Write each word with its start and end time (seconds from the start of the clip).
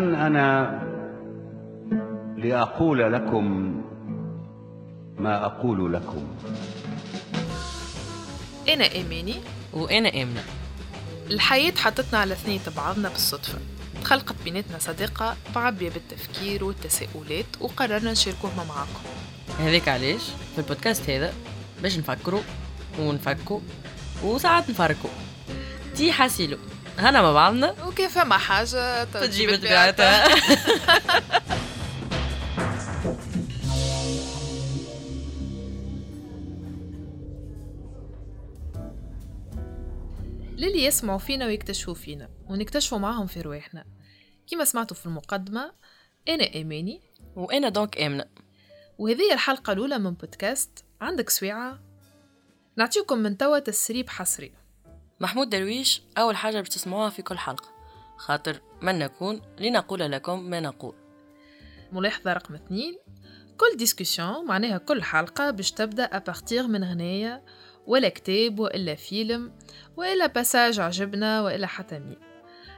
من 0.00 0.14
أنا 0.14 0.78
لأقول 2.36 3.12
لكم 3.12 3.74
ما 5.18 5.44
أقول 5.46 5.92
لكم. 5.92 6.26
أنا 8.68 8.92
إيماني 8.92 9.34
وأنا 9.72 10.08
آمنة. 10.08 10.42
الحياة 11.30 11.72
حطتنا 11.72 12.18
على 12.18 12.34
ثنية 12.34 12.60
بعضنا 12.76 13.08
بالصدفة. 13.08 13.58
تخلقت 14.04 14.34
بيناتنا 14.44 14.78
صداقة 14.78 15.36
معبية 15.56 15.90
بالتفكير 15.90 16.64
والتساؤلات 16.64 17.46
وقررنا 17.60 18.12
نشاركوها 18.12 18.64
معاكم. 18.68 19.08
هذاك 19.58 19.88
علاش؟ 19.88 20.22
في 20.54 20.58
البودكاست 20.58 21.10
هذا 21.10 21.32
باش 21.82 21.98
نفكروا 21.98 22.42
ونفكوا 22.98 23.60
وساعات 24.24 24.70
نفركوا. 24.70 25.10
تي 25.96 26.12
حاسيلو. 26.12 26.56
هنا 26.98 27.22
مع 27.22 27.32
بعضنا 27.32 27.74
وكيف 27.86 28.18
ما 28.18 28.38
حاجة. 28.38 29.04
تجيب 29.04 29.56
طبيعتها 29.56 30.28
للي 40.58 40.84
يسمعوا 40.84 41.18
فينا 41.18 41.46
ويكتشفوا 41.46 41.94
فينا 41.94 42.28
ونكتشفوا 42.48 42.98
معاهم 42.98 43.26
في 43.26 43.40
رواحنا. 43.40 43.84
كما 44.50 44.64
سمعتوا 44.64 44.96
في 44.96 45.06
المقدمة 45.06 45.72
أنا 46.28 46.54
إيماني. 46.54 47.00
وأنا 47.36 47.68
donc 47.68 47.98
آمنة. 47.98 48.24
وهذه 48.98 49.32
الحلقة 49.32 49.72
الأولى 49.72 49.98
من 49.98 50.10
بودكاست 50.14 50.84
عندك 51.00 51.30
سويعة. 51.30 51.80
نعطيكم 52.76 53.18
من 53.18 53.36
توا 53.36 53.58
تسريب 53.58 54.08
حصري. 54.08 54.52
محمود 55.20 55.50
درويش 55.50 56.02
أول 56.18 56.36
حاجة 56.36 56.58
باش 56.58 56.68
تسمعوها 56.68 57.10
في 57.10 57.22
كل 57.22 57.38
حلقة. 57.38 57.68
خاطر 58.16 58.60
من 58.82 58.98
نكون 58.98 59.40
لنقول 59.60 60.00
لكم 60.00 60.42
ما 60.42 60.60
نقول. 60.60 60.94
ملاحظة 61.92 62.32
رقم 62.32 62.54
اثنين. 62.54 62.98
كل 63.56 63.76
discussion 63.76 64.46
معناها 64.46 64.78
كل 64.78 65.02
حلقة 65.02 65.50
باش 65.50 65.72
تبدأ 65.72 66.04
à 66.04 66.13
partir 66.13 66.66
من 66.66 66.84
غنية 66.84 67.44
ولا 67.86 68.08
كتاب 68.08 68.58
وإلا 68.58 68.94
فيلم 68.94 69.52
وإلا 69.96 70.26
passage 70.26 70.80
عجبنا 70.80 71.42
وإلا 71.42 71.66
حتى 71.66 71.98
mème. 71.98 72.20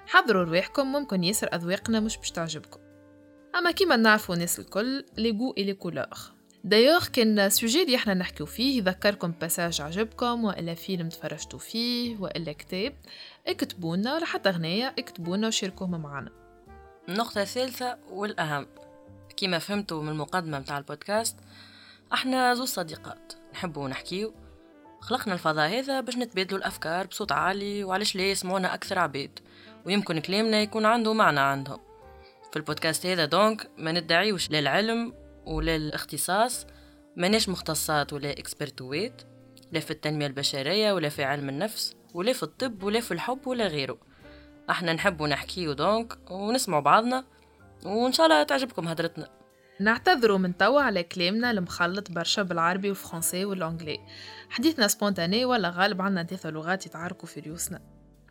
حضروا 0.07 0.45
رواحكم 0.45 0.93
ممكن 0.93 1.25
ياسر 1.25 1.49
أذواقنا 1.55 2.01
مش 2.01 2.17
باش 2.17 2.31
تعجبكم. 2.31 2.81
أما 3.57 3.71
كيما 3.71 3.97
نعرفوا 3.97 4.35
الناس 4.35 4.59
الكل 4.59 5.05
les 5.17 5.31
goûts 5.31 5.55
et 5.59 5.65
les 5.65 5.75
couleurs 5.75 6.40
d'ailleurs 6.65 7.07
كان 7.07 7.39
ال 7.39 7.46
sujet 7.46 7.83
اللي 7.83 7.97
إحنا 7.97 8.15
نحكيو 8.15 8.47
فيه 8.47 8.79
يذكركم 8.79 9.31
passage 9.41 9.81
عجبكم 9.81 10.45
والا 10.45 10.75
فيلم 10.75 11.09
تفرجتوا 11.09 11.59
فيه 11.59 12.17
والا 12.17 12.53
كتاب 12.53 12.95
اكتبونا 13.47 14.15
ولا 14.15 14.25
حتى 14.25 14.51
غنية 14.51 14.95
اكتبونا 14.99 15.47
وشاركوهم 15.47 16.03
معنا 16.03 16.31
النقطة 17.09 17.43
الثالثة 17.43 17.99
والأهم. 18.11 18.67
كما 19.37 19.59
فهمتوا 19.59 20.03
من 20.03 20.09
المقدمة 20.09 20.59
متاع 20.59 20.79
البودكاست 20.79 21.37
إحنا 22.13 22.55
زوج 22.55 22.69
صديقات. 22.69 23.33
نحبوا 23.53 23.89
نحكيو 23.89 24.35
خلقنا 25.01 25.35
الفضاء 25.35 25.69
هذا 25.69 26.01
باش 26.01 26.17
نتبادلوا 26.17 26.59
الأفكار 26.59 27.07
بصوت 27.07 27.33
عالي 27.33 27.85
وعلاش 27.85 28.17
لا 28.17 28.31
يسمعونا 28.31 28.75
أكثر 28.75 28.99
عباد. 28.99 29.39
ويمكن 29.87 30.19
كلامنا 30.19 30.63
يكون 30.63 30.87
عنده 30.87 31.13
معنى 31.13 31.41
عندهم. 31.41 31.81
في 32.51 32.57
البودكاست 32.57 33.07
هذا 33.07 33.25
donc 33.25 33.71
ما 33.79 33.93
ندعيوش 33.93 34.51
لا 34.51 34.59
العلم 34.59 35.13
ولا 35.51 35.77
الاختصاص 35.77 36.67
ماناش 37.17 37.49
مختصات 37.49 38.13
ولا 38.13 38.31
expert 38.31 39.00
وات 39.00 39.23
لا 39.73 39.81
في 39.81 39.91
التنمية 39.91 40.27
البشرية 40.27 40.93
ولا 40.93 41.09
في 41.09 41.25
علم 41.25 41.49
النفس 41.49 41.95
ولا 42.15 42.33
في 42.33 42.43
الطب 42.43 42.83
ولا 42.83 43.01
في 43.01 43.15
الحب 43.15 43.47
ولا 43.47 43.67
غيره. 43.67 43.99
إحنا 44.71 44.93
نحبوا 44.93 45.29
نحكيو 45.29 45.73
donc 45.73 46.31
ونسمعوا 46.31 46.83
بعضنا 46.83 47.25
وإن 47.85 48.13
شاء 48.13 48.27
الله 48.27 48.43
تعجبكم 48.43 48.89
هدرتنا. 48.89 49.29
نعتذروا 49.81 50.39
من 50.39 50.57
توا 50.57 50.81
على 50.81 51.03
كلامنا 51.03 51.51
المخلط 51.51 52.11
برشا 52.11 52.43
بالعربي 52.43 52.89
والفرنسي 52.89 53.45
والانجليزي 53.45 54.01
حديثنا 54.51 54.89
spontané 54.89 55.45
ولا 55.45 55.71
غالب 55.71 56.03
عنا 56.03 56.23
ثلاثة 56.23 56.51
لغات 56.51 56.87
يتعاركوا 56.87 57.29
في 57.29 57.41
ريوسنا. 57.41 57.81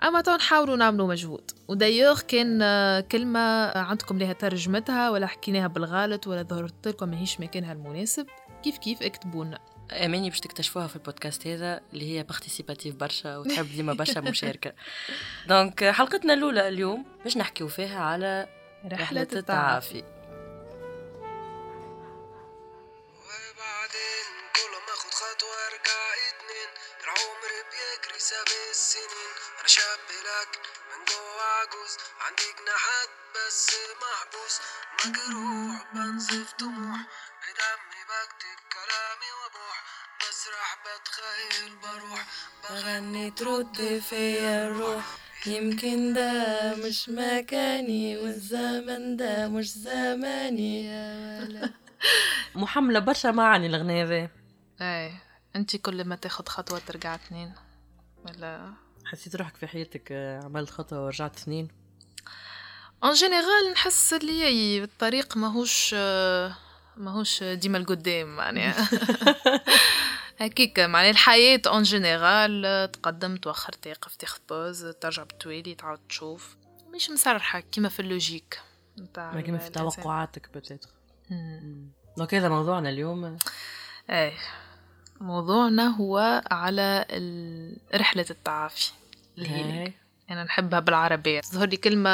أما 0.04 0.22
تو 0.22 0.36
نحاولوا 0.36 0.76
نعملوا 0.76 1.08
مجهود. 1.08 1.52
ودايوغ 1.68 2.22
كان 2.22 2.62
آه، 2.62 3.00
كلمة 3.00 3.78
عندكم 3.78 4.20
لها 4.20 4.34
ترجمتها 4.34 5.10
ولا 5.10 5.28
حكيناها 5.28 5.68
بالغلط 5.68 6.28
ولا 6.28 6.44
ظهرت 6.44 6.88
لكم 6.88 7.10
ماهيش 7.10 7.40
مكانها 7.40 7.74
المناسب 7.74 8.28
كيف 8.64 8.78
كيف 8.78 9.04
اكتبوا 9.04 9.46
لنا 9.46 9.60
أماني 9.92 10.30
باش 10.30 10.40
تكتشفوها 10.40 10.88
في 10.88 10.96
البودكاست 10.96 11.48
هذا 11.48 11.82
اللي 11.94 12.18
هي 12.18 12.24
participative 12.24 12.96
برشا 12.96 13.38
وتحب 13.38 13.68
ديما 13.76 13.94
برشا 13.94 14.20
مشاركة. 14.20 14.74
donc 15.50 15.84
حلقتنا 15.84 16.34
الأولى 16.34 16.68
اليوم 16.68 17.06
باش 17.24 17.38
نحكيو 17.38 17.68
فيها 17.68 18.00
على 18.00 18.48
رحلة 18.92 19.28
التعافي. 19.34 20.04
وبعدين 23.20 24.30
كل 24.56 24.74
ما 24.86 24.94
اخد 24.94 25.44
ارجع 25.68 26.02
اتنين 26.30 26.70
العمر 27.04 27.52
بيجري 27.72 28.20
ساب 28.20 28.48
السنين 28.72 29.19
أنا 29.70 29.76
شاب 29.76 30.10
لك 30.30 30.60
من 30.90 31.06
جوه 31.06 31.44
عجوز. 31.60 31.94
عندي 32.26 32.50
جناحات 32.60 33.10
بس 33.36 33.68
محبوس. 34.02 34.56
مجروح 35.06 35.94
بنزف 35.94 36.52
طموح. 36.52 37.00
بدمي 37.42 38.02
بكتب 38.10 38.60
كلامي 38.74 39.30
وابوح 39.40 39.84
بسرح 40.20 40.78
بتخيل 40.86 41.76
بروح. 41.76 42.26
بغني 42.64 43.32
ترد 43.32 44.00
فيا 44.10 44.68
الروح. 44.68 45.06
يمكن 45.46 46.14
ده 46.14 46.76
مش 46.76 47.10
مكاني 47.10 48.18
والزمن 48.18 49.18
ده 49.18 49.48
مش 49.48 49.72
زماني 49.72 50.86
يا 50.86 51.40
ولد. 51.42 51.74
محملة 52.56 53.00
برشا 53.00 53.28
معاني 53.28 53.68
الأغنية 53.68 54.04
ذي 54.04 54.30
اي 54.82 55.14
انت 55.56 55.76
كل 55.76 56.06
ما 56.06 56.16
تاخد 56.16 56.50
خطوة 56.50 56.80
ترجع 56.80 57.16
اثنين 57.16 57.56
ولا؟ 58.26 58.89
حسيت 59.06 59.36
روحك 59.36 59.56
في 59.56 59.68
حياتك 59.68 60.12
آه، 60.12 60.44
عملت 60.44 60.70
خطوة 60.70 61.06
ورجعت 61.06 61.40
سنين 61.40 61.68
en 63.04 63.14
général 63.14 63.72
نحس 63.74 64.14
اللي 64.14 64.84
الطريق 64.84 65.38
ماهوش 65.38 65.94
ماهوش 66.98 67.44
ديما 67.44 67.78
القدام 67.78 68.36
معناها. 68.36 68.90
هكيك 70.40 70.80
معناها 70.80 71.12
الحياة 71.12 71.62
en 71.68 71.84
général 71.84 72.92
تقدم 72.92 73.38
توخر 73.38 73.74
تقف 73.74 74.16
تاخد 74.16 74.40
pause 74.50 74.86
ترجع 74.86 75.24
بالتوالي 75.24 75.76
تعاود 75.76 76.00
تشوف. 76.10 76.58
مش 76.96 77.10
مسرحة 77.10 77.60
كيما 77.60 77.90
في 77.90 78.00
ال 78.00 78.07
logique 78.07 78.60
نتاع 79.00 79.34
ما 79.34 79.42
كيما 79.42 79.58
في. 79.58 79.70
توقعاتك 79.70 80.50
peut-être. 80.56 80.90
donc 82.18 82.34
هذا 82.34 82.50
موضوعنا 82.50 82.90
اليوم. 82.90 83.38
إيه. 84.10 84.34
موضوعنا 85.20 85.88
هو 85.88 86.42
على 86.52 87.06
رحلة 87.96 88.26
التعافي. 88.30 88.92
ال 89.38 89.43
healing 89.43 89.82
هاي 89.82 89.94
أنا 90.30 90.44
نحبها 90.44 90.80
بالعربية. 90.80 91.42
تظهر 91.42 91.68
لي 91.68 91.78
كلمة 91.78 92.10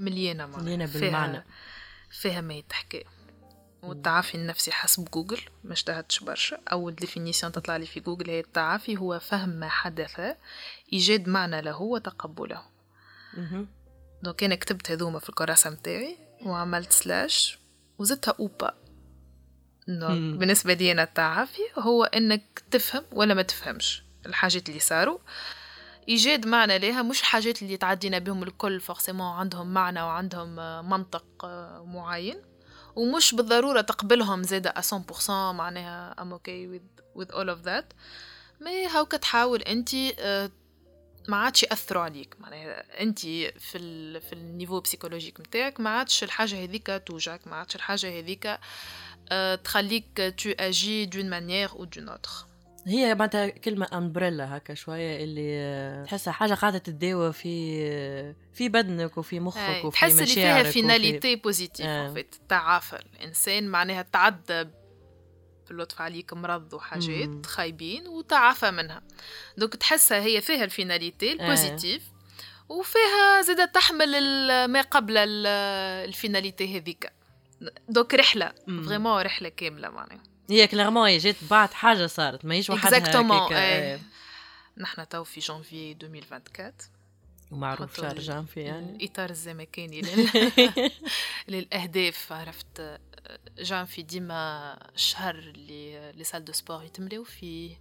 مليانة 0.00 0.46
معناها. 0.46 0.62
مليانة 0.62 0.86
فيها- 0.86 1.00
بالمعنى. 1.00 1.44
فيها 2.10 2.40
ما 2.40 2.54
يتحكي. 2.54 3.04
والتعافي 3.82 4.34
النفسي 4.34 4.72
حسب 4.72 5.04
جوجل 5.10 5.40
ما 5.64 5.72
اجتهدتش 5.72 6.20
برشا. 6.20 6.58
أول 6.72 6.94
définition 6.94 7.52
تطلع 7.52 7.76
لي 7.76 7.86
في 7.86 8.00
جوجل 8.00 8.30
هي 8.30 8.40
التعافي 8.40 8.96
هو 8.96 9.18
فهم 9.18 9.48
ما 9.48 9.68
حدث 9.68 10.20
إيجاد 10.92 11.28
معنى 11.28 11.60
له 11.60 11.82
وتقبله. 11.82 12.62
donc 14.22 14.44
أنا 14.44 14.54
كتبت 14.54 14.90
هذوما 14.90 15.18
في 15.18 15.28
الكراسة 15.28 15.70
متاعي 15.70 16.16
وعملت 16.42 16.92
slash 16.92 17.58
وزدتها 17.98 18.34
ou 18.40 18.51
pas. 18.51 18.74
donc 19.88 20.10
مم. 20.10 20.38
بالنسبة 20.38 20.74
لي 20.74 20.92
أنا 20.92 21.02
التعافي 21.02 21.62
هو 21.78 22.04
إنك 22.04 22.62
تفهم 22.70 23.02
ولا 23.12 23.34
ما 23.34 23.42
تفهمش 23.42 24.02
الحاجات 24.26 24.68
اللي 24.68 24.80
صاروا. 24.80 25.18
إيجاد 26.08 26.46
معنى 26.46 26.78
لها 26.78 27.02
مش 27.02 27.22
حاجات 27.22 27.62
اللي 27.62 27.76
تعدينا 27.76 28.18
بهم 28.18 28.42
الكل 28.42 28.80
forcément 28.80 29.26
عندهم 29.26 29.74
معنى 29.74 30.02
وعندهم 30.02 30.56
منطق 30.90 31.26
معين 31.84 32.42
ومش 32.96 33.34
بالضرورة 33.34 33.80
تقبلهم 33.80 34.42
زادة 34.42 34.74
100% 34.80 35.30
معناها 35.30 36.14
I'm 36.18 36.32
okay 36.38 36.66
with, 36.74 37.20
with 37.20 37.34
all 37.34 37.48
of 37.48 37.66
that. 37.66 37.84
ما 38.60 38.70
هاوكا 38.96 39.16
تحاول 39.16 39.62
أنت 39.62 39.94
آه، 40.18 40.50
ما 41.28 41.36
عادش 41.36 41.62
يأثروا 41.62 42.02
عليك. 42.02 42.34
معناها 42.40 43.00
أنت 43.02 43.18
في 43.18 43.78
ال 43.78 44.20
في 44.20 44.32
ال 44.32 44.39
niveau 44.39 44.80
psychologique 44.80 45.40
نتاعك 45.40 45.80
ما 45.80 45.90
عادش 45.90 46.24
الحاجة 46.24 46.64
هذيك 46.64 47.02
توجعك 47.06 47.46
ما 47.46 47.56
عادش 47.56 47.76
الحاجة 47.76 48.18
هذيك 48.18 48.46
آه، 48.46 48.58
تخليك 49.64 50.34
tu 50.38 50.50
agis 50.50 51.06
d'une 51.06 51.30
manière 51.30 51.70
ou 51.70 51.84
d'une 51.84 52.08
autre 52.08 52.30
هي 52.86 53.14
معناتها 53.14 53.48
كلمة 53.48 53.88
umbrella 53.92 54.56
هكا 54.56 54.74
شوية 54.74 55.24
اللي 55.24 55.50
آه، 55.56 56.04
تحسها 56.04 56.32
حاجة 56.32 56.54
قاعدة 56.54 56.78
تتداوى 56.78 57.32
في 57.32 57.78
آه، 57.82 58.34
في 58.54 58.68
بدنك 58.68 59.18
وفي 59.18 59.40
مخك 59.40 59.84
وفي 59.84 59.96
تحس 59.98 60.12
اللي 60.12 60.26
فيها 60.26 60.62
finalité 60.62 61.36
positive 61.36 61.86
آه. 61.86 62.24
تعافى 62.48 62.96
الانسان 62.96 63.68
معناها 63.68 64.02
تعدى 64.02 64.64
باللطف 65.68 66.00
عليك 66.00 66.32
مرض 66.32 66.74
وحاجات. 66.74 67.46
خايبين 67.46 68.06
وتعافى 68.08 68.70
منها. 68.70 69.02
donc 69.58 69.76
تحسها 69.76 70.20
هي 70.20 70.40
فيها 70.40 70.64
ال 70.64 70.72
finalité 70.72 71.32
ال 71.32 71.40
positive 71.40 72.02
وفيها 72.68 73.42
زادة 73.42 73.64
تحمل 73.64 74.10
ما 74.68 74.80
قبل 74.80 75.16
ال- 75.16 75.46
ال 76.08 76.16
finalité 76.16 76.78
هذيك. 76.78 77.12
donc 77.88 78.14
رحلة 78.14 78.52
مم. 78.66 78.82
vraiment 78.82 79.22
رحلة 79.22 79.48
كاملة 79.48 79.88
معناها. 79.90 80.22
هي 80.50 80.66
clairement 80.66 81.08
هي 81.08 81.18
جات 81.18 81.36
بعد 81.50 81.72
حاجة 81.72 82.06
صارت 82.06 82.44
ماهيش 82.44 82.70
وحدها 82.70 82.98
exactement 82.98 83.52
إيه. 83.52 84.00
نحن 84.78 85.08
تو 85.08 85.24
في 85.24 85.40
جانفي 85.40 85.92
2024 86.02 86.72
ومعروف 87.50 87.96
شهر 87.96 88.18
جانفي 88.18 88.60
يعني. 88.60 88.96
الإطار 88.96 89.30
الزمكاني 89.30 90.00
لل... 90.00 90.28
للأهداف 91.48 92.32
عرفت. 92.32 92.98
جانفي 93.58 94.02
ديما 94.02 94.74
الشهر 94.94 95.34
اللي 95.34 96.12
les 96.12 96.24
salles 96.24 96.44
de 96.44 96.52
sport 96.52 96.82
يتملاو 96.84 97.24
فيه. 97.24 97.76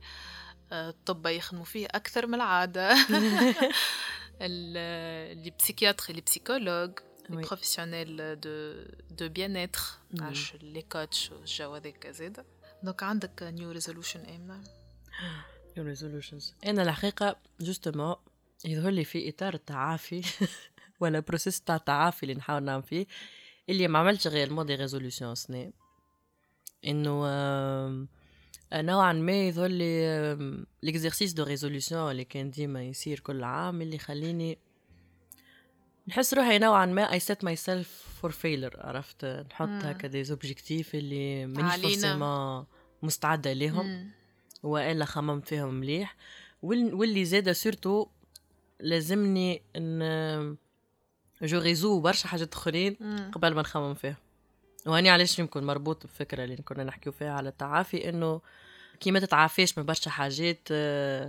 آه، 0.71 0.89
الطب 0.89 1.25
يخدموا 1.27 1.65
فيه 1.65 1.85
أكثر 1.85 2.27
من 2.27 2.33
العادة. 2.35 2.93
ال- 4.41 5.37
les 5.43 5.53
psychiatres 5.59 6.13
les 6.13 6.21
psychologues. 6.21 6.91
Oui. 7.29 7.33
بروفيسيونيل 7.33 8.39
دو 8.39 8.83
دو 9.11 9.29
بيان 9.29 9.57
اتر. 9.57 9.79
عرش 10.19 10.55
لي 10.55 10.81
كوتش 10.81 11.31
والجو 11.31 11.75
هذاك 11.75 12.07
زاده 12.07 12.45
دونك 12.83 13.03
عندك 13.03 13.43
نيو 13.43 13.71
ريزولوشن 13.71 14.19
امنه 14.19 14.63
ريزولوشنز 15.77 16.53
أنا 16.65 16.81
الحقيقة 16.81 17.35
جوستومون 17.59 18.15
يظهر 18.65 18.91
لي 18.91 19.03
في 19.03 19.29
إطار 19.29 19.53
التعافي 19.53 20.21
ولا 20.99 21.19
بروسيس 21.19 21.61
تاع 21.61 21.75
التعافي 21.75 22.23
اللي 22.23 22.35
نحاول 22.35 22.63
نعمل 22.63 22.83
فيه 22.83 23.05
اللي 23.69 23.87
ما 23.87 23.99
عملتش 23.99 24.27
غير 24.27 24.47
المودي 24.47 24.75
ريزولوشن 24.75 25.35
سنة 25.35 25.71
إنه 26.85 27.11
نوعا 28.73 29.13
ما 29.13 29.47
يظهر 29.47 29.69
لي 29.69 30.67
ليكزرسيس 30.83 31.33
دو 31.33 31.43
ريزولوشن 31.43 31.95
اللي 31.95 32.25
كان 32.25 32.51
ديما 32.51 32.83
يصير 32.83 33.19
كل 33.19 33.43
عام 33.43 33.81
اللي 33.81 33.95
يخليني 33.95 34.57
نحس 36.07 36.33
روحي 36.33 36.59
نوعا 36.59 36.85
ما 36.85 37.11
I 37.11 37.19
set 37.19 37.43
myself 37.43 38.03
for 38.21 38.31
failure 38.31 38.75
عرفت 38.79 39.25
نحط. 39.25 39.69
هكا 39.69 40.07
des 40.07 40.23
objectifs 40.23 40.95
اللي 40.95 41.45
مانيش. 41.45 41.75
forcément 41.81 42.65
مستعدة 43.03 43.53
ليهم. 43.53 44.11
وإلا 44.63 45.05
خممت 45.05 45.47
فيهم 45.47 45.73
مليح 45.73 46.15
وال- 46.61 46.93
واللي 46.93 47.25
زاده 47.25 47.53
surtout 47.53 48.07
لازمني 48.79 49.61
إن 49.75 50.57
je 51.41 51.59
résous 51.59 51.99
برشا 51.99 52.27
حاجات 52.27 52.53
أخرين. 52.53 52.93
قبل 53.33 53.53
ما 53.55 53.61
نخمم 53.61 53.93
فيها 53.93 54.17
وهني 54.85 55.09
علاش 55.09 55.39
يمكن 55.39 55.63
مربوط 55.63 56.05
بفكرة 56.05 56.43
اللي 56.43 56.55
كنا 56.57 56.83
نحكيو 56.83 57.11
فيها 57.11 57.31
على 57.33 57.49
التعافي 57.49 58.09
إنه 58.09 58.41
كي 58.99 59.11
ما 59.11 59.19
تتعافيش 59.19 59.77
من 59.77 59.85
برشا 59.85 60.11
حاجات 60.11 60.71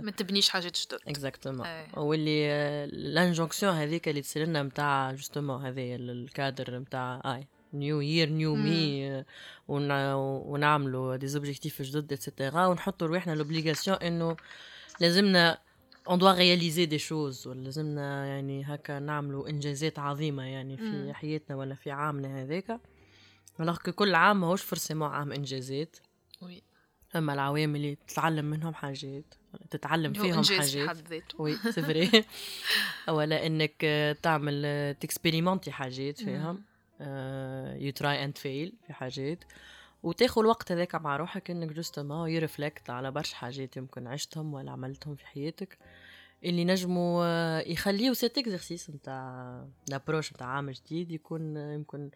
ما 0.03 0.11
تبنيش 0.17 0.49
حاجات 0.49 0.77
جدد. 0.77 0.99
exactement. 1.07 1.67
واللي 1.97 2.87
l'injonction 2.91 3.73
هذيك 3.73 4.09
اللي 4.09 4.21
تصير 4.21 4.45
لنا 4.45 4.63
نتاع 4.63 5.11
justement 5.11 5.65
هذايا 5.65 5.95
الكادر 5.95 6.79
نتاع 6.79 7.21
اي 7.25 7.47
new 7.73 8.01
year 8.01 8.29
new 8.29 8.55
me 8.55 9.23
ونعملوا 9.67 11.15
des 11.15 11.27
objectifs 11.27 11.81
جدد 11.81 12.13
et 12.13 12.26
cetera 12.26 12.65
ونحطوا 12.65 13.07
رواحنا 13.07 13.31
l'obligation 13.31 13.97
إنه 13.97 14.37
لازمنا 14.99 15.57
on 16.09 16.19
doit 16.19 16.33
réaliser 16.33 16.85
des 16.85 16.97
choses 16.97 17.47
ولا 17.47 17.61
لازمنا 17.61 18.25
يعني 18.25 18.63
هكا 18.65 18.99
نعملوا 18.99 19.49
إنجازات 19.49 19.99
عظيمة 19.99 20.43
يعني 20.43 20.77
في. 20.77 21.13
حياتنا 21.13 21.55
ولا 21.55 21.75
في 21.75 21.91
عامنا 21.91 22.43
هذاك. 22.43 22.79
Que 23.61 23.89
كل 23.89 24.15
عام 24.15 24.41
ماهوش 24.41 24.61
forcément 24.61 25.09
عام 25.09 25.31
إنجازات. 25.31 25.95
أما 27.15 27.33
العوام 27.33 27.75
اللي 27.75 27.97
تتعلم 28.07 28.45
منهم 28.45 28.73
حاجات 28.73 29.23
تتعلم 29.71 30.13
فيهم 30.13 30.43
حاجات. 30.43 31.23
oui 31.39 31.55
c'est 31.75 31.81
vrai 31.81 32.25
ولا 33.07 33.45
إنك 33.45 33.85
تعمل 34.21 34.95
ت 34.99 35.04
expérimenter 35.04 35.71
حاجات 35.71 36.17
فيهم 36.17 36.63
you 37.81 37.91
try 37.91 38.25
and 38.25 38.37
fail 38.37 38.73
في 38.87 38.93
حاجات. 38.93 39.43
وتاخذ 40.03 40.41
الوقت 40.41 40.71
هذاك 40.71 40.95
مع 40.95 41.17
روحك 41.17 41.51
إنك 41.51 41.71
justement 41.71 42.29
ي 42.29 42.36
reflect 42.36 42.89
على 42.89 43.11
برشا 43.11 43.35
حاجات 43.35 43.77
يمكن 43.77 44.07
عشتهم 44.07 44.53
ولا 44.53 44.71
عملتهم 44.71 45.15
في 45.15 45.27
حياتك. 45.27 45.77
اللي 46.43 46.65
نجموا 46.65 47.23
آه، 47.25 47.59
يخليو 47.59 48.13
cet 48.13 48.37
exercice 48.37 48.89
نتاع 48.89 49.65
l'approche 49.89 50.33
نتاع 50.33 50.47
عام 50.47 50.69
جديد 50.69 51.11
يكون 51.11 51.57
يمكن 51.57 52.09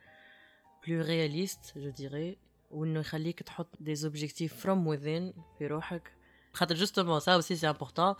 plus 0.88 1.02
réaliste 1.02 1.78
je 1.78 1.90
dirais 1.90 2.38
وإنه 2.74 3.00
يخليك 3.00 3.44
تحط 3.44 3.70
des 3.80 3.96
objectifs 3.96 4.54
from 4.62 4.88
within 4.88 5.34
في 5.60 5.68
روحك 5.68 6.12
خاطر 6.54 6.76
justement 6.76 7.20
ça 7.20 7.34
aussi 7.34 7.56
c'est 7.56 7.70
important 7.70 8.16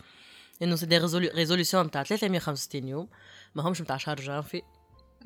إنه 0.62 0.76
c'est 0.76 0.86
des 0.86 0.98
résolutions 0.98 1.86
نتاع 1.86 2.02
365 2.02 2.88
يوم 2.88 3.08
ما 3.54 3.68
همش 3.68 3.80
نتاع 3.82 3.96
شهر 3.96 4.16
جانفي. 4.16 4.62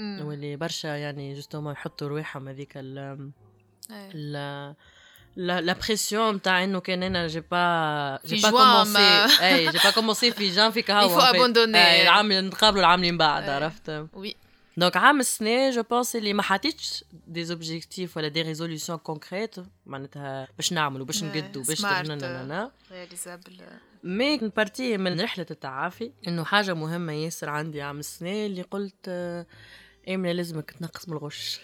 واللي 0.00 0.56
برشا 0.56 0.88
يعني 0.88 1.34
justement 1.34 1.72
يحطوا 1.72 2.08
رواحهم 2.08 2.48
هذيك 2.48 2.72
ال 2.76 2.98
أي. 3.90 4.10
ال 4.14 4.74
la 5.36 5.60
la 5.60 5.72
pression 5.72 6.34
نتاع 6.34 6.64
إنه 6.64 6.80
كان 6.80 7.02
أنا 7.02 7.26
j'ai 7.26 7.40
pas 7.40 8.16
في 8.16 8.36
j'ai 8.36 8.42
pas 8.42 8.50
commencé 8.50 9.44
et 9.46 9.70
j'ai 9.70 9.78
pas 9.84 9.90
commencé 9.90 10.30
في 10.32 10.50
جانفي 10.50 10.82
كهو 10.82 11.08
Il 11.08 11.20
faut 11.20 11.24
abandonner. 11.24 11.76
العام 11.76 12.32
اللي 12.32 12.48
نتقابلوا 12.48 12.80
العام 12.80 13.00
اللي 13.00 13.12
من 13.12 13.18
بعد 13.18 13.42
أي. 13.42 13.50
عرفت 13.50 14.06
oui 14.12 14.36
donc 14.78 14.96
عام 14.96 15.20
السنة 15.20 15.70
je 15.70 15.82
pense 15.82 16.16
اللي 16.16 16.32
ما 16.32 16.42
حطيتش 16.42 17.04
des 17.26 17.44
objectifs 17.44 18.16
ولا 18.16 18.28
des 18.28 18.42
résolutions 18.42 18.98
concrètes 18.98 19.54
معناتها 19.86 20.48
باش 20.56 20.72
نعملوا 20.72 21.06
باش. 21.06 21.24
نقدوا 21.24 21.62
باش 21.62 21.84
réalisables 22.90 23.60
mais 24.04 24.38
partie 24.38 24.96
من 24.96 25.20
رحلة 25.20 25.46
التعافي 25.50 26.12
انه 26.28 26.44
حاجة 26.44 26.74
مهمة 26.74 27.12
ياسر 27.12 27.48
عندي 27.48 27.82
عام 27.82 27.98
السنة 27.98 28.46
اللي 28.46 28.62
قلت 28.62 29.08
ايمنا 30.08 30.32
لازمك 30.32 30.70
تنقص 30.70 31.08
من 31.08 31.16
الغش 31.16 31.60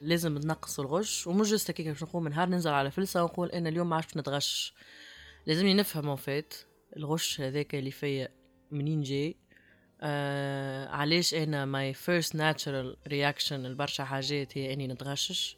لازم 0.00 0.38
ننقص 0.38 0.80
الغش 0.80 1.26
ومش 1.26 1.50
just 1.50 1.70
هكاك 1.70 1.86
باش 1.86 2.02
نقوم 2.02 2.28
نهار 2.28 2.48
ننزل 2.48 2.70
على 2.70 2.90
فلسة 2.90 3.22
ونقول 3.22 3.48
أنا 3.48 3.68
اليوم 3.68 3.88
ما 3.88 3.96
عادش 3.96 4.16
نتغش 4.16 4.74
لازمني 5.46 5.74
نفهم 5.74 6.16
فات 6.16 6.54
الغش 6.96 7.40
هذاك 7.40 7.74
اللي 7.74 7.90
فيا 7.90 8.28
منين 8.70 9.02
جاي 9.02 9.41
آه 10.04 10.88
علاش 10.88 11.34
إنا 11.34 11.64
my 11.64 11.94
first 11.94 12.34
natural 12.34 12.96
reaction 13.08 13.62
لبرشا 13.62 14.04
حاجات 14.04 14.58
هي 14.58 14.72
إني 14.72 14.86
نتغشش. 14.88 15.56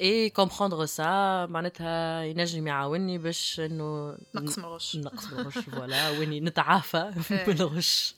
et 0.00 0.30
comprendre 0.30 0.86
ça 0.86 1.46
معناتها 1.46 2.22
ينجم 2.22 2.66
يعاوني 2.66 3.18
باش 3.18 3.60
إنه 3.60 4.16
نقص 4.34 4.58
من 4.58 4.64
الغش. 4.64 4.96
نقص 4.96 5.32
من 5.32 5.38
الغش 5.40 5.58
voilà 5.68 6.10
وإني 6.10 6.40
نتعافى 6.40 6.96
إيه. 7.30 7.46
من 7.46 7.60
الغش. 7.60 8.14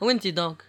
وإنتي 0.00 0.30
donc 0.30 0.64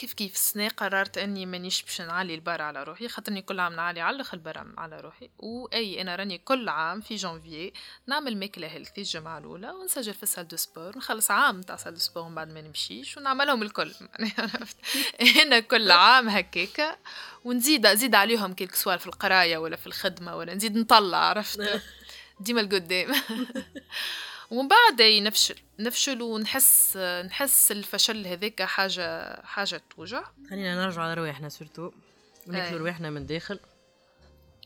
كيف 0.00 0.12
كيف 0.12 0.34
السنة 0.34 0.68
قررت 0.68 1.18
إني 1.18 1.46
مانيش 1.46 1.82
باش 1.82 2.00
نعلي 2.00 2.34
ال 2.34 2.39
barre 2.39 2.62
على 2.62 2.82
روحي؟ 2.82 3.08
خاطرني 3.08 3.42
كل 3.42 3.60
عام 3.60 3.72
نعلي 3.72 4.00
على 4.00 4.14
الأخر 4.14 4.36
ال 4.36 4.41
barre 4.41 4.66
على 4.78 5.00
روحي. 5.00 5.30
وأي 5.38 6.00
أنا 6.00 6.16
راني 6.16 6.38
كل 6.38 6.68
عام 6.68 7.00
في 7.00 7.16
جانفي 7.16 7.72
نعمل 8.06 8.36
ماكله 8.36 8.66
healthy 8.66 9.00
الجمعة 9.00 9.38
الأولى 9.38 9.70
ونسجل 9.70 10.14
في 10.14 10.22
ال 10.22 10.26
salle 10.26 10.48
de 10.48 10.56
sport 10.56 10.98
نخلص 10.98 11.30
عام 11.30 11.60
تاع 11.60 11.76
salle 11.76 11.94
de 11.94 12.00
sport 12.00 12.22
ومن 12.22 12.34
بعد 12.34 12.52
ما 12.52 12.60
نمشيش 12.60 13.16
ونعملهم 13.16 13.62
الكل. 13.62 13.92
معناها 14.00 14.50
عرفت؟ 14.54 14.76
أنا 15.42 15.60
كل 15.60 15.90
عام 15.90 16.28
هكاكا 16.28 16.96
ونزيد 17.44 17.94
زيد 17.94 18.14
عليهم 18.14 18.54
quelque 18.54 18.74
chose 18.74 18.98
في 18.98 19.06
القراية 19.06 19.58
ولا 19.58 19.76
في 19.76 19.86
الخدمة 19.86 20.36
ولا 20.36 20.54
نزيد 20.54 20.76
نطلع 20.76 21.18
عرفت؟ 21.18 21.82
ديما 22.40 22.60
القدام 22.60 23.14
ومن 24.50 24.68
بعد 24.68 25.02
نفشل 25.02 25.54
نفشل 25.78 26.22
ونحس 26.22 26.96
نحس 27.26 27.72
الفشل 27.72 28.26
هذاك 28.26 28.62
حاجة 28.62 29.40
حاجة 29.42 29.82
توجع. 29.96 30.22
خلينا 30.50 30.84
نرجع 30.84 31.14
لرواحنا 31.14 31.48
surtout 31.48 31.90
وناكلوا. 32.46 32.78
رواحنا 32.80 33.10
من 33.10 33.26
داخل. 33.26 33.58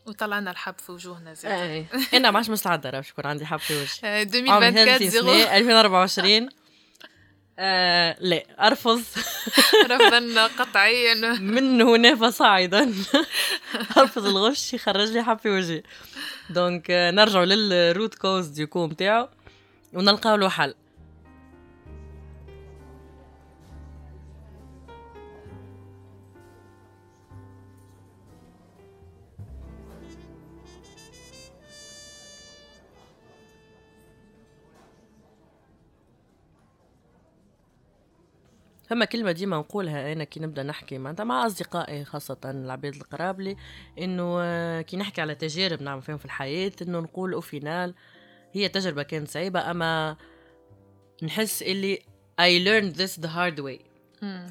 وطلعنا 0.06 0.50
الحب 0.50 0.74
في 0.86 0.92
وجوهنا 0.92 1.34
أي. 1.44 1.86
أنا 2.14 2.30
ما 2.30 2.36
عادش 2.38 2.50
مستعدة 2.50 2.90
راه 2.90 2.98
باش 3.00 3.10
يكون 3.10 3.26
عندي 3.26 3.46
حب 3.46 3.58
في 3.58 3.74
وجهي. 3.74 3.88
آه، 4.04 4.50
عام 4.50 4.62
2024 4.62 4.84
30 4.98 5.10
زيرو. 5.10 5.24
سنة 5.34 5.56
2024 5.56 6.48
آه 7.58 8.16
لا 8.20 8.42
ارفض 8.66 9.02
رفضا 9.90 10.46
قطعيا. 10.46 11.14
من 11.38 11.82
هنا 11.82 12.14
فصاعدا. 12.16 12.94
أرفض 13.98 14.26
الغش 14.26 14.74
يخرج 14.74 15.08
لي 15.08 15.24
حب 15.24 15.38
في 15.38 15.48
وجهي. 15.48 15.82
donc 16.50 16.90
آه، 16.90 17.10
نرجعوا 17.10 17.44
لل 17.44 17.68
root 17.68 18.14
cause 18.14 18.46
du 18.46 18.60
coup 18.60 18.87
نتاعو 18.86 19.28
ونلقاو 19.94 20.36
له 20.36 20.48
حل. 20.48 20.74
فما 38.88 39.04
كلمة 39.04 39.32
ديما 39.32 39.56
نقولها 39.56 40.12
أنا 40.12 40.24
كي 40.24 40.40
نبدأ 40.40 40.62
نحكي 40.62 40.98
معناتها 40.98 41.24
مع 41.24 41.46
أصدقائي 41.46 42.04
خاصة 42.04 42.36
العباد 42.44 42.94
القراب 42.94 43.40
لي 43.40 43.56
إنه 43.98 44.38
آه، 44.40 44.80
كي 44.80 44.96
نحكي 44.96 45.20
على 45.20 45.34
تجارب 45.34 45.82
نعمل 45.82 46.02
فيهم 46.02 46.16
في 46.16 46.24
الحياة 46.24 46.72
إنه 46.82 47.00
نقول 47.00 47.34
au 47.34 47.40
final 47.40 47.94
هي 48.54 48.68
تجربة 48.68 49.02
كانت 49.02 49.28
صعيبة 49.28 49.70
أما 49.70 50.16
نحس 51.23 51.62
اللي 51.62 51.99
I 52.40 52.64
learned 52.66 52.96
this 52.96 53.25
the 53.25 53.28
hard 53.28 53.61
way. 53.64 53.80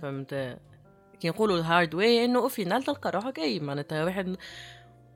فهمت؟ 0.02 0.58
كي 1.20 1.30
نقولوا 1.30 1.58
ال 1.58 1.65
hard 1.65 1.96
way 1.96 2.26
إنه 2.26 2.48
au 2.48 2.58
final 2.58 2.84
تلقى 2.84 3.12
روحك 3.12 3.40
أي 3.40 3.60
معناتها 3.60 4.06
واحد 4.06 4.38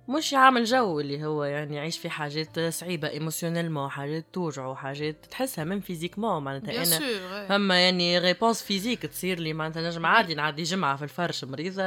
مش 0.09 0.33
يعمل 0.33 0.63
جو 0.63 0.99
اللي 0.99 1.25
هو 1.25 1.43
يعني 1.43 1.75
يعيش 1.75 1.97
في 1.97 2.09
حاجات 2.09 2.59
صعيبة 2.59 3.09
émotionnellement 3.09 3.89
حاجات 3.89 4.25
توجعه 4.33 4.75
حاجات 4.75 5.25
تحسها 5.25 5.63
من 5.63 5.79
physiquement 5.79 6.43
معناتها. 6.43 6.71
أنا 6.75 7.47
فما 7.47 7.85
يعني 7.85 8.19
réponse 8.19 8.63
physique 8.63 9.01
تصير 9.01 9.39
لي 9.39 9.53
معناتها 9.53 9.89
نجم 9.89 10.05
عادي 10.05 10.35
نعدي 10.35 10.63
جمعة 10.63 10.95
في 10.95 11.03
الفرش 11.03 11.43
مريضة 11.43 11.83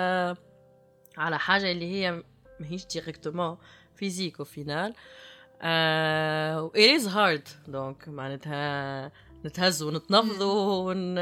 على 1.16 1.38
حاجة 1.38 1.70
اللي 1.70 1.92
هي 1.92 2.22
ماهيش 2.60 2.86
directement 2.86 3.56
physique 3.94 4.38
au 4.38 4.44
final 4.44 4.90
آه 4.90 4.94
it 5.60 7.00
is 7.00 7.06
hard. 7.06 7.48
donc 7.68 8.08
معناتها 8.08 9.12
نتهز 9.44 9.82
ونتنفضوا 9.82 10.88
ون 10.88 11.18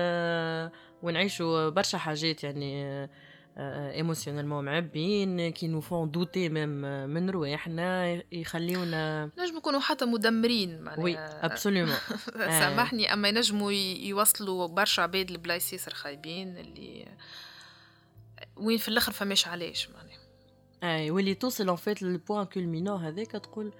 ونعيشوا 1.02 1.68
برشا 1.68 1.98
حاجات 1.98 2.44
يعني 2.44 3.08
émotionnellement 3.58 4.64
معبين 4.64 5.50
qui 5.50 5.68
nous 5.68 5.80
font 5.80 6.10
douter 6.10 6.48
même 6.48 6.68
من 7.10 7.30
رواحنا 7.30 8.22
يخليونا 8.32 9.30
نجم 9.38 9.56
يكونوا 9.56 9.80
حتى 9.80 10.04
مدمرين 10.04 10.82
معناها. 10.82 11.04
oui 11.04 11.18
absolument 11.18 11.96
سامحني 12.60 13.12
أما 13.12 13.28
ينجموا 13.28 13.72
يوصلوا 13.72 14.66
برشا 14.66 15.02
عباد 15.02 15.30
لبلايص 15.30 15.72
ياسر 15.72 15.94
خايبين 15.94 16.56
اللي 16.56 17.08
وين 18.56 18.78
في 18.78 18.88
الآخر 18.88 19.12
فماش 19.12 19.48
علاش 19.48 19.88
معناها. 19.90 20.18
اي 20.82 21.10
واللي 21.10 21.34
توصل 21.34 21.70
en 21.70 21.76
fait 21.76 22.02
لل 22.02 22.15
point 22.15 22.46
culminant 22.46 23.04
هذاك 23.04 23.30
تقول 23.30 23.72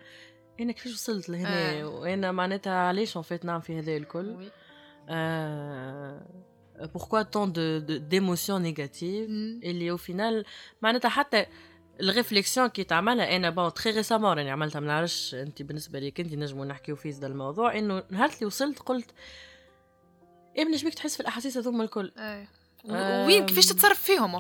أنا 0.61 0.73
كيفاش 0.73 0.93
وصلت 0.93 1.29
لهنا؟ 1.29 1.81
آه. 1.81 1.89
وأنا 1.89 2.33
معناتها 2.33 2.73
علاش 2.73 3.17
en 3.17 3.23
fait 3.23 3.45
نعمل 3.45 3.63
في 3.63 3.79
هذا 3.79 3.97
الكل؟ 3.97 4.29
oui. 4.29 4.51
آه 5.09 6.23
tant 7.33 7.49
de 7.49 7.81
d'émotions 8.11 8.61
négatives 8.63 9.29
mm. 9.29 9.65
اللي 9.65 9.97
au 9.97 10.01
final 10.01 10.47
معناتها 10.83 11.09
حتى 11.09 11.47
ال 12.01 12.08
réflexion 12.08 12.69
كي 12.69 12.85
تعملها 12.85 13.37
أنا 13.37 13.51
bon 13.51 13.75
très 13.75 13.93
récemment 13.93 14.33
راني 14.33 14.51
عملتها 14.51 14.81
ما 14.81 14.87
نعرفش 14.87 15.35
أنت 15.35 15.63
بالنسبة 15.63 15.99
ليك 15.99 16.21
أنت 16.21 16.35
نجموا 16.35 16.65
نحكيو 16.65 16.97
في 16.97 17.13
هذا 17.13 17.27
الموضوع 17.27 17.79
إنه 17.79 18.03
نهار 18.11 18.31
اللي 18.35 18.47
وصلت 18.47 18.79
قلت 18.79 19.11
إيه 20.57 20.65
بنش 20.65 20.85
بيك 20.85 20.95
تحس 20.95 21.15
في 21.15 21.21
الأحاسيس 21.21 21.57
هذوما 21.57 21.85
الكل. 21.85 22.13
أي. 22.19 22.47
وين 23.27 23.47
كيفاش 23.47 23.67
تتصرف 23.67 24.03
فيهم 24.03 24.35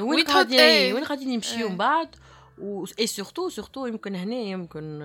وين 0.00 0.24
قاعدين 0.24 0.94
وين 0.94 1.04
قاعدين 1.04 1.30
يمشيو 1.30 1.68
من 1.68 1.76
بعد؟ 1.76 2.16
و 2.60 2.84
اي 2.98 3.06
surtout 3.06 3.48
surtout 3.48 3.86
يمكن 3.86 4.14
هنا 4.14 4.34
يمكن 4.34 5.02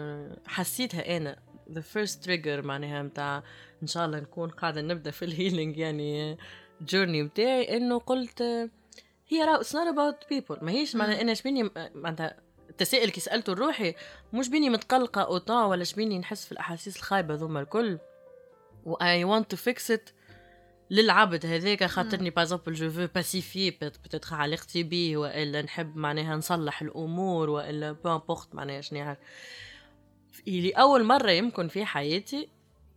حسيتها 0.48 1.18
أنا 1.18 1.40
the 1.72 1.82
first 1.82 2.24
trigger 2.24 2.62
معناها 2.62 3.04
نتاع 3.04 3.44
إن 3.82 3.88
شاء 3.88 4.06
الله 4.06 4.20
نكون 4.20 4.50
قاعدة 4.50 4.82
نبدأ 4.82 5.12
في 5.12 5.26
ال 5.26 5.32
healing 5.32 5.78
يعني 5.78 6.38
journey 6.82 7.24
بتاعي 7.24 7.78
إنه 7.78 7.98
قلت 7.98 8.42
هي 9.28 9.44
راه 9.44 9.56
it's 9.56 9.76
not 9.76 9.88
about 9.88 10.16
people 10.30 10.58
ماهيش 10.62 10.96
معناها 10.96 11.22
أنا 11.22 11.34
شبيني 11.34 11.70
معناتها 11.96 12.38
التساؤل 12.70 13.10
كي 13.10 13.20
سألته 13.20 13.54
لروحي 13.54 13.96
مش 14.34 14.50
بيني 14.50 14.70
متقلقة 14.70 15.22
autant 15.22 15.66
ولا 15.66 15.84
شبيني 15.84 16.20
نحس 16.20 16.46
في 16.46 16.52
الأحاسيس 16.52 16.98
الخايبة 16.98 17.34
ذوما 17.34 17.60
الكل. 17.62 18.00
و 18.86 18.94
I 18.94 19.24
want 19.24 19.52
to 19.52 19.58
fix 19.58 19.92
it 19.92 20.10
للعبد 20.90 21.46
هذاك 21.46 21.84
خاطرني 21.84 22.30
par 22.30 22.43
exemple 22.43 22.74
je 22.74 22.90
veux 22.90 23.08
pacifier 23.16 23.72
peut-être 23.72 24.34
علاقتي 24.34 24.84
بيه 24.84 25.18
وإلا 25.18 25.62
نحب 25.62 25.98
معناها 25.98 26.36
نصلح 26.36 26.82
الأمور 26.82 27.50
وإلا 27.50 27.92
peu 27.92 28.16
importe 28.16 28.56
معناها 28.56 28.82
شنو 28.82 29.16
اللي 30.48 30.72
أول 30.72 31.04
مرة 31.04 31.32
يمكن 31.32 31.68
في 31.68 31.86
حياتي 31.86 32.50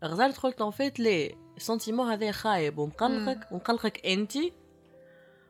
غزلت 0.04 0.38
قلت 0.38 0.61
en 0.61 0.71
fait 0.71 1.00
ليه 1.00 1.35
ال 1.57 1.62
sentiment 1.62 2.11
هذا 2.11 2.33
خايب 2.33 2.78
ومقلقك 2.78 3.52
ومقلقك 3.52 4.07
أنت. 4.07 4.33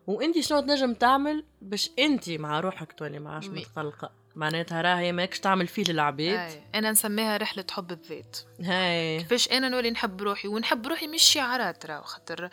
وأنت 0.07 0.41
شنو 0.41 0.61
تنجم 0.61 0.95
تعمل؟ 0.95 1.45
باش 1.63 1.91
أنت 1.99 2.31
مع 2.31 2.61
روحك 2.61 2.93
تولي 2.93 3.19
ما 3.19 3.31
عادش 3.31 3.47
متقلقه 3.49 4.13
معناتها 4.39 4.83
راهي 4.83 5.13
ماكش 5.13 5.41
تعمل 5.41 5.67
فيه 5.67 5.85
للعبيد 5.89 6.41
أنا 6.75 6.91
نسميها 6.91 7.37
رحلة 7.37 7.65
حب 7.71 7.93
الذات. 7.93 8.39
هاي. 8.61 9.19
كيفاش 9.19 9.49
أنا 9.49 9.69
نولي 9.69 9.91
نحب 9.91 10.23
روحي؟ 10.23 10.49
ونحب 10.49 10.87
روحي 10.87 11.07
مش 11.07 11.23
شعارات 11.23 11.87
راه 11.87 12.01
خاطر 12.01 12.51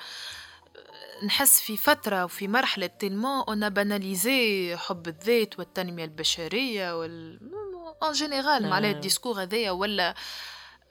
نحس 1.23 1.61
في 1.61 1.77
فترة 1.77 2.25
وفي 2.25 2.47
مرحلة 2.47 2.87
tellement 2.87 3.43
on 3.47 3.69
a 3.69 3.81
banalisé 3.81 4.75
حب 4.77 5.07
الذات 5.07 5.59
والتنمية 5.59 6.05
البشرية 6.05 6.99
وال 6.99 7.39
en 8.03 8.11
général 8.11 8.69
معناها 8.69 8.91
ال 8.91 8.97
discours 8.97 9.41
هذايا 9.41 9.71
ولا 9.71 10.15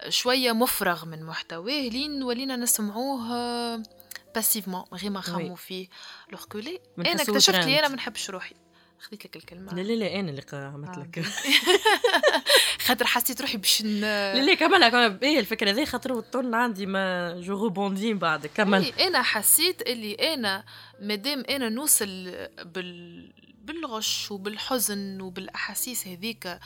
شوية 0.08 0.52
مفرغ 0.52 1.04
من 1.06 1.24
محتواه 1.24 1.88
لين 1.88 2.22
ولينا 2.22 2.56
نسمعوه 2.56 3.82
passivement 4.34 4.84
غير 4.92 5.10
ما 5.10 5.18
نخمو 5.18 5.54
فيه. 5.54 5.88
alors 6.32 6.44
أنا 6.98 7.22
اكتشفت 7.22 7.64
لي 7.64 7.78
أنا 7.78 7.88
ما 7.88 7.94
نحبش 7.94 8.30
روحي. 8.30 8.63
خذيت 8.98 9.24
لك 9.24 9.36
الكلمة. 9.36 9.74
لا 9.74 9.80
لا 9.80 9.92
لا 9.92 10.20
أنا 10.20 10.30
اللي 10.30 10.40
لك. 10.40 11.18
آه. 11.18 11.24
خاطر 12.86 13.06
حسيت 13.06 13.40
روحي 13.40 13.56
باش 13.56 13.82
لا 13.82 14.42
لا 14.42 14.54
كمل 14.54 14.88
كمل 14.88 15.18
إيه 15.22 15.40
الفكرة 15.40 15.70
ذي 15.70 15.86
خاطر 15.86 16.18
الطن 16.18 16.54
عندي 16.54 16.86
ما 16.86 17.34
جو 17.40 17.62
روبوندي 17.62 18.14
بعد 18.14 18.46
كمل 18.46 18.84
إيه 18.84 19.06
أنا 19.06 19.22
حسيت 19.22 19.82
اللي 19.82 20.14
أنا 20.14 20.64
مادام 21.00 21.44
أنا 21.50 21.68
نوصل 21.68 22.06
بال 22.64 23.32
بالغش 23.64 24.30
وبالحزن 24.30 25.20
وبالأحاسيس 25.20 26.06
هذيك 26.06 26.58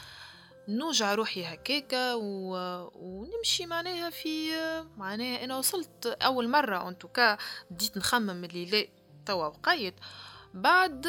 نوجع 0.68 1.14
روحي 1.14 1.44
هكاكا 1.44 2.14
و... 2.14 2.52
ونمشي 2.94 3.66
معناها 3.66 4.10
في 4.10 4.50
معناها 4.96 5.44
أنا 5.44 5.58
وصلت 5.58 6.06
أول 6.06 6.48
مرة 6.48 6.76
أون 6.76 6.98
توكا 6.98 7.38
بديت 7.70 7.96
نخمم 7.96 8.44
اللي 8.44 8.64
لا 8.64 8.86
توا 9.26 9.46
وقيت 9.46 9.94
بعد 10.54 11.06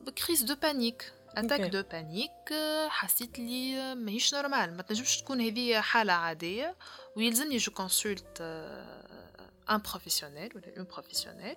بكريز 0.00 0.42
دو 0.42 0.54
بانيك 0.54 1.12
أتاك 1.36 1.60
دو 1.60 1.82
بانيك 1.82 2.54
حسيت 2.88 3.38
لي 3.38 3.94
ماهيش 3.94 4.34
normal 4.34 4.76
ما 4.76 4.82
تنجمش 4.82 5.20
تكون 5.20 5.40
هذه 5.40 5.80
حالة 5.80 6.12
عادية 6.12 6.76
ويلزمني 7.16 7.56
je 7.56 7.72
consulte 7.72 8.40
un 9.70 9.78
professionnel 9.78 10.56
ولا 10.56 10.76
un 10.76 10.84
professionnel 10.84 11.56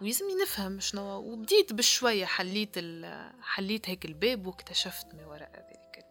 ويلزمني 0.00 0.34
نفهم 0.42 0.80
شنو 0.80 1.02
وبديت 1.02 1.72
بشوية 1.72 2.24
حليت 2.24 2.72
ال... 2.76 3.32
حليت 3.42 3.90
هيك 3.90 4.04
الباب 4.04 4.46
واكتشفت 4.46 5.14
ما 5.14 5.26
وراء 5.26 5.50
ذلك 5.70 6.06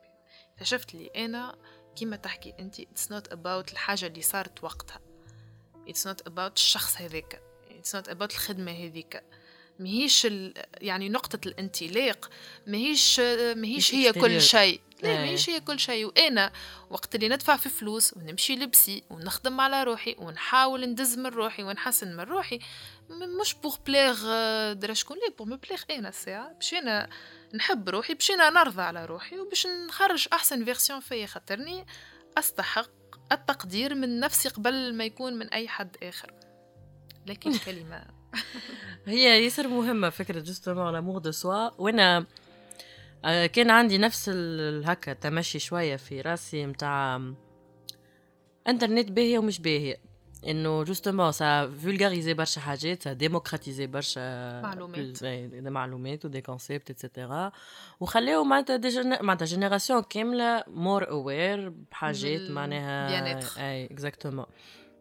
اكتشفت 0.54 0.94
لي 0.94 1.08
أنا 1.26 1.56
كيما 1.96 2.16
تحكي 2.16 2.54
أنت 2.60 2.80
it's 2.80 3.12
not 3.12 3.32
about 3.32 3.72
الحاجة 3.72 4.06
اللي 4.06 4.22
صارت 4.22 4.64
وقتها. 4.64 5.00
it's 5.88 6.08
not 6.08 6.28
about 6.28 6.58
الشخص 6.58 7.02
هذاك. 7.02 7.42
it's 7.72 7.96
not 7.96 8.10
about 8.10 8.32
الخدمة 8.32 8.72
هذيك. 8.72 9.24
ماهيش 9.80 10.28
يعني 10.82 11.10
نقطة 11.10 11.40
الانطلاق 11.46 12.30
ماهيش 12.68 13.20
ماهيش 13.56 13.96
هي 13.96 14.14
كل 14.14 14.42
شيء. 14.42 14.82
لا 15.04 15.10
إيه. 15.10 15.18
ماهيش 15.18 15.50
هي 15.50 15.60
كل 15.60 15.80
شيء. 15.80 16.06
وأنا 16.06 16.52
وقت 16.90 17.16
اللي 17.16 17.30
ندفع 17.30 17.58
في 17.58 17.70
فلوس 17.70 18.14
ونمشي 18.18 18.56
لل 18.56 18.75
psy 18.75 19.04
ونخدم 19.10 19.62
على 19.62 19.84
روحي 19.84 20.16
ونحاول 20.20 20.86
ندز 20.86 21.18
من 21.18 21.26
روحي 21.26 21.64
ونحسن 21.64 22.16
من 22.16 22.24
روحي 22.24 22.60
مش 23.42 23.54
pour 23.54 23.78
plaire 23.86 24.24
à 24.74 24.94
شكون. 24.94 25.18
لا 25.18 25.46
pour 25.46 25.58
plaire 25.58 25.82
أنا 25.90 26.10
الساعة 26.10 26.54
باش 26.54 26.74
أنا 26.74 27.10
نحب 27.54 27.90
روحي 27.90 28.14
باش 28.14 28.32
أنا 28.32 28.50
نرضى 28.50 28.82
على 28.82 29.06
روحي 29.06 29.40
وباش 29.40 29.68
نخرج 29.68 30.28
أحسن 30.34 30.66
version 30.66 31.00
فيا 31.00 31.26
خاطرني 31.26 31.86
أستحق 32.38 32.90
التقدير 33.32 33.96
من 33.96 34.20
نفسي 34.20 34.50
قبل 34.50 34.94
ما 34.94 35.04
يكون 35.04 35.34
من 35.34 35.48
أي 35.50 35.68
حد 35.68 35.98
آخر. 36.04 36.34
لكن 37.28 37.58
كلمة 37.66 38.23
هي 39.06 39.44
ياسر 39.44 39.68
مهمة 39.68 40.10
فكرة 40.10 40.40
justement 40.40 40.94
l'amour 40.94 41.18
de 41.18 41.32
soi 41.32 41.70
وأنا 41.78 42.26
آه، 43.26 43.46
كان 43.46 43.70
عندي 43.70 43.98
نفس 43.98 44.30
الهكا 44.34 45.14
تمشي 45.14 45.60
شوية 45.60 45.96
في 45.96 46.22
راسي 46.22 46.66
متاع 46.66 47.22
إنترنت 48.68 49.12
باهيه 49.12 49.40
ومش 49.40 49.60
باهيه 49.60 49.98
إنه 50.48 50.84
justement 50.84 51.32
ça 51.32 51.72
vulgarise 51.84 52.34
برشا 52.34 52.62
حاجات 52.62 53.04
ça 53.04 53.14
démocratise 53.14 53.88
برشا 53.88 54.62
معلومات. 54.62 55.24
des 55.24 55.70
معلومات 55.70 56.26
و 56.26 56.30
des 56.30 56.42
concepts 56.42 56.90
et 56.90 57.05
cetera 57.05 57.52
وخلاو 58.00 58.44
معناتها 58.44 58.76
دي 58.76 59.04
معناتها 59.04 59.46
جينيراسيون 59.46 60.02
كاملة 60.02 60.64
مور 60.68 61.10
اوير 61.10 61.70
بحاجات 61.70 62.52
معناها 62.52 63.10
أي 63.58 63.86
اكزاكتومون 63.86 64.46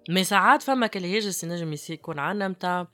مي 0.08 0.24
ساعات 0.24 0.62
فما 0.62 0.86
كل 0.86 1.04
هاجس 1.04 1.44
ينجم 1.44 1.74
يكون 1.90 2.18
عندنا 2.18 2.48
متاع 2.48 2.86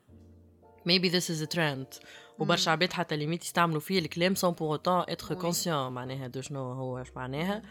maybe 0.88 1.08
this 1.08 1.30
is 1.30 1.42
a 1.42 1.56
trend. 1.56 2.08
وبرشا 2.38 2.70
عباد 2.70 2.92
حتى 2.92 3.16
ليميت 3.16 3.44
يستعملوا 3.44 3.80
فيه 3.80 3.98
الكلام 3.98 4.34
سون 4.34 4.50
بور 4.50 4.68
اوتون 4.70 5.04
اتر 5.08 5.34
كونسيون 5.34 5.92
معناها 5.92 6.26
دو 6.26 6.40
شنو 6.40 6.72
هو 6.72 6.98
اش 6.98 7.08
معناها؟ 7.16 7.62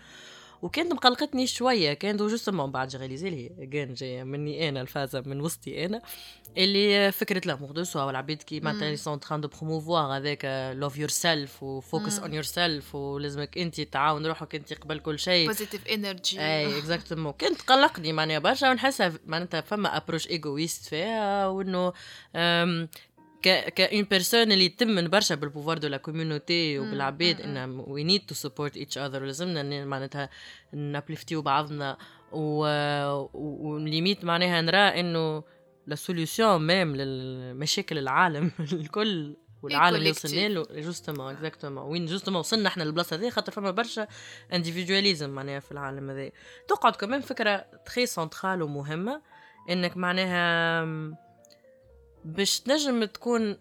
وكانت 0.62 0.94
مقلقتني 0.94 1.48
شوية. 1.48 1.94
كانت 1.94 2.20
جوستومون 2.20 2.72
بعد 2.72 2.88
جغاليزي 2.88 3.30
لي 3.30 3.68
كان 3.72 3.94
جاية 3.94 4.24
مني 4.24 4.70
أنا 4.70 4.82
الفازه 4.82 5.24
من 5.26 5.42
وسطي 5.42 5.86
أنا 5.86 6.02
اللي 6.58 7.12
فكرة 7.12 7.48
لامور 7.48 7.72
دو 7.72 7.84
سوا 7.84 8.04
والعباد 8.04 8.38
كي 8.38 8.60
معناتها 8.60 8.90
لي 8.90 8.98
سون 8.98 9.20
تران 9.20 9.42
دو 9.42 9.48
بروموفوار 9.48 10.18
هذاك 10.18 10.74
لوف 10.76 10.98
يور 10.98 11.10
سيلف 11.10 11.64
وفوكس 11.64 12.20
اون 12.20 12.34
يور 12.34 12.44
سيلف 12.44 12.96
ولازمك 12.96 13.58
أنت 13.58 13.82
تعاون 13.82 14.26
روحك 14.26 14.56
أنت 14.56 14.74
قبل 14.74 15.00
كل 15.00 15.20
شيء. 15.20 15.48
بوزيتيف 15.48 15.88
energy 15.88 16.40
أي 16.42 16.78
exactement 16.78 17.34
كانت 17.34 17.62
تقلقني 17.62 18.14
معناها 18.14 18.40
برشا 18.40 18.70
ونحسها 18.70 19.14
معناتها 19.26 19.62
فما 19.62 19.98
approche 19.98 20.28
égoïste 20.28 20.86
فيها 20.86 21.48
وإنه 21.48 21.94
ك 23.42 23.74
كاين 23.74 24.04
personne 24.04 24.52
اللي 24.52 24.70
تمن 24.70 25.08
برشا 25.08 25.36
بال 25.36 25.45
pouvoir 25.45 25.78
de 25.78 25.88
la 25.88 25.98
community 25.98 26.80
وبالعباد 26.80 27.42
ان 27.42 27.84
we 27.88 28.04
need 28.04 28.26
to 28.26 28.36
support 28.36 28.78
each 28.78 28.98
other 28.98 29.24
ولازمنا 29.24 29.86
معناتها 29.86 30.30
نابليفتيو 30.74 31.42
بعضنا 31.42 31.98
و 32.32 32.59
limite 32.59 34.26
معناها 34.26 34.62
نرى 34.62 35.00
انه 35.00 35.44
la 35.88 35.96
solution 35.96 36.58
même 36.58 36.96
لمشاكل 36.96 37.98
العالم 37.98 38.52
الكل 38.74 39.36
والعالم 39.62 39.96
اللي 39.96 40.10
وصلنا 40.10 40.48
له 40.48 40.66
justement 40.72 41.34
exactement 41.34 41.84
وين 41.84 42.06
justement 42.06 42.40
وصلنا 42.40 42.70
إحنا 42.70 42.84
للبلاصه 42.84 43.16
هذه 43.16 43.30
خاطر 43.30 43.52
فما 43.52 43.72
برشا 43.72 44.08
انديفيدواليزم 44.54 45.30
معناها 45.30 45.60
في 45.60 45.72
العالم 45.72 46.10
هذا 46.10 46.32
تقعد 46.68 46.96
كمان 46.96 47.22
فكره 47.22 47.66
تخي 47.86 48.06
سنترال 48.06 48.62
ومهمه 48.62 49.22
انك 49.70 49.98
معناها 49.98 50.86
باش 52.28 52.60
تنجم 52.60 53.04
تكون 53.06 53.58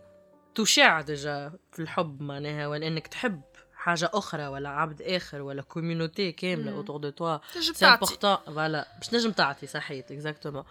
تشع 0.54 1.00
ديجا 1.00 1.52
في 1.72 1.82
الحب 1.82 2.22
معناها 2.22 2.66
ولا 2.66 2.86
إنك 2.86 3.06
تحب 3.06 3.42
حاجة 3.74 4.10
أخرى 4.14 4.46
ولا 4.46 4.68
عبد 4.68 5.02
آخر 5.02 5.42
ولا 5.42 5.62
كوميونيتي 5.62 6.32
كاملة 6.32 6.72
اوتور 6.72 6.96
دو 6.96 7.10
توا 7.10 7.38
سي 7.60 7.72
تعطي. 7.72 8.04
امبورتون 8.04 8.54
فوالا 8.54 8.88
باش 8.98 9.14
نجم 9.14 9.30
تعطي 9.32 9.66
صحيت 9.66 10.12
اكزاكتومون 10.12 10.64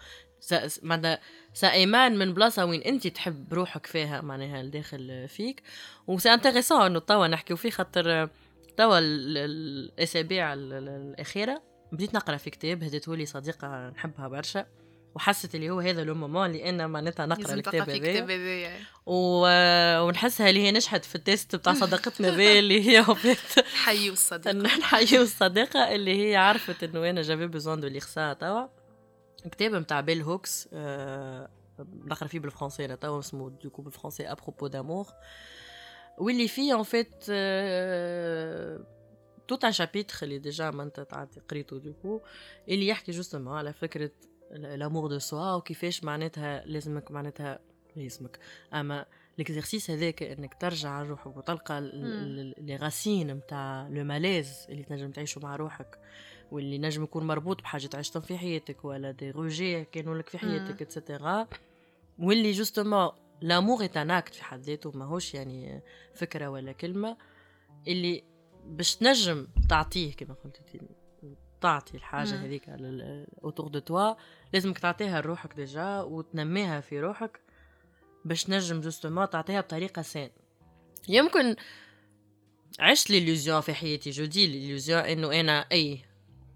معناتها 0.84 1.20
سا 1.54 1.72
ايمان 1.72 2.18
من 2.18 2.34
بلاصه 2.34 2.66
وين 2.66 2.82
أنت 2.82 3.08
تحب 3.08 3.54
روحك 3.54 3.86
فيها 3.86 4.22
معناها 4.22 4.62
الداخل 4.62 5.28
فيك. 5.28 5.64
و 6.08 6.12
c'est 6.12 6.34
intéressant 6.34 6.82
إنه 6.82 7.00
توا 7.00 7.28
نحكيو 7.28 7.58
فيه 7.58 7.70
خاطر 7.70 8.30
توا 8.78 9.00
ال- 9.00 9.38
ال- 9.38 9.92
الأسابيع 9.94 10.54
ال- 10.54 10.74
ال- 10.74 10.90
الأخيرة 10.90 11.62
بديت 11.92 12.14
نقرأ 12.16 12.38
في 12.38 12.50
كتاب 12.50 12.84
هديته 12.84 13.16
لي 13.16 13.26
صديقة 13.26 13.90
نحبها 13.90 14.28
برشا. 14.28 14.66
وحست 15.16 15.56
اللي 15.56 15.70
هو 15.70 15.80
هذا 15.80 16.04
le 16.04 16.14
moment 16.16 16.46
اللي 16.46 16.70
أنا 16.70 16.88
معناتها 16.88 17.26
نقرأ 17.26 17.54
الكتاب 17.54 17.90
هذا. 17.90 18.22
هذايا 18.22 18.80
و- 19.06 20.00
ونحسها 20.08 20.50
اللي 20.50 20.62
هي 20.64 20.72
نجحت 20.72 21.06
في 21.06 21.16
ال 21.16 21.24
test 21.24 21.56
بتاع 21.56 21.74
صداقتنا 21.84 22.30
ذي 22.36 22.60
اللي 22.60 22.90
هي 22.90 23.00
وفات 23.00 23.66
حيي 23.76 24.10
الصديق 24.10 24.54
نحيي 24.56 25.22
الصديقة 25.22 25.96
اللي 25.96 26.30
هي 26.30 26.36
عرفت 26.36 26.84
إنه 26.84 27.10
أنا 27.10 27.22
j'avais 27.22 27.48
besoin 27.48 27.80
de 27.80 27.88
lire 27.88 28.18
ça 28.18 28.34
توا. 28.34 28.68
كتاب 29.52 29.76
متاع 29.76 30.02
بيل 30.02 30.22
هوكس 30.22 30.68
نقرأ 32.06 32.28
فيه 32.28 32.40
بالفرنسي 32.40 32.86
أنا 32.86 32.96
توا 32.96 33.20
اسمه 33.20 33.50
دوكو 33.50 33.82
بالفرنسي 33.82 34.32
ابروبو 34.32 34.68
دامور 34.68 35.06
واللي 36.18 36.48
فيه 36.48 36.76
ان 36.80 36.84
فيت 36.84 37.16
توت 39.48 39.66
ان 39.66 39.72
شابيتر 39.72 40.16
اللي 40.24 40.38
ديجا 40.40 40.72
ما 40.72 40.84
انت 40.84 41.00
تعدي 41.00 41.40
قريته 41.50 41.78
دوكو 41.80 42.22
اللي 42.70 42.88
يحكي 42.88 43.12
جوستومون 43.12 43.58
على 43.58 43.74
فكرة 43.74 44.12
لامور 44.52 45.08
دو 45.08 45.20
سوا 45.20 45.54
وكيفاش 45.54 46.04
معناتها 46.04 46.66
لازمك 46.66 47.12
معناتها 47.12 47.60
لازمك. 47.96 48.40
أما 48.74 49.06
ليكزرسيس 49.38 49.92
هذاك 49.92 50.24
إنك 50.24 50.54
ترجع 50.54 50.90
على 50.90 51.10
روحك 51.10 51.38
وتلقى 51.38 51.82
لي 52.58 52.76
غاسين 52.76 53.32
نتاع 53.32 53.88
لو 53.92 54.04
ماليز 54.04 54.66
اللي 54.70 54.84
تنجم 54.84 55.12
تعيشه 55.12 55.42
مع 55.42 55.56
روحك 55.56 56.00
واللي 56.52 56.78
نجم 56.78 57.04
يكون 57.04 57.28
مربوط 57.28 57.62
بحاجة 57.62 57.90
عشتهم 57.94 58.22
في 58.24 58.38
حياتك 58.38 58.86
ولا 58.86 59.12
دي 59.12 59.32
روجي 59.32 59.86
كانوا 59.86 60.16
لك 60.16 60.30
في 60.30 60.38
حياتك 60.38 60.82
اتسيتيرا 60.82 61.48
واللي 62.20 62.52
justement 62.52 63.10
l'amour 63.42 63.88
un 63.96 64.12
acte 64.12 64.34
في 64.34 64.44
حد 64.44 64.60
ذاته 64.60 64.92
ماهوش 64.92 65.34
يعني 65.34 65.82
فكرة 66.14 66.48
ولا 66.48 66.72
كلمة. 66.72 67.18
اللي 67.88 68.24
باش 68.66 68.96
تنجم 68.96 69.48
تعطيه 69.70 70.14
كما 70.14 70.34
قلت 70.34 70.60
تعطي 71.62 71.98
الحاجة 71.98 72.36
مم. 72.36 72.44
هذيك 72.44 72.70
autour 73.44 73.68
de 73.68 73.80
toi 73.80 74.14
لازمك 74.54 74.80
تعطيها 74.80 75.22
لروحك 75.22 75.54
déjà 75.54 76.02
وتنميها 76.02 76.82
في 76.82 77.00
روحك 77.00 77.40
باش 78.26 78.50
نجم 78.50 78.82
justement 78.82 79.30
تعطيها 79.30 79.62
بطريقة 79.62 80.02
saine 80.02 80.30
يمكن 81.10 81.56
عشت 82.80 83.10
l'illusion 83.10 83.62
في 83.62 83.74
حياتي. 83.74 84.10
je 84.10 84.26
dis 84.26 84.48
l'illusion 84.48 85.00
إنه 85.00 85.40
أنا 85.40 85.66
أي 85.72 86.06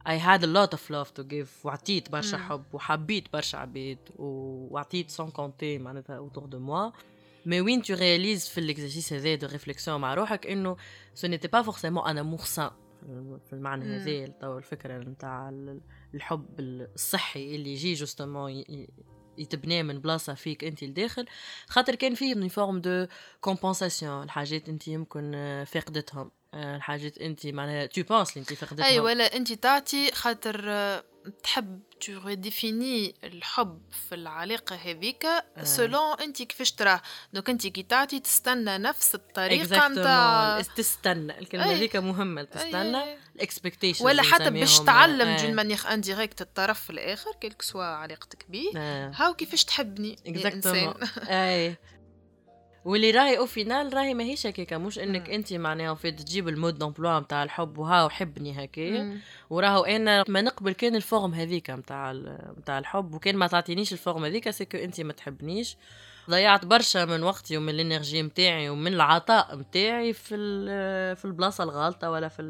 I 0.07 0.17
had 0.17 0.41
a 0.41 0.47
lot 0.47 0.73
of 0.73 0.81
love 0.89 1.13
to 1.19 1.23
give. 1.23 1.65
وعطيت 1.65 2.11
برشا. 2.11 2.37
حب 2.37 2.63
وحبيت 2.73 3.33
برشا 3.33 3.57
عباد 3.57 3.97
وعطيت 4.15 5.09
sans 5.09 5.31
compter 5.31 5.77
معناتها 5.77 6.17
autour 6.17 6.45
de 6.45 6.59
moi 6.59 6.91
mais 7.45 7.61
وين 7.61 7.81
tu 7.81 7.93
réalises 7.93 8.49
في 8.49 8.59
ال 8.59 8.65
exercice 8.65 9.13
هذا 9.13 9.35
de 9.35 9.47
réflexion 9.47 10.01
مع 10.01 10.13
روحك 10.13 10.47
إنه 10.47 10.77
ce 11.13 11.27
n'était 11.27 11.47
pas 11.47 11.61
forcément 11.61 12.07
un 12.07 12.17
amour 12.17 12.39
sain 12.39 12.71
في 13.45 13.53
المعنى. 13.53 13.85
هذا 13.85 14.27
تو 14.27 14.57
الفكرة 14.57 14.97
نتاع 14.97 15.49
الحب 16.13 16.59
الصحي 16.59 17.55
اللي 17.55 17.73
يجي 17.73 17.93
justement 17.93 18.63
يتبنى 19.37 19.83
من 19.83 19.99
بلاصة 19.99 20.33
فيك 20.33 20.63
أنت 20.63 20.83
لداخل. 20.83 21.25
خاطر 21.67 21.95
كان 21.95 22.15
فيه 22.15 22.35
من 22.35 22.47
forme 22.47 22.79
de 22.79 23.07
compensation 23.41 24.23
الحاجات 24.23 24.69
أنت 24.69 24.87
يمكن 24.87 25.31
آه، 25.35 25.63
فاقدتهم 25.63 26.31
آه، 26.53 26.75
الحاجات 26.75 27.17
أنت 27.17 27.47
معناها 27.47 27.85
tu 27.85 28.03
penses 28.03 28.37
أنت 28.37 28.53
فاقدتهم 28.53 28.85
اي 28.85 28.99
ولا 28.99 29.35
أنت 29.35 29.53
تعطي 29.53 30.11
خاطر 30.11 30.63
آه، 30.67 31.03
تحب 31.43 31.79
tu 32.01 32.19
redéfinis 32.25 33.15
الحب 33.23 33.81
في 34.09 34.15
العلاقة 34.15 34.75
هذيك 34.75 35.27
selon 35.63 36.19
أنت 36.21 36.41
كيفاش 36.41 36.71
تراه. 36.71 37.01
donc 37.33 37.49
أنت 37.49 37.67
كي 37.67 37.83
تعطي 37.83 38.19
تستنى 38.19 38.77
نفس 38.77 39.15
الطريقة 39.15 39.87
نتاع. 39.87 40.61
تستنى. 40.61 41.39
الكلمة 41.39 41.69
أي. 41.69 41.75
هذيك 41.75 41.95
مهمة. 41.95 42.43
تستنى 42.43 42.93
أي- 43.03 43.07
أي. 43.07 43.17
ال 43.35 43.41
expectation 43.41 44.05
ولا 44.05 44.23
حتى 44.23 44.49
باش 44.49 44.79
تعلم 44.79 45.37
دون 45.37 45.55
مانيير 45.55 45.79
انديريكت 45.93 46.41
الطرف 46.41 46.89
الآخر 46.89 47.31
quelle 47.41 47.54
que 47.54 47.61
soit 47.61 47.83
علاقتك 47.83 48.45
بيه 48.49 48.71
هاو 49.15 49.33
كيفاش 49.33 49.63
تحبني 49.65 50.15
exactement. 50.27 50.93
اي 51.29 51.75
واللي 52.89 53.11
راهي 53.11 53.37
au 53.37 53.45
final 53.45 53.93
راهي 53.93 54.13
ماهيش 54.13 54.47
هكاكا 54.47 54.77
مش 54.77 54.99
إنك. 54.99 55.29
انت 55.29 55.53
معناها 55.53 55.95
في 55.95 56.11
تجيب 56.11 56.47
ال 56.47 56.53
mode 56.53 56.77
d'emploi 56.77 57.19
نتاع 57.19 57.43
الحب 57.43 57.77
وهاو 57.77 58.09
حبني 58.09 58.63
هكايا. 58.63 59.03
وراهو 59.49 59.83
أنا 59.83 60.23
ما 60.27 60.41
نقبل 60.41 60.71
كان 60.71 60.95
ال 60.95 61.01
forme 61.01 61.33
هذيك 61.33 61.69
نتاع 61.69 62.11
نتاع 62.57 62.79
الحب 62.79 63.13
وكان 63.13 63.35
ما 63.35 63.47
تعطينيش 63.47 63.93
ال 63.93 63.98
forme 63.98 64.25
هذيك 64.25 64.49
c'est 64.49 64.67
que 64.67 64.77
انت 64.77 65.01
ما 65.01 65.13
تحبنيش 65.13 65.77
ضيعت 66.29 66.65
برشا 66.65 67.05
من 67.05 67.23
وقتي 67.23 67.57
ومن 67.57 67.69
ال 67.69 67.77
energy 67.77 68.21
نتاعي 68.21 68.69
ومن 68.69 68.93
العطاء 68.93 69.55
نتاعي 69.55 70.13
في 70.13 70.35
في 71.15 71.25
البلاصة 71.25 71.63
الغالطة 71.63 72.11
ولا 72.11 72.27
في 72.27 72.43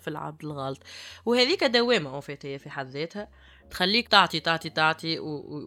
في 0.00 0.08
العبد 0.08 0.44
الغالط 0.44 0.82
وهذيك 1.26 1.64
دوامة 1.64 2.22
هي 2.44 2.58
في 2.58 2.70
حد 2.70 2.88
ذاتها 2.88 3.28
تخليك 3.70 4.08
تعطي 4.08 4.40
تعطي 4.40 4.70
تعطي 4.70 5.18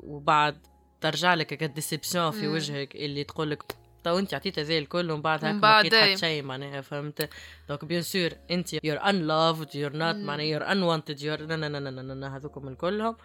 وبعد 0.04 0.58
ترجع 1.02 1.34
لك 1.34 1.54
هكا 1.54 1.66
déception 1.66 2.32
في. 2.32 2.48
وجهك 2.48 2.96
اللي 2.96 3.24
تقول 3.24 3.52
لك 3.52 3.64
toi 4.06 4.20
انت 4.20 4.34
عطيت 4.34 4.60
هذا 4.60 4.78
الكل 4.78 5.12
ومن 5.12 5.22
بعد 5.22 5.40
هكا 5.40 5.52
ما 5.54 5.60
بعد 5.62 5.86
لقيت. 5.86 5.96
حتى 6.04 6.18
شيء 6.18 6.44
معناها 6.44 6.82
فهمت 6.82 7.30
donc 7.70 7.86
bien 7.86 8.02
sûr 8.02 8.30
انت 8.52 8.74
you're 8.84 8.98
unloved 9.10 9.76
you're 9.76 9.94
not. 9.94 10.16
معناها 10.16 10.46
you're 10.46 10.72
unwanted 10.72 11.22
you're 11.22 11.42
نا 11.42 11.56
نا 11.56 11.70
نا 11.70 11.80
نا 11.92 12.02
نا 12.14 12.38
هذوكم 12.38 12.66
من 12.66 12.76
كلهم 12.76 13.16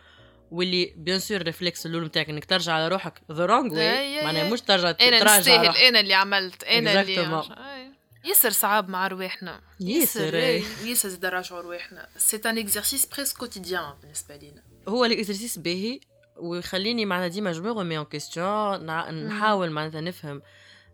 واللي 0.50 0.92
bien 0.96 1.18
sûr 1.18 1.42
réflexe 1.42 1.86
الأول 1.86 2.04
نتاعك 2.04 2.28
إنك 2.30 2.44
ترجع 2.44 2.72
على 2.72 2.88
روحك 2.88 3.20
the 3.32 3.46
wrong 3.46 3.72
أي- 3.72 3.74
way 3.76 4.24
معناها 4.24 4.42
أي. 4.44 4.50
مش 4.50 4.60
ترجع 4.60 4.94
أنا 5.00 5.38
نستاهل 5.38 5.66
روحك. 5.66 5.80
أنا 5.80 6.00
اللي 6.00 6.14
عملت 6.14 6.64
أنا 6.64 7.00
اللي 7.00 7.16
Exactement. 7.16 7.58
أي. 7.58 7.90
ياسر 8.24 8.50
صعب 8.50 8.88
مع 8.88 9.06
رواحنا 9.06 9.60
ياسر، 9.80 10.34
أي. 10.34 10.56
أي. 10.56 10.64
ياسر 10.84 11.08
زاد 11.08 11.26
نراجعوا 11.26 11.60
رواحنا 11.60 12.08
c'est 12.16 12.40
un 12.46 12.58
exercice 12.58 13.06
presque 13.06 13.36
quotidien 13.38 13.92
بالنسبة 14.02 14.36
لينا 14.36 14.62
هو 14.88 15.04
ال 15.04 15.10
exercice 15.10 15.58
باهي 15.58 16.00
ويخليني 16.36 17.04
معناها 17.06 17.28
ديما 17.28 17.52
je 17.52 17.82
mets 17.82 17.96
en 17.98 18.04
question 18.04 18.86
نحاول 19.26 19.70
معناتها 19.70 20.00
نفهم 20.00 20.42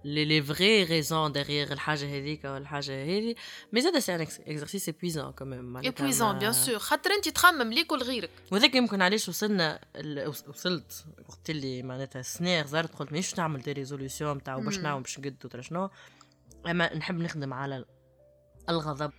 les 0.07 0.25
les 0.25 0.43
vraies 0.43 0.85
raisons 0.85 1.33
derrière 1.33 1.73
الحاجة 1.73 2.05
هذيك 2.19 2.45
ولا 2.45 2.59
الحاجة 2.59 3.05
هذه 3.05 3.35
mais 3.73 3.81
زاد 3.81 3.99
c'est 3.99 4.15
un 4.15 4.21
exercice 4.21 4.89
épuisant 4.89 5.33
quand 5.33 5.57
même 5.57 5.77
épuisant 5.77 6.39
bien 6.39 6.53
sûr 6.53 6.79
خاطر 6.79 7.11
انت 7.11 7.29
تخمم 7.29 7.73
ليك 7.73 7.93
ولغيرك 7.93 8.31
وذاك 8.53 8.75
يمكن 8.75 9.03
علاش 9.03 9.29
وصلنا 9.29 9.81
وصلت 10.49 11.05
وقت 11.29 11.51
اللي 11.51 11.83
معناتها 11.83 12.23
سنير 12.23 12.67
زرت 12.67 12.95
قلت 12.95 13.11
مانيش 13.13 13.39
نعمل 13.39 13.61
des 13.63 13.73
résolutions 13.73 14.37
نتاع 14.37 14.59
باش. 14.59 14.79
نعمل 14.79 15.03
باش 15.03 15.19
نقد 15.19 15.37
وترى 15.45 15.63
شنو. 15.63 15.91
أما 16.67 16.95
نحب 16.97 17.19
نخدم 17.19 17.55
على 17.55 17.77
ال- 17.77 17.87
الغضب. 18.69 19.13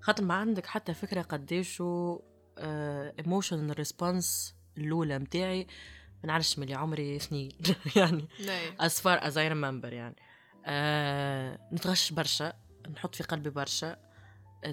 خاطر 0.00 0.24
ما 0.24 0.34
عندك 0.34 0.66
حتى 0.66 0.94
فكرة 0.94 1.22
قديش 1.22 1.82
emotional 2.58 3.78
response 3.78 4.54
الأولى 4.78 5.18
متاعي. 5.18 5.66
ما 6.24 6.28
نعرفش 6.28 6.58
ملي 6.58 6.74
عمري 6.74 7.18
سنين 7.18 7.48
يعني 7.96 8.24
as 8.82 8.92
far 8.92 9.20
as 9.20 9.32
I 9.34 9.52
remember 9.52 9.92
يعني 9.92 10.16
آه 10.66 11.58
نتغش 11.72 12.12
برشا 12.12 12.52
نحط 12.92 13.14
في 13.14 13.22
قلبي 13.22 13.50
برشا 13.50 13.96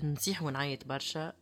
نصيح 0.04 0.44
ونعيط 0.44 0.86
برشا 0.86 1.34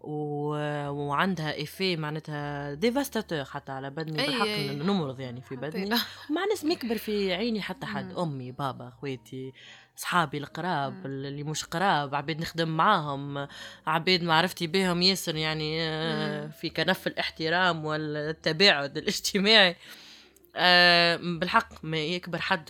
و... 0.00 0.48
وعندها 0.88 1.62
إفي 1.62 1.96
معناتها 1.96 2.74
ديفاستاتور 2.74 3.44
حتى 3.44 3.72
على 3.72 3.90
بدني 3.90 4.22
أي- 4.22 4.26
بالحق 4.26 4.46
أي. 4.46 4.74
نمرض 4.76 5.20
يعني 5.20 5.40
في 5.40 5.56
بدني. 5.56 5.90
مع 6.30 6.44
ناس 6.50 6.64
مكبر 6.64 6.98
في 6.98 7.34
عيني 7.34 7.62
حتى 7.62 7.86
حد. 7.86 8.12
أمي 8.18 8.52
بابا 8.52 8.88
أخواتي 8.88 9.52
صحابي 9.96 10.38
القراب. 10.38 11.06
اللي 11.06 11.42
مش 11.42 11.64
قراب 11.64 12.14
عبيد 12.14 12.40
نخدم 12.40 12.68
معاهم 12.68 13.48
عبيد 13.86 14.22
معرفتي 14.22 14.66
بهم 14.66 15.02
ياسر 15.02 15.36
يعني 15.36 15.82
آه،. 15.82 16.46
في 16.46 16.70
كنف 16.70 17.06
الاحترام 17.06 17.84
والتباعد 17.84 18.96
الاجتماعي 18.96 19.76
آه، 20.56 21.16
بالحق 21.16 21.84
ما 21.84 21.98
يكبر 21.98 22.38
حد 22.38 22.64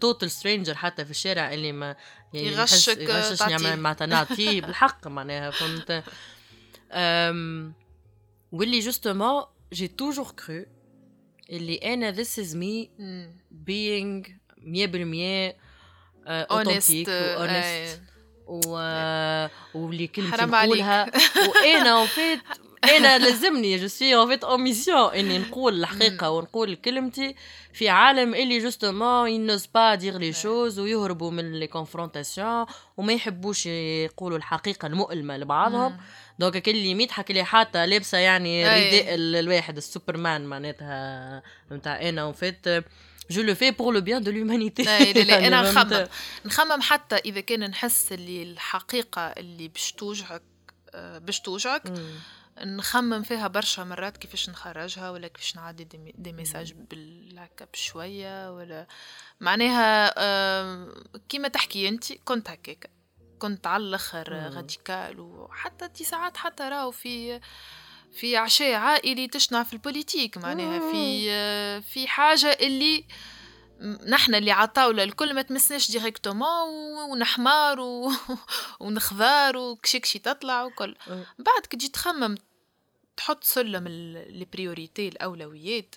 total 0.00 0.30
stranger 0.30 0.74
حتى 0.74 1.04
في 1.04 1.10
الشارع 1.10 1.52
اللي 1.52 1.72
ما 1.72 1.96
يعني 2.32 2.46
يغشك، 2.46 2.98
آه، 2.98 3.02
يغششني 3.02 3.58
تعطيه. 3.58 3.74
معناتها 3.74 4.06
نعطيه 4.06 4.60
بالحق 4.66 5.08
معناها 5.08 5.50
فهمت 5.50 6.04
واللي 8.52 8.78
justement 8.78 9.42
j'ai 9.72 9.88
toujours 9.88 10.30
cru 10.46 10.64
اللي 11.50 11.76
أنا 11.76 12.14
this 12.14 12.36
is 12.38 12.54
me 12.54 12.88
مم. 12.98 13.36
being 13.68 14.30
100% 14.58 15.61
آه، 16.26 16.46
و 16.50 16.59
honest 16.59 17.10
و 18.46 18.76
واللي 19.74 20.06
كلمتي 20.06 20.32
حرام 20.32 20.54
عليك. 20.54 20.68
نقولها 20.70 21.10
وأنا 21.48 21.96
وفيت 22.02 22.40
أنا 22.84 23.18
لازمني 23.18 23.76
je 23.76 23.88
suis 23.88 24.14
en 24.16 24.28
fait 24.28 24.44
en 24.44 24.60
mission 24.60 25.14
اني 25.14 25.38
نقول 25.38 25.80
الحقيقة 25.80 26.30
ونقول 26.30 26.74
كلمتي 26.74 27.34
في 27.72 27.88
عالم 27.88 28.34
اللي 28.34 28.58
justement 28.58 29.28
ils 29.30 29.41
n'osent 29.41 29.66
pas 29.66 29.94
dire 29.94 30.18
les 30.18 30.32
choses 30.32 30.78
ويهربوا 30.78 31.30
من 31.30 31.52
les 31.52 31.66
confrontations 31.66 32.66
وما 32.96 33.12
يحبوش 33.12 33.66
يقولوا 33.66 34.38
الحقيقة 34.38 34.86
المؤلمه 34.86 35.36
لبعضهم. 35.36 35.96
donc 36.38 36.56
كل 36.62 36.70
اللي 36.70 37.02
يضحك 37.02 37.30
اللي 37.30 37.44
حاطه 37.44 37.84
لابسه 37.84 38.18
يعني. 38.18 38.64
رداء 38.64 39.14
ال- 39.14 39.36
الواحد 39.36 39.76
السوبرمان 39.76 40.44
معناتها 40.46 41.42
نتاع 41.72 42.08
أنا 42.08 42.24
وفيت 42.24 42.84
je 43.32 43.42
le 43.42 43.54
fais 43.54 43.70
pour 43.70 43.94
le 43.94 44.00
bien 44.00 44.22
de 44.22 44.30
l'humanité 44.30 44.82
لا 44.82 45.12
لا 45.12 45.20
لا 45.20 45.38
أنا 45.48 45.62
نخمم. 45.72 46.06
نخمم 46.44 46.80
حتى 46.82 47.16
إذا 47.16 47.40
كان 47.40 47.70
نحس 47.70 48.12
اللي 48.12 48.42
الحقيقة 48.42 49.20
اللي 49.26 49.68
باش 49.68 49.92
توجعك 49.92 50.42
آه، 50.94 51.18
باش 51.18 51.40
توجعك 51.40 51.82
نخمم 52.60 53.22
فيها 53.22 53.48
برشا 53.48 53.82
مرات 53.82 54.16
كيفاش 54.16 54.50
نخرجها 54.50 55.10
ولا 55.10 55.28
كيفاش 55.28 55.56
نعدي 55.56 55.84
des, 55.84 55.98
mess- 55.98 56.14
des 56.18 56.32
messages 56.32 56.72
بالهكا 56.72 57.66
بشويه 57.72 58.52
ولا. 58.56 58.86
معناها 59.40 60.14
آم، 60.18 60.94
كيما 61.28 61.48
تحكي 61.48 61.88
أنت 61.88 62.12
كنت 62.12 62.50
هكاك. 62.50 62.90
كنت 63.38 63.66
على 63.66 63.82
الأخر 63.82 64.30
مم. 64.34 64.56
radical 64.56 65.20
وحتى 65.20 65.88
دي 65.88 66.04
ساعات 66.04 66.36
حتى 66.36 66.62
راهو 66.62 66.90
في 66.90 67.40
في 68.12 68.36
عشاء 68.36 68.74
عائلي 68.74 69.28
تشنع 69.28 69.62
في 69.62 69.72
ال 69.72 69.79
politique 69.79 70.38
معناها 70.38 70.92
في 70.92 71.26
آه، 71.30 71.78
في 71.78 72.08
حاجة 72.08 72.46
اللي 72.60 73.04
نحن 74.08 74.34
اللي 74.34 74.50
عطاولة 74.50 75.02
الكل 75.02 75.34
ما 75.34 75.42
تمسناش 75.42 75.90
directement 75.90 77.10
ونحمار 77.10 77.80
و... 77.80 78.12
ونخضار 78.80 79.56
وكشكشي 79.56 80.18
تطلع 80.18 80.64
وكل. 80.64 80.96
مم. 81.06 81.24
بعد 81.38 81.66
كي 81.70 81.76
تجي 81.76 81.88
تخمم 81.88 82.34
تحط 83.16 83.44
سلم 83.44 83.86
ال- 83.86 84.38
les 84.38 84.44
priorités 84.52 85.08
الأولويات. 85.08 85.94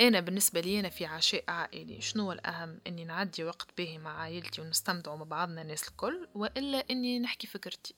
أنا 0.00 0.20
بالنسبة 0.20 0.60
لي 0.60 0.80
أنا 0.80 0.88
في 0.88 1.06
عشاء 1.06 1.44
عائلي 1.48 2.00
شنو 2.00 2.22
هو 2.24 2.32
الأهم؟ 2.32 2.80
إني 2.86 3.04
نعدي 3.04 3.44
وقت 3.44 3.68
باهي 3.78 3.98
مع 3.98 4.20
عائلتي 4.20 4.60
ونستمتعوا 4.60 5.16
مع 5.16 5.24
بعضنا 5.24 5.62
الناس 5.62 5.88
الكل 5.88 6.28
وإلا 6.34 6.84
إني 6.90 7.18
نحكي 7.18 7.46
فكرتي. 7.46 7.94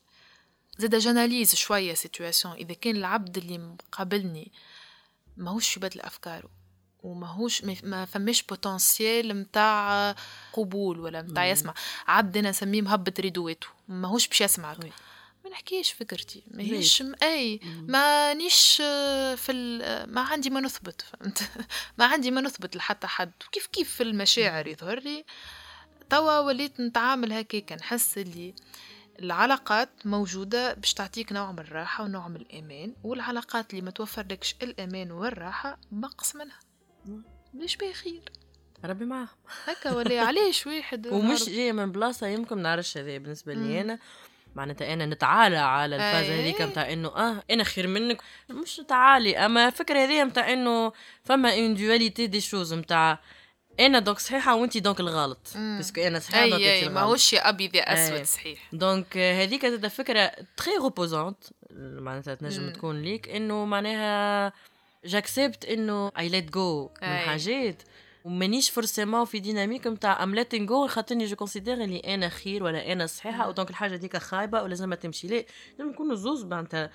زاد 0.79 0.95
j'analyse 0.97 1.55
شوية 1.55 1.95
situation 1.95 2.55
إذا 2.55 2.75
كان 2.75 2.97
العبد 2.97 3.39
اللي 3.39 3.59
مقابلني 3.59 4.53
ماهوش 5.37 5.77
يبدل 5.77 6.01
افكاره 6.01 6.51
وماهوش 7.03 7.65
ما- 7.65 7.77
ما 7.83 8.05
فماش 8.05 8.43
potentiel 8.43 9.35
متاع 9.37 10.15
قبول 10.53 11.01
ولا 11.01 11.23
متاع 11.23 11.45
مم. 11.45 11.51
يسمع. 11.51 11.75
عبد 12.07 12.37
أنا 12.37 12.51
نسميه 12.51 12.83
مهبط 12.83 13.21
ريدويته 13.21 13.67
ماهوش 13.89 14.29
باش 14.29 14.41
يسمعك. 14.41 14.79
ما 15.45 15.51
نحكيش 15.51 15.93
فكرتي؟ 15.93 16.43
ماهيش 16.51 17.03
م- 17.03 17.15
إي. 17.23 17.61
مانيش 17.65 18.77
في 19.37 19.53
ال- 19.53 20.13
ما 20.15 20.21
عندي 20.21 20.51
ما 20.51 20.61
نثبت 20.61 21.03
فهمت؟ 21.03 21.43
ما 21.99 22.05
عندي 22.07 22.31
ما 22.31 22.41
نثبت 22.41 22.77
لحتى 22.77 23.07
حد. 23.07 23.33
وكيف 23.49 23.67
كيف 23.67 23.95
في 23.95 24.03
المشاعر 24.03 24.67
يظهر 24.67 25.01
لي؟ 25.01 25.25
توا 26.11 26.39
وليت 26.39 26.81
نتعامل 26.81 27.33
هكاك 27.33 27.73
نحس 27.73 28.19
اللي 28.19 28.55
العلاقات 29.19 29.89
موجودة 30.05 30.75
باش 30.75 30.95
تعطيك 30.95 31.33
نوع 31.33 31.53
من 31.53 31.59
الراحة 31.59 32.05
ونوع 32.05 32.29
من 32.29 32.37
الأمان 32.37 32.95
والعلاقات 33.05 33.71
اللي 33.71 33.83
ما 33.83 33.91
توفرلكش 33.91 34.55
الأمان 34.63 35.11
والراحة 35.11 35.79
بقص 35.91 36.37
منها. 36.37 36.61
ليش 37.55 37.77
بيه 37.77 37.93
خير 37.93 38.23
ربي 38.85 39.05
معاه 39.05 39.29
هكا 39.65 39.93
ولا 39.93 40.23
علاش 40.29 40.67
واحد 40.67 41.07
ومش 41.07 41.45
جاية 41.45 41.73
من 41.73 41.93
بلاصة 41.93 42.27
يمكن 42.27 42.63
نعرفش 42.63 42.99
هذا 42.99 43.19
بالنسبة 43.19 43.55
مم. 43.55 43.67
لي 43.67 43.81
أنا 43.81 43.99
معناتها 44.55 44.93
أنا 44.93 45.07
نتعالى 45.07 45.57
على 45.57 45.97
الفاز 45.97 46.31
أي. 46.31 46.41
هذيك 46.41 46.61
نتاع 46.61 46.93
إنه 46.93 47.09
آه 47.09 47.43
أنا 47.51 47.65
خير 47.65 47.87
منك 47.87 48.23
مش 48.51 48.77
تعالي 48.77 49.39
أما 49.39 49.67
الفكرة 49.67 49.99
هذه 49.99 50.25
نتاع 50.25 50.53
إنه 50.53 50.93
فما 51.25 51.55
une 51.55 51.75
dualité 51.75 52.27
des 52.27 52.41
choses 52.41 52.75
نتاع 52.75 53.21
أنا 53.81 53.99
donc 53.99 54.19
صحيحة 54.19 54.55
وانت 54.55 54.79
donc 54.79 55.01
الغلط. 55.01 55.53
parce 55.55 55.83
que 55.83 56.01
أنا 56.01 56.19
صحيحة 56.19 56.49
donc 56.49 56.63
انت 56.63 56.83
الغلط 56.83 56.95
ماهوش 56.95 57.33
يا 57.33 57.49
ابيض 57.49 57.75
يا 57.75 57.93
أسود. 57.93 58.23
صحيح 58.23 58.69
donc 58.73 59.17
هذيك 59.17 59.67
زاد 59.67 59.87
فكرة 59.87 60.33
très 60.57 60.77
reposante 60.77 61.45
معناتها 61.77 62.35
تنجم. 62.35 62.71
تكون 62.71 63.03
ليك 63.03 63.29
إنه 63.29 63.65
معناها 63.65 64.53
j'accepte 65.05 65.65
إنه 65.65 66.13
I 66.19 66.29
let 66.29 66.51
go 66.51 66.91
من. 67.03 67.09
حاجات 67.09 67.83
ومانيش 68.25 68.71
forcément 68.71 69.25
في 69.25 69.41
dynamique 69.41 69.87
نتاع 69.87 70.23
I'm 70.23 70.35
letting 70.35 70.67
go 70.67 70.87
خاطرني 70.87 71.27
je 71.27 71.37
considère 71.37 71.75
اللي 71.75 71.99
أنا 71.99 72.29
خير 72.29 72.63
ولا 72.63 72.93
أنا 72.93 73.07
صحيحة. 73.07 73.49
و 73.49 73.53
donc 73.53 73.71
الحاجة 73.71 73.97
ديك 73.97 74.17
خايبة 74.17 74.63
ولازم 74.63 74.95
تمشي 74.95 75.29
لا 75.29 75.45
لازم 75.79 75.91
نكونوا 75.91 76.15
زوز 76.15 76.45
معناتها. 76.45 76.91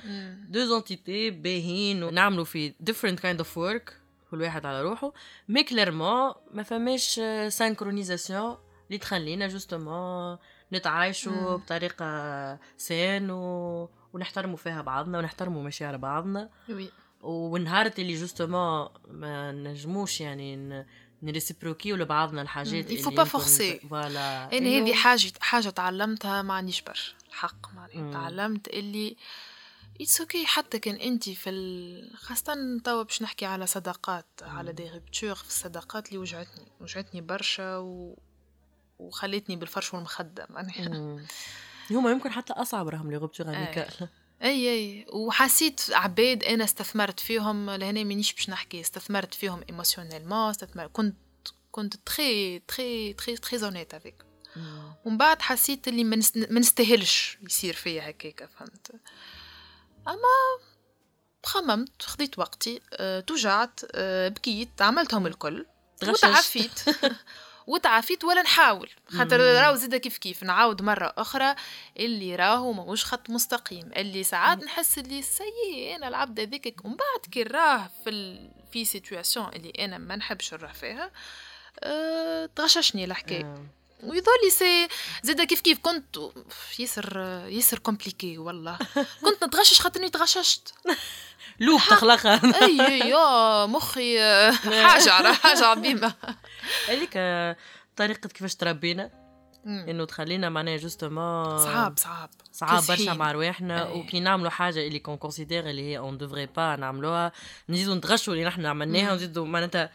deux 0.49 0.65
entités 0.65 1.29
باهين 1.29 2.03
ونعملوا 2.03 2.45
في 2.45 2.73
different 2.89 3.19
kind 3.19 3.45
of 3.45 3.47
work 3.47 3.93
كل 4.31 4.41
واحد 4.41 4.65
على 4.65 4.81
روحه. 4.81 5.13
mais 5.49 5.63
clairement 5.63 6.33
ما 6.51 6.63
فماش 6.63 7.21
synchronisation 7.47 8.57
اللي 8.87 8.97
تخلينا 8.97 9.47
justement 9.47 10.37
نتعايشوا. 10.73 11.57
بطريقة 11.57 12.59
saine 12.77 13.31
و... 13.31 13.89
ونحترموا 14.13 14.57
فيها 14.57 14.81
بعضنا 14.81 15.17
ونحترموا 15.17 15.63
مشاعر 15.63 15.97
بعضنا. 15.97 16.49
oui 16.69 16.89
ونهار 17.21 17.91
اللي 17.99 18.13
justement 18.13 18.87
ما 19.07 19.51
نجموش 19.51 20.21
يعني 20.21 20.55
ن... 20.55 20.85
نريسبروكيو 21.23 21.95
لبعضنا 21.95 22.41
الحاجات 22.41 22.91
اللي 22.91 23.03
pas 23.03 23.07
يمكن- 23.07 23.25
forcer. 23.25 23.87
voilà 23.89 24.57
أنا 24.57 24.67
هذه 24.67 24.93
حاجة 24.93 25.31
حاجة 25.39 25.69
تعلمتها 25.69 26.41
ما 26.41 26.53
عنديش 26.53 26.81
برشا. 26.81 27.13
الحق. 27.29 27.73
معناها. 27.75 28.13
تعلمت 28.13 28.67
اللي 28.67 29.15
it's 30.01 30.21
okay 30.21 30.45
حتى 30.45 30.79
كان 30.79 30.95
انت 30.95 31.29
في 31.29 31.49
ال... 31.49 32.17
خاصة 32.17 32.79
توا 32.83 33.03
باش 33.03 33.21
نحكي 33.21 33.45
على 33.45 33.67
صداقات 33.67 34.25
على 34.41 34.73
des 34.73 34.89
ruptures 34.89 35.35
في 35.35 35.47
الصداقات 35.47 36.07
اللي 36.07 36.17
وجعتني 36.17 36.65
وجعتني 36.81 37.21
برشا 37.21 37.77
و... 37.77 38.17
وخلتني 38.99 39.55
بالفرش 39.55 39.93
والمخدة 39.93 40.47
معناها. 40.49 41.17
هما 41.91 42.11
يمكن 42.11 42.31
حتى 42.31 42.53
أصعب 42.53 42.89
راهم 42.89 43.11
les. 43.11 43.29
amicales 43.39 44.09
اي 44.43 44.73
اي 44.73 45.05
وحسيت 45.13 45.81
عباد 45.91 46.43
أنا 46.43 46.63
استثمرت 46.63 47.19
فيهم 47.19 47.69
لهنا 47.69 48.03
مانيش 48.03 48.33
باش 48.33 48.49
نحكي 48.49 48.81
استثمرت 48.81 49.33
فيهم 49.33 49.63
émotionnellement 49.69 50.49
استثمر 50.49 50.87
كنت 50.87 51.15
كنت 51.71 51.95
très 51.95 52.59
très 52.59 53.13
très 53.13 53.37
très 53.37 53.65
honnête 53.65 53.93
avec 53.93 54.15
ومن 55.05 55.17
بعد 55.17 55.41
حسيت 55.41 55.87
اللي 55.87 56.03
ما 56.49 56.59
نستاهلش 56.59 57.37
يصير 57.41 57.73
فيا 57.73 58.09
هكاك 58.09 58.49
فهمت؟ 58.57 58.91
أما 60.07 60.67
خممت 61.43 62.01
خديت 62.01 62.39
وقتي 62.39 62.81
أه، 62.93 63.19
توجعت 63.19 63.79
أه، 63.91 64.27
بكيت 64.27 64.81
عملتهم 64.81 65.27
الكل. 65.27 65.65
تغششت. 65.99 66.23
وتعافيت. 66.23 66.79
وتعافيت 67.67 68.23
ولا 68.23 68.41
نحاول. 68.41 68.89
خاطر. 69.07 69.39
راهو 69.39 69.75
زيد 69.75 69.95
كيف 69.95 70.17
كيف. 70.17 70.43
نعاود 70.43 70.81
مرة 70.81 71.13
أخرى 71.17 71.55
اللي 71.99 72.35
راهو 72.35 72.73
ماهوش 72.73 73.05
خط 73.05 73.29
مستقيم. 73.29 73.91
اللي 73.95 74.23
ساعات 74.23 74.63
نحس 74.63 74.97
اللي 74.97 75.21
سيء 75.21 75.95
أنا 75.95 76.07
العبد 76.07 76.39
هذيك 76.39 76.85
ومن 76.85 76.95
بعد 76.95 77.31
كي 77.31 77.43
راه 77.43 77.89
في 78.03 78.09
ال... 78.09 78.51
في 78.71 78.85
سيتواسيون 78.85 79.49
اللي 79.53 79.69
أنا 79.69 79.97
ما 79.97 80.15
نحبش 80.15 80.53
نروح 80.53 80.73
فيها 80.73 81.11
أه... 81.83 82.49
تغششني 82.55 83.05
الحكاية. 83.05 83.76
ويظل 84.03 84.31
لي 84.43 84.49
سي 84.49 84.87
زيد 85.23 85.41
كيف 85.41 85.61
كيف؟ 85.61 85.79
كنت 85.79 86.17
ياسر 86.79 87.17
ياسر 87.49 87.79
كومبليكي 87.79 88.37
والله. 88.37 88.77
كنت 89.25 89.43
نتغشش 89.43 89.81
خاطرني 89.81 90.09
تغششت. 90.09 90.73
لوب 91.59 91.79
تخلقها 91.89 92.41
اي 92.65 92.99
يا 93.09 93.65
مخي 93.65 94.19
حاجة 94.61 95.33
حاجة 95.33 95.65
عظيمة. 95.65 96.13
هذيك 96.87 97.13
طريقة 97.95 98.27
كيفاش 98.29 98.55
تربينا. 98.55 99.27
إنه 99.65 100.05
تخلينا 100.05 100.49
معناها 100.49 100.77
جوستومون 100.77 101.57
صعاب 101.57 101.97
صعاب. 101.97 102.29
صعاب 102.51 102.83
برشا. 102.87 103.13
مع 103.13 103.31
رواحنا. 103.31 103.89
وكي 103.89 104.19
نعملوا 104.19 104.49
حاجة 104.49 104.87
اللي 104.87 104.99
كون 104.99 105.17
كونسيدير 105.17 105.69
اللي 105.69 105.81
هي 105.81 105.97
اون 105.97 106.17
دوفري 106.17 106.45
با 106.45 106.75
نعملوها 106.75 107.31
نزيدوا 107.69 107.95
نتغشوا 107.95 108.33
اللي 108.33 108.45
نحن 108.45 108.65
عملناها 108.65 109.11
ونزيدوا 109.11 109.45
معناتها 109.45 109.89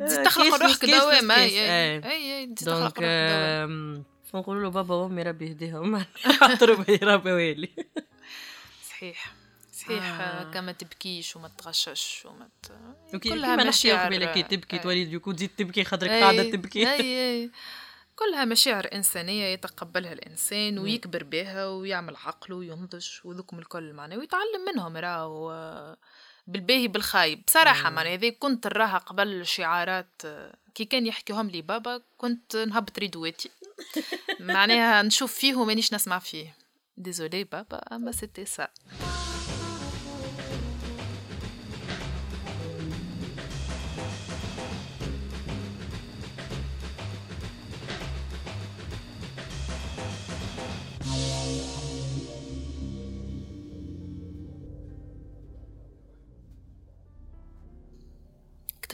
آه، 0.00 0.22
تخلق 0.24 0.62
روحك 0.62 0.78
كيس 0.78 0.78
كيس 0.78 1.00
دوام 1.00 1.32
كيس. 1.32 1.52
اي 1.52 2.00
أي. 2.04 2.12
اي 2.40 2.46
دونك 2.46 2.92
تخلق 2.96 3.04
روحك 4.34 4.48
له 4.48 4.68
بابا 4.70 4.94
وامي 4.94 5.22
ربي 5.22 5.46
يهديهم 5.46 5.96
ربي 6.62 6.96
ربي 6.96 7.32
ويلي 7.32 7.68
صحيح 8.88 9.34
صحيح 9.72 10.04
آه. 10.04 10.22
آه. 10.22 10.50
كما 10.52 10.72
تبكيش 10.72 11.36
وما 11.36 11.48
تغشش 11.48 12.26
وما 12.26 12.48
ت... 12.62 13.18
كلها 13.18 13.56
مشاعر- 13.56 14.06
قبيلة 14.06 14.32
كي 14.32 14.42
تبكي 14.42 14.76
أي. 14.76 14.82
تولي 14.82 15.04
du 15.04 15.13
coup 15.13 15.32
تزيد 15.32 15.50
تبكي 15.58 15.84
خاطرك 15.84 16.10
أي. 16.10 16.20
قاعدة 16.22 16.42
تبكي 16.50 16.90
أي 16.92 17.00
أي 17.44 17.50
كلها 18.16 18.44
مشاعر 18.44 18.88
إنسانية 18.92 19.44
يتقبلها 19.44 20.12
الإنسان 20.12 20.78
ويكبر 20.78 21.24
بها 21.24 21.66
ويعمل 21.66 22.16
عقله 22.16 22.56
وينضج 22.56 23.06
وذوكم 23.24 23.58
الكل 23.58 23.92
معناه 23.92 24.16
ويتعلم 24.18 24.64
منهم 24.74 24.96
راهو 24.96 25.50
آه، 25.50 25.96
بالباهي 26.48 26.88
بالخايب. 26.88 27.42
بصراحة 27.46 27.90
معناها 27.90 28.14
إذا 28.14 28.30
كنت 28.30 28.66
نراها 28.66 28.98
قبل 28.98 29.46
شعارات 29.46 30.22
آه، 30.24 30.54
كي 30.74 30.84
كان 30.84 31.06
يحكيهم 31.06 31.48
لي 31.50 31.62
بابا 31.62 32.02
كنت 32.18 32.56
نهبط 32.56 32.98
rideau 32.98 33.37
اتي 33.37 33.50
معناها 34.40 35.02
نشوف 35.02 35.32
فيه 35.32 35.54
ومانيش 35.54 35.94
نسمع 35.94 36.18
فيه. 36.18 36.54
Désolée 36.96 37.44
بابا 37.44 37.76
أما 37.76 38.12
c'était 38.12 38.44
ça 38.44 38.68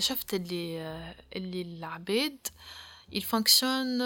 اكتشفت 0.05 0.35
اللي 0.35 1.15
اللي 1.37 1.63
العباد 1.63 2.47
en 3.13 3.30
fonction 3.30 3.99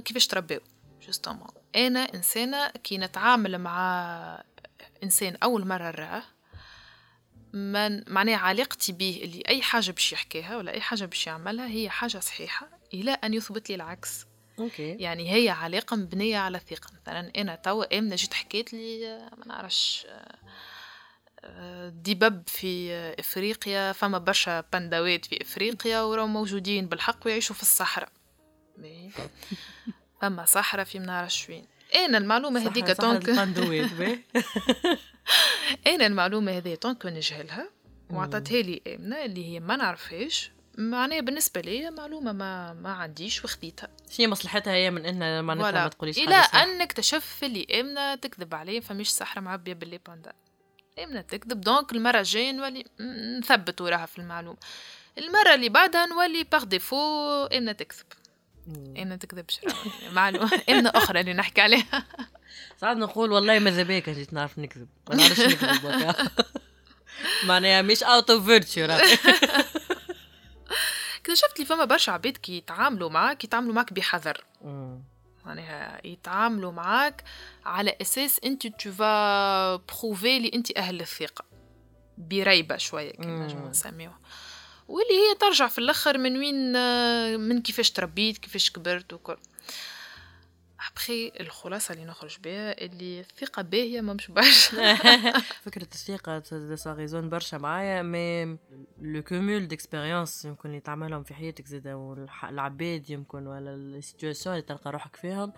كيفاش 0.00 0.26
تربيو. 0.26 0.60
Justement. 1.02 1.48
أنا 1.76 2.00
إنسانة 2.00 2.68
كي 2.68 2.98
نتعامل 2.98 3.58
مع 3.58 4.44
إنسان 5.02 5.36
أول 5.42 5.66
مرة 5.66 5.90
نراه 5.90 6.22
من 7.52 8.12
معناها 8.12 8.36
علاقتي 8.36 8.92
به 8.92 9.20
اللي 9.24 9.42
أي 9.48 9.62
حاجة 9.62 9.90
باش 9.90 10.12
يحكيها 10.12 10.56
ولا 10.56 10.72
أي 10.72 10.80
حاجة 10.80 11.04
باش 11.04 11.26
يعملها 11.26 11.66
هي 11.66 11.90
حاجة 11.90 12.18
صحيحة 12.18 12.68
إلى 12.94 13.10
أن 13.10 13.34
يثبت 13.34 13.68
لي 13.68 13.74
العكس. 13.74 14.26
Okay. 14.58 14.92
يعني 14.92 15.32
هي 15.32 15.48
علاقة 15.48 15.96
مبنية 15.96 16.38
على 16.38 16.58
ثقة. 16.70 16.90
مثلا 17.02 17.32
أنا 17.36 17.54
توا 17.54 17.98
آمنة 17.98 18.16
جيت 18.16 18.34
حكيت 18.34 18.72
لي 18.72 19.18
ما 19.38 19.46
نعرفش 19.46 20.06
دبب 21.88 22.42
في 22.46 22.92
إفريقيا 23.18 23.92
فما 23.92 24.18
برشا 24.18 24.64
بندوات 24.72 25.24
في 25.24 25.42
إفريقيا 25.42 26.00
وراهم 26.00 26.32
موجودين 26.32 26.86
بالحق 26.86 27.26
ويعيشوا 27.26 27.54
في 27.56 27.62
الصحراء. 27.62 28.08
فما 30.22 30.44
صحراء 30.44 30.84
في 30.84 30.98
منعرفش 30.98 31.48
وين 31.48 31.66
أنا 31.94 32.18
المعلومة 32.18 32.60
هذيك 32.60 32.90
باهي. 33.86 34.18
أنا 35.94 36.06
المعلومة 36.06 36.52
هذه 36.52 36.74
طونك 36.74 37.06
نجهلها 37.06 37.70
وعطتها 38.10 38.62
لي 38.62 38.82
آمنة 38.86 39.24
اللي 39.24 39.44
هي 39.44 39.60
ما 39.60 39.76
نعرفهاش. 39.76 40.50
معناها 40.78 41.20
بالنسبة 41.20 41.60
لي 41.60 41.90
معلومة 41.90 42.32
ما 42.32 42.72
ما 42.72 42.92
عنديش 42.92 43.44
وخذيتها 43.44 43.88
شنو 44.10 44.28
مصلحتها 44.28 44.72
هي 44.72 44.90
من 44.90 45.06
ان 45.06 45.44
معناتها 45.44 45.82
ما 45.82 45.88
تقوليش 45.88 46.18
إلى. 46.18 46.34
أن 46.34 46.80
اكتشف 46.80 47.40
اللي 47.42 47.80
آمنة 47.80 48.14
تكذب 48.14 48.54
عليه 48.54 48.80
فمش 48.80 49.14
صحراء 49.14 49.44
معبية 49.44 49.72
باللي 49.72 50.00
باندا 50.06 50.32
امنه 50.98 51.20
تكذب 51.20 51.60
donc 51.60 51.92
المرة 51.92 52.18
الجاية 52.18 52.52
نولي 52.52 52.84
نثبت 53.40 53.80
وراها 53.80 54.06
في 54.06 54.18
المعلومة. 54.18 54.56
المرة 55.18 55.54
اللي 55.54 55.68
بعدها 55.68 56.06
نولي 56.06 56.44
par 56.44 56.64
défaut 56.64 56.96
امنه 57.46 57.72
تكذب 57.72 58.04
مم. 58.66 58.94
امنه 58.96 59.16
تكذبش 59.16 59.60
راهو. 59.64 60.12
معلومة. 60.12 60.50
امنه 60.70 60.90
أخرى 60.94 61.20
اللي 61.20 61.32
نحكي 61.32 61.60
عليها. 61.60 62.06
ساعات 62.80 62.96
نقول 62.96 63.32
والله 63.32 63.58
ماذا 63.58 63.82
بيك 63.82 64.10
جيت 64.10 64.32
نعرف 64.32 64.58
نكذب 64.58 64.88
ما 65.10 65.16
نعرفش 65.16 65.40
نكذب. 65.40 66.14
معناها 67.48 67.82
مش 67.82 68.02
out 68.02 68.30
of 68.30 68.44
virtue 68.46 68.86
اكتشفت 71.20 71.58
لي 71.58 71.64
فما 71.64 71.84
برشا 71.84 72.12
عباد 72.12 72.36
كي 72.36 72.56
يتعاملوا 72.56 73.10
معاك 73.10 73.44
يتعاملوا 73.44 73.74
معاك 73.74 73.92
بحذر. 73.92 74.44
معناها 75.46 76.06
يتعاملوا 76.06 76.72
معاك 76.72 77.24
على 77.64 77.96
أساس 78.00 78.40
أنت 78.44 78.66
tu 78.66 78.92
vas 78.92 79.76
prouver 79.76 80.38
لي 80.38 80.50
أنت 80.54 80.76
أهل 80.76 81.00
الثقة. 81.00 81.44
بريبة 82.18 82.76
شوية 82.76 83.12
كما 83.12 83.68
نسميوها. 83.70 84.18
واللي 84.88 85.14
هي 85.14 85.34
ترجع 85.40 85.66
في 85.66 85.78
الآخر 85.78 86.18
من 86.18 86.36
وين 86.36 86.72
من 87.40 87.62
كيفاش 87.62 87.90
تربيت 87.90 88.38
كيفاش 88.38 88.70
كبرت 88.70 89.12
وكل. 89.12 89.36
ابخي 90.90 91.32
الخلاصة 91.40 91.92
اللي 91.94 92.04
نخرج 92.04 92.38
بها 92.44 92.84
اللي 92.84 93.20
الثقة 93.20 93.62
باهيه 93.62 94.00
ما 94.00 94.12
مش 94.12 94.30
برشا. 94.30 94.94
فكرة 95.66 95.82
الثقة 95.94 96.42
ça 96.74 96.92
résonne 96.92 97.28
برشا 97.28 97.56
معايا 97.56 98.02
mais 98.02 98.58
le 99.00 99.22
cumul 99.22 99.68
d'expériences 99.68 100.44
يمكن 100.44 100.68
اللي 100.68 100.80
تعملهم 100.80 101.22
في 101.22 101.34
حياتك 101.34 101.66
زادا 101.66 101.94
والعباد 101.94 103.10
يمكن 103.10 103.46
ولا 103.46 103.74
ال 103.74 103.81
situations 103.81 104.54
اللي 104.54 104.66
تلقى 104.66 104.90
روحك 104.90 105.16
فيهم. 105.16 105.52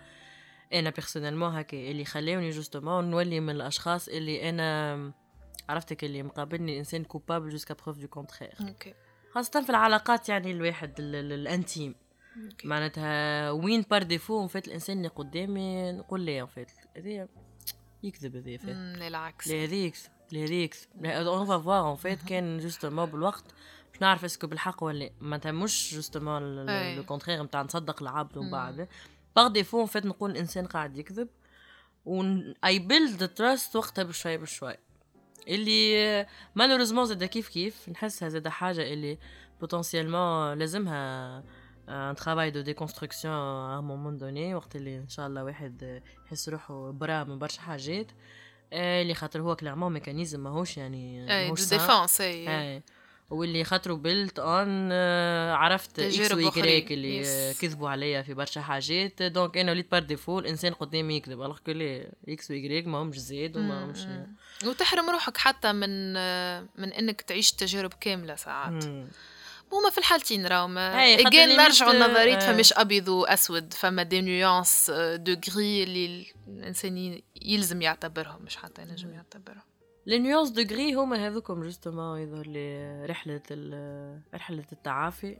أنا 0.72 0.90
personnellement 0.90 1.54
هكا 1.54 1.76
اللي 1.90 2.04
خلاوني 2.04 2.50
justement 2.50 3.10
نولي 3.10 3.40
من 3.40 3.50
الأشخاص 3.50 4.08
اللي 4.08 4.48
أنا 4.48 5.12
عرفتك 5.68 6.04
اللي 6.04 6.22
مقابلني 6.22 6.72
الإنسان 6.72 7.04
coupable 7.04 7.48
jusqu'à 7.48 7.74
preuve 7.74 7.98
du 7.98 8.08
contraire 8.08 8.54
okay 8.60 8.94
خاصة 9.34 9.62
في 9.62 9.70
العلاقات 9.70 10.28
يعني 10.28 10.50
الواحد 10.50 11.00
ال- 11.00 11.14
ال- 11.14 11.32
ال 11.32 11.40
intimes 11.40 11.94
معناتها 12.64 13.50
وين 13.50 13.84
par 13.90 14.02
défaut 14.02 14.42
en 14.42 14.48
fait 14.48 14.68
الإنسان 14.68 14.96
اللي 14.96 15.08
قدامي 15.08 15.92
نقول 15.92 16.20
ليه 16.20 16.42
en 16.42 16.46
fait. 16.46 16.72
هذايا 16.96 17.28
يكذب 18.02 18.36
هذايا 18.36 18.58
fait. 18.58 18.76
مم، 18.76 19.02
العكس. 19.02 19.48
لا 19.48 19.64
هذيك 19.64 19.94
لا 20.32 20.44
هذيك. 20.44 20.76
on 21.04 21.46
va 21.46 21.58
voir 21.58 21.90
en 21.90 21.96
fait 21.96 22.22
كان 22.22 22.58
justement 22.58 23.06
بالوقت 23.06 23.44
باش 23.92 24.00
نعرف 24.02 24.24
est-ce 24.24 24.39
que 24.39 24.46
بالحق 24.46 24.84
ولا 24.84 24.98
لا. 24.98 25.10
معناتها 25.20 25.52
مش 25.52 25.94
justement. 25.94 26.66
Le 26.96 27.04
contraire 27.04 27.42
نتاع 27.42 27.62
نصدق 27.62 28.02
العبد 28.02 28.36
ومن. 28.36 28.50
بعد. 28.50 28.88
par 29.36 29.48
défaut 29.48 29.80
en 29.80 29.86
fait 29.86 30.06
نقول 30.06 30.30
الانسان 30.30 30.66
قاعد 30.66 30.96
يكذب. 30.96 31.28
و 32.06 32.22
I 32.64 32.78
build 32.78 33.34
trust 33.34 33.76
وقتها 33.76 34.02
بشوي 34.02 34.36
بشوي 34.36 34.74
اللي 35.48 36.26
malheureusement 36.54 37.04
زاد 37.04 37.24
كيف 37.24 37.48
كيف 37.48 37.88
نحسها 37.88 38.28
زاد 38.28 38.48
حاجة 38.48 38.92
اللي 38.92 39.18
potentiellement 39.60 40.58
لازمها 40.58 41.44
un 41.88 42.14
travail 42.14 42.50
de 42.50 42.60
déconstruction 42.60 43.21
à 43.21 43.26
un 43.26 43.34
moment 43.34 44.18
donné 44.18 44.54
وقت 44.54 44.76
اللي 44.76 44.96
إن 44.96 45.08
شاء 45.08 45.26
الله 45.26 45.44
واحد 45.44 46.02
يحس 46.26 46.48
روحه 46.48 46.90
برا 46.90 47.24
من 47.24 47.38
برشا 47.38 47.60
حاجات 47.60 48.06
آه، 48.72 49.02
اللي 49.02 49.14
خاطر 49.14 49.40
هو 49.40 49.56
clairement 49.56 49.92
mécanisme 49.92 50.40
ماهوش 50.40 50.76
يعني 50.76 51.20
de 51.20 51.26
ماهوش. 51.26 51.68
défense 51.68 52.20
اي 52.20 52.48
اي 52.76 52.82
واللي 53.30 53.64
خاطرو 53.64 53.96
بيلت 53.96 54.38
اون 54.38 54.92
عرفت 55.52 55.98
إكس 55.98 56.16
تجارب 56.16 56.44
و 56.44 56.48
أخرين. 56.48 56.86
اللي 56.90 57.20
آه، 57.26 57.52
Yes. 57.52 57.60
كذبوا 57.60 57.88
عليا 57.88 58.22
في 58.22 58.34
برشا 58.34 58.60
حاجات 58.60 59.22
دونك 59.22 59.56
أنا 59.58 59.72
وليت 59.72 59.90
بار 59.90 60.02
ديفو 60.02 60.38
الانسان 60.38 60.72
قدامي 60.72 61.16
يكذب 61.16 61.42
الوغ 61.42 61.58
كو 61.58 61.70
لي 61.72 62.12
إكس 62.28 62.50
و 62.50 62.54
ما 62.86 62.98
همش 63.02 63.16
زيد 63.16 63.56
وما 63.56 63.84
همش 63.84 63.98
مم. 64.00 64.36
وتحرم 64.66 65.10
روحك 65.10 65.36
حتى 65.36 65.72
من 65.72 66.12
من 66.80 66.92
إنك 66.92 67.20
تعيش 67.20 67.52
تجارب 67.52 67.92
كاملة 68.00 68.34
ساعات. 68.34 68.84
هما 69.72 69.90
في 69.90 69.98
الحالتين 69.98 70.46
راهم 70.46 70.78
اجين 70.78 71.44
اللي 71.44 71.56
نرجعوا 71.56 71.92
لنظريه 71.92 72.36
آه. 72.36 72.52
فمش 72.52 72.72
أبيض 72.72 73.08
وأسود 73.08 73.74
فما 73.74 74.02
دي 74.02 74.20
نيوانس 74.20 74.90
دو 75.14 75.36
غري 75.54 75.82
اللي 75.82 76.26
الإنسان 76.48 77.22
يلزم 77.42 77.82
يعتبرهم 77.82 78.42
مش 78.42 78.56
حتى 78.56 78.82
ينجم 78.82 79.10
يعتبرهم 79.12 79.62
nuances 80.06 80.48
de 80.48 80.62
gris 80.62 80.94
هما 80.94 81.26
هذوكم 81.26 81.62
justement 81.62 82.20
يظهر 82.20 82.46
لي 82.46 83.06
رحلة 83.06 83.42
رحلة 84.34 84.64
التعافي 84.72 85.38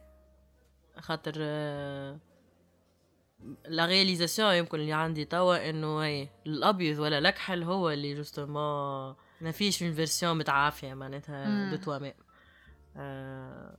خاطر 0.98 1.38
la 3.68 3.86
réalisation 3.86 4.54
يمكن 4.54 4.80
اللي 4.80 4.92
عندي 4.92 5.24
توا 5.24 5.70
إنه 5.70 6.00
هي 6.00 6.28
الأبيض 6.46 6.98
ولا 6.98 7.18
الأكحل 7.18 7.62
هو 7.62 7.90
اللي 7.90 8.14
justement 8.14 9.14
ما 9.40 9.52
فيش 9.52 9.82
من 9.82 9.94
version 9.94 10.38
متعافية 10.38 10.94
معناتها 10.94 11.48
مم. 11.48 11.70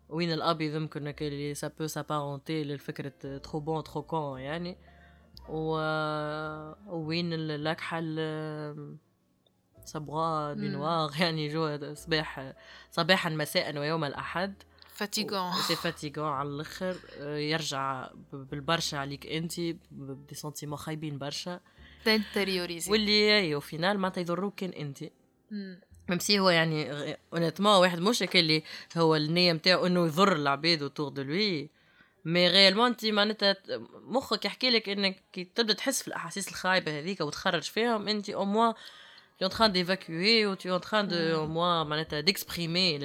وين 0.09 0.31
الابيض 0.33 0.75
يمكن 0.75 1.07
هكا 1.07 1.27
اللي 1.27 1.53
ça 1.53 1.67
peut 1.79 1.87
s'apparenter 1.87 2.63
للفكرة 2.63 3.37
trop 3.37 3.59
bon 3.59 3.83
trop 3.83 4.01
con 4.03 4.39
يعني. 4.39 4.77
و 5.49 5.71
وين 6.87 7.33
ال- 7.33 7.51
الاكحل 7.51 8.15
آم، 8.19 8.97
صبغاء 9.85 10.55
مم. 10.55 10.61
بنوار 10.61 11.11
يعني 11.21 11.47
جو 11.47 11.93
صباح 11.93 12.53
صباحا 12.91 13.29
مساء 13.29 13.77
ويوم 13.77 14.03
الأحد. 14.03 14.53
فاتيغون 14.87 15.51
سي 15.67 15.75
فاتيغون 15.75 16.27
على 16.29 16.49
الأخر 16.49 16.95
آه، 17.19 17.37
يرجع 17.37 18.09
بالبرشا 18.33 18.97
عليك 18.97 19.27
أنت 19.27 19.53
بدي 19.91 20.35
سنتيمون 20.35 20.77
خايبين 20.77 21.17
برشا. 21.17 21.59
تنتريوريزي 22.05 22.91
واللي 22.91 23.53
أو 23.55 23.59
فينال 23.59 23.99
معناتها 23.99 24.21
يضروك 24.21 24.55
كان 24.55 24.69
انت 24.69 25.03
ميم 26.09 26.19
سي 26.19 26.39
هو 26.39 26.49
يعني 26.49 26.91
اونيتمون 27.33 27.75
واحد 27.75 27.99
مش 27.99 28.23
اللي 28.23 28.63
هو 28.97 29.15
النية 29.15 29.53
نتاعو 29.53 29.85
انه 29.85 30.05
يضر 30.05 30.35
العباد 30.35 30.83
وتوغ 30.83 31.09
دو 31.09 31.21
لوي 31.21 31.69
Mais 32.25 32.47
réellement 32.47 32.87
انت 32.87 33.05
معناتها 33.05 33.55
مخك 34.07 34.45
يحكي 34.45 34.69
لك 34.69 34.89
انك 34.89 35.23
كي 35.33 35.43
تبدا 35.43 35.73
تحس 35.73 36.01
في 36.01 36.07
الاحاسيس 36.07 36.47
الخايبه 36.47 36.99
هذيك 36.99 37.21
وتخرج 37.21 37.63
فيهم 37.63 38.07
انت 38.07 38.29
au 38.29 38.45
moins 38.45 38.73
tu 39.39 39.45
es 39.45 39.47
en 39.47 39.49
train 39.49 39.69
d'évacuer 39.69 40.45
ou 40.45 40.55
tu 40.55 40.67
es 40.67 40.71
en 40.71 40.79
train 40.79 41.03
de 41.03 41.33
au 41.33 41.47
moins 41.47 41.83
معناتها 41.83 42.21
d'exprimer 42.21 42.99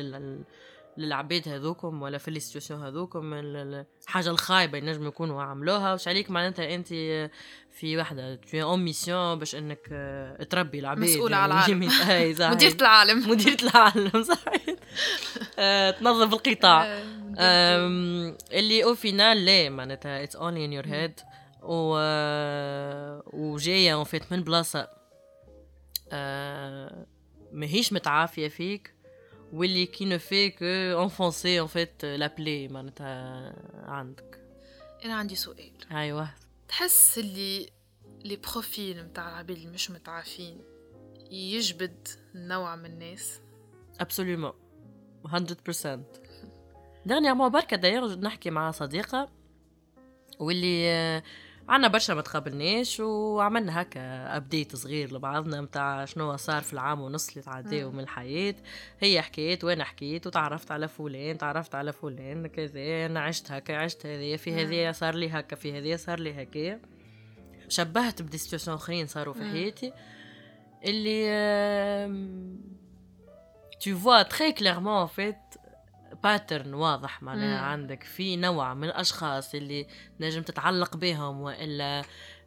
لل- 0.98 1.04
للعباد 1.04 1.48
هذوكم 1.48 2.02
ولا 2.02 2.18
في 2.18 2.28
ال 2.28 2.33
situations 2.33 2.82
هذوكم 2.82 3.34
ال- 3.34 3.56
ال- 3.56 3.86
الحاجة 4.02 4.30
الخايبة 4.30 4.78
ينجموا 4.78 5.08
يكونوا 5.08 5.42
عملوها. 5.42 5.94
وش 5.94 6.08
عليك 6.08 6.30
معناتها 6.30 6.74
أنت 6.74 6.88
في 7.72 7.96
وحده 7.98 8.36
es 8.36 8.48
en 8.48 8.92
mission 8.94 9.38
باش 9.38 9.54
إنك 9.54 9.88
آه، 9.92 10.42
تربي 10.42 10.78
العباد 10.78 11.04
مسؤولة 11.04 11.36
يعني 11.36 11.52
على 11.54 11.54
العالم. 11.54 11.82
مديرة 12.54 12.76
العالم. 12.80 13.18
مديرة 13.30 13.56
العالم 13.62 14.22
صحيح. 14.24 14.76
آه، 15.58 15.90
تنظف 15.90 16.32
القطاع. 16.34 16.84
آه، 17.38 18.36
اللي 18.52 18.84
au 18.84 18.94
final 18.94 19.44
لا 19.44 19.70
معناتها 19.70 20.22
it's 20.22 20.36
only 20.36 20.64
in 20.64 20.72
your 20.72 20.86
head 20.86 21.20
و 21.62 21.96
وجاية 23.32 23.94
en 23.94 24.04
fait 24.04 24.32
من 24.32 24.42
بلاصة 24.42 24.88
ماهيش 27.52 27.92
متعافية 27.92 28.48
فيك. 28.48 28.93
واللي 29.54 29.86
qui 29.86 30.04
ne 30.04 30.18
fait 30.18 30.50
qu'enfoncer 30.50 31.60
en 31.60 31.68
fait 31.68 32.04
la 32.04 32.26
plaie 32.26 32.68
معناتها 32.68 33.52
عندك 33.90 34.40
أنا 35.04 35.14
عندي 35.14 35.34
سؤال. 35.34 35.72
أيوه. 35.92 36.28
تحس 36.68 37.18
اللي 37.18 37.70
les 38.24 38.36
profils 38.36 39.04
متاع 39.04 39.28
العباد 39.28 39.56
اللي 39.56 39.70
مش 39.70 39.90
متعافين 39.90 40.60
يجبد 41.30 42.08
نوع 42.34 42.76
من 42.76 42.86
الناس؟ 42.86 43.40
Absolument 44.00 44.52
100% 45.26 45.98
dernièrement 47.06 47.48
بركة 47.48 47.76
دايوغ 47.76 48.14
نحكي 48.14 48.50
مع 48.50 48.70
صديقة 48.70 49.32
واللي 50.38 50.90
آه، 50.90 51.22
عنا 51.68 51.88
برشا 51.88 52.12
ما 52.12 52.20
تقابلناش 52.22 53.00
وعملنا 53.00 53.82
هكا 53.82 54.36
update 54.36 54.76
صغير 54.76 55.14
لبعضنا 55.14 55.60
متاع 55.60 56.04
شنو 56.04 56.36
صار 56.36 56.62
في 56.62 56.72
العام 56.72 57.00
ونص 57.00 57.28
اللي 57.28 57.42
تعداو 57.42 57.90
من 57.90 58.00
الحياة. 58.00 58.54
هي 59.00 59.22
حكيت 59.22 59.64
وأنا 59.64 59.84
حكيت 59.84 60.26
وتعرفت 60.26 60.70
على 60.70 60.88
فلان 60.88 61.38
تعرفت 61.38 61.74
على 61.74 61.92
فلان 61.92 62.46
كذا 62.46 63.06
أنا 63.06 63.20
عشت 63.20 63.52
هكا 63.52 63.76
عشت 63.76 64.06
هذايا 64.06 64.36
في 64.36 64.52
هذايا 64.52 64.92
صار 64.92 65.14
لي 65.14 65.28
هكا 65.28 65.56
في 65.56 65.78
هذايا 65.78 65.96
صار 65.96 66.20
لي 66.20 66.42
هكايا 66.42 66.80
شبهت 67.68 68.22
ب 68.22 68.26
des 68.26 68.38
situations 68.38 68.76
أخرين 68.76 69.06
صاروا 69.06 69.34
في. 69.34 69.44
حياتي. 69.44 69.92
اللي 70.84 71.24
tu 73.84 73.92
vois 74.04 74.24
très 74.24 74.52
clairement 74.60 75.02
en 75.02 75.08
fait 75.08 75.63
pattern 76.24 76.74
واضح 76.74 77.22
معناها. 77.22 77.58
عندك 77.60 78.02
في 78.02 78.36
نوع 78.36 78.74
من 78.74 78.84
الأشخاص 78.84 79.54
اللي 79.54 79.86
نجم 80.20 80.42
تتعلق 80.42 80.96
بهم 80.96 81.40
وإلا 81.40 82.02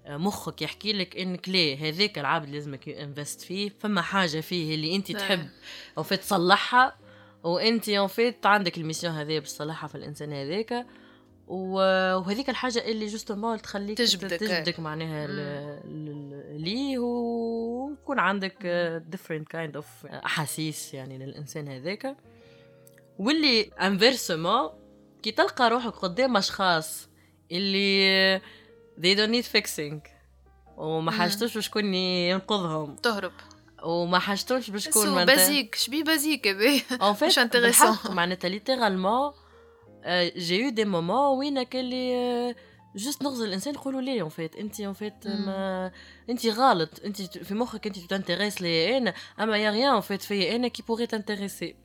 مخك 0.08 0.62
يحكي 0.62 0.94
لك 0.94 1.18
انك 1.18 1.50
ليه 1.50 1.90
هذاك 1.90 2.20
العبد 2.20 2.50
لازمك 2.50 2.90
invest 2.90 3.42
فيه 3.42 3.70
فما 3.80 4.02
حاجة 4.02 4.40
فيه 4.40 4.76
اللي 4.76 4.96
أنت. 4.96 5.12
تحب 5.12 5.48
en 5.98 6.04
fait 6.04 6.20
تصلحها 6.20 6.96
وأنت 7.44 7.90
en 7.90 8.08
fait 8.08 8.46
عندك 8.46 8.78
ال 8.78 8.82
mission 8.82 9.14
هذه 9.14 9.40
باش 9.40 9.48
تصلحها 9.48 9.88
في 9.88 9.96
الإنسان 9.96 10.34
هذاك 10.34 10.86
وهذيك 11.48 12.50
الحاجة 12.50 12.80
اللي 12.86 13.06
justement 13.08 13.62
تخليك 13.62 13.98
تجبدك. 13.98 14.40
تجبدك 14.40 14.80
معناها 14.80 15.28
ليه 16.58 17.00
ويكون 17.00 18.20
عندك 18.20 18.66
different 19.08 19.48
kind 19.48 19.76
of 19.76 20.06
أحاسيس 20.06 20.94
يعني 20.94 21.18
للإنسان 21.18 21.68
هذاك 21.68 22.16
واللي 23.20 23.62
inversement 23.62 24.70
كي 25.24 25.32
تلقى 25.32 25.70
روحك 25.70 25.94
قدام 25.94 26.38
أشخاص 26.38 27.08
اللي 27.52 28.40
they 29.00 29.16
don't 29.18 29.32
need 29.32 29.48
fixing 29.58 30.10
وما. 30.78 31.12
حاجتوش 31.12 31.58
بشكون 31.58 31.94
ينقذهم. 31.94 32.96
تهرب. 32.96 33.32
وما 33.84 34.20
حاجتوش 34.20 34.70
بشكون 34.70 35.08
معناتها- 35.10 35.36
بازيك 35.36 35.76
شبي 35.76 36.04
بازيك 36.04 36.48
هذا 36.48 36.80
intéressant. 37.30 37.52
بالحق 37.54 38.12
معناتها 38.12 38.50
ليترالمون 38.50 39.32
جي 40.38 40.60
يو 40.62 40.70
دي 40.70 40.86
مومون 40.86 41.38
وينك 41.38 41.76
اللي 41.76 42.56
جست 42.96 43.22
نغزل 43.24 43.48
الإنسان 43.48 43.74
يقولوا 43.74 44.02
ليه 44.02 44.22
اون 44.22 44.30
فيت 44.30 44.56
انت 44.56 44.80
اون 44.82 44.94
فيت. 44.94 45.28
ما 45.28 45.92
انت 46.30 46.46
غلط. 46.48 46.90
انت 47.06 47.22
في 47.22 47.54
مخك 47.54 47.88
انت 47.88 48.00
تنتريس 48.00 48.62
لي 48.62 48.98
أنا 48.98 49.14
أما 49.40 49.58
يا 49.58 49.72
ريان 49.72 49.92
اون 49.92 50.02
فيت 50.02 50.22
فيا 50.22 50.56
أنا 50.56 50.68
كي 50.68 50.84
بوغي 50.84 51.08
تنتريسي 51.08 51.76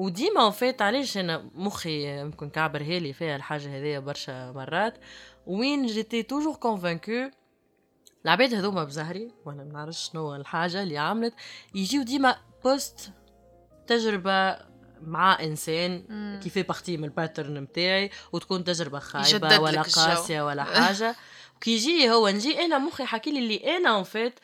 وديما 0.00 0.42
اون 0.42 0.50
فيت 0.50 0.82
علاش 0.82 1.18
أنا 1.18 1.50
مخي 1.54 2.20
يمكن 2.20 2.50
كعبر 2.50 2.82
هالي 2.82 3.12
فيها 3.12 3.36
الحاجة 3.36 3.78
هذيا 3.78 3.98
برشا 3.98 4.52
مرات 4.52 4.98
وين 5.46 5.86
جيتي 5.86 6.22
توجور 6.22 6.54
كونفانكو 6.54 7.30
العباد 8.24 8.54
هذوما 8.54 8.84
بزهري 8.84 9.32
ولا 9.44 9.64
ما 9.64 9.72
نعرفش 9.72 10.10
شنو 10.10 10.34
الحاجة 10.36 10.82
اللي 10.82 10.98
عملت 10.98 11.34
يجيو 11.74 12.02
ديما 12.02 12.36
post 12.64 13.12
تجربة 13.86 14.56
مع 15.02 15.40
إنسان. 15.42 16.04
كيف 16.42 16.58
partie 16.58 16.96
من 16.96 17.04
ال 17.04 17.11
pattern 17.11 17.60
متاعي 17.60 18.10
وتكون 18.32 18.64
تجربة 18.64 18.98
خايبة 18.98 19.58
ولا. 19.58 19.82
قاسية 19.82 20.46
ولا 20.46 20.64
حاجة 20.74 21.16
وكي 21.56 21.74
يجي 21.74 22.10
هو 22.10 22.28
نجي 22.28 22.60
أنا 22.60 22.78
مخي 22.78 23.04
حكي 23.04 23.30
لي 23.30 23.38
اللي 23.38 23.76
أنا 23.76 23.90
en 23.90 24.02
fait 24.02 24.38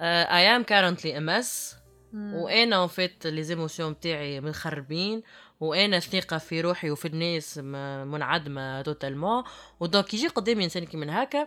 I 0.00 0.56
am 0.56 0.62
currently 0.62 1.18
a 1.18 1.30
mess. 1.30 1.79
وأنا 2.14 2.76
en 2.76 2.86
fait 2.86 3.26
les 3.26 3.42
émotions 3.42 4.00
تاعي 4.00 4.40
مخربين 4.40 5.22
وأنا 5.60 5.96
الثقه 5.96 6.38
في 6.38 6.60
روحي 6.60 6.90
وفي 6.90 7.08
الناس 7.08 7.58
منعدمة 7.58 8.82
totalement 8.82 9.44
و 9.80 9.87
donc 9.87 10.14
يجي 10.14 10.28
قدامي 10.28 10.64
إنسان 10.64 10.84
كي 10.86 10.96
من 10.96 11.10
هكا 11.10 11.46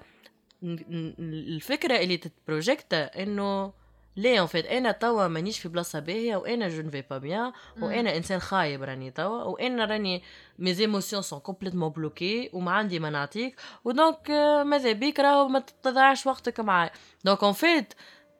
الفكرة 0.64 2.00
اللي 2.00 2.18
تتبروجيكتا 2.18 3.24
إنه 3.24 3.74
ليه 4.18 4.40
en 4.40 4.48
fait 4.48 4.66
أنا 4.66 4.92
توا 4.92 5.28
مانيش 5.28 5.60
في 5.60 5.70
بلاصة 5.70 6.00
باهية 6.00 6.36
وأنا 6.36 6.68
je 6.68 6.82
ne 6.82 6.89
vais 6.89 7.04
pas 7.10 7.18
bien 7.18 7.52
وأنا 7.82 8.18
إنسان 8.18 8.40
خايب 8.40 8.84
راني 8.84 9.12
توا 9.12 9.44
وأنا 9.44 9.86
راني 9.86 10.24
mes 10.60 10.74
émotions 10.74 11.22
sont 11.22 11.40
complètement 11.40 11.90
bloquées 11.90 12.50
وما 12.54 12.72
عندي 12.72 13.00
ما 13.00 13.10
نعطيك 13.10 13.62
و 13.86 13.94
donc 13.94 14.30
ماذا 14.66 14.92
بيك؟ 14.92 15.20
راهو 15.20 15.48
ما 15.48 15.60
تضيعش 15.84 16.28
وقتك 16.28 16.60
معايا. 16.60 16.92
donc 17.26 17.44
en 17.44 17.54
fait 17.54 17.94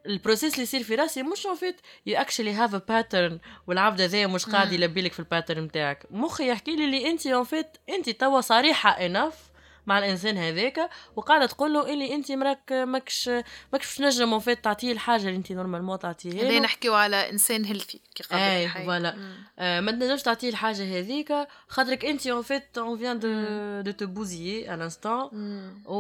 ال 0.06 0.12
process 0.12 0.54
اللي 0.54 0.64
يصير 0.64 0.84
في 0.84 0.96
راسي 0.96 1.24
مش 1.24 1.46
en 1.46 1.56
fait 1.56 1.76
you 2.06 2.18
actually 2.18 2.54
have 2.54 2.76
a 2.76 2.82
pattern 2.90 3.40
والعبد 3.68 4.02
هذا 4.02 4.28
مش 4.28 4.46
قاعد. 4.46 4.72
يلبي 4.72 5.02
لك 5.02 5.14
في 5.14 5.20
ال 5.20 5.25
pattern 5.25 5.64
نتاعك 5.64 6.06
مخي 6.12 6.50
يحكي 6.50 6.76
لي 6.76 6.86
اللي 6.86 7.10
انت 7.12 7.28
en 7.28 7.44
fait 7.44 7.68
انت 7.90 8.10
توا 8.10 8.42
صريحة 8.42 8.90
en 8.90 9.11
fait 9.11 9.53
مع 9.88 10.00
الإنسان 10.00 10.38
هذاك 10.38 10.90
وقاعدة 11.16 11.46
تقول 11.46 11.74
له 11.74 11.94
اللي 11.94 12.16
أنت 12.16 12.32
مراك 12.32 12.72
ماكش 12.72 13.30
ماكش 13.74 14.00
باش 14.00 14.02
نجم 14.02 14.32
اون 14.32 14.40
فيت 14.40 14.64
تعطيه 14.64 14.92
الحاجة 14.92 15.22
اللي 15.22 15.36
أنت 15.36 15.52
نورمالمون 15.52 16.00
تعطيها 16.00 16.44
له 16.44 16.60
نحكيو 16.60 16.94
على 16.94 17.30
إنسان 17.30 17.66
هيلثي 17.66 18.02
كي 18.16 18.24
قبل 18.24 18.40
اي. 18.40 18.70
فوالا. 18.70 19.18
آه 19.60 19.80
ما 19.80 19.92
تنجمش 19.92 20.22
تعطيه 20.22 20.50
الحاجة 20.50 21.00
هذيك 21.00 21.34
خاطرك 21.68 22.06
أنت 22.06 22.28
اون 22.28 22.42
فيت 22.42 22.78
اون 22.78 22.98
فيان 22.98 23.20
دو. 23.20 23.30
دو 23.82 23.92
تو 23.92 24.06
بوزيي 24.06 24.74
ان 24.74 24.82
انستان 24.82 25.30
مم. 25.32 25.84
و 25.86 25.98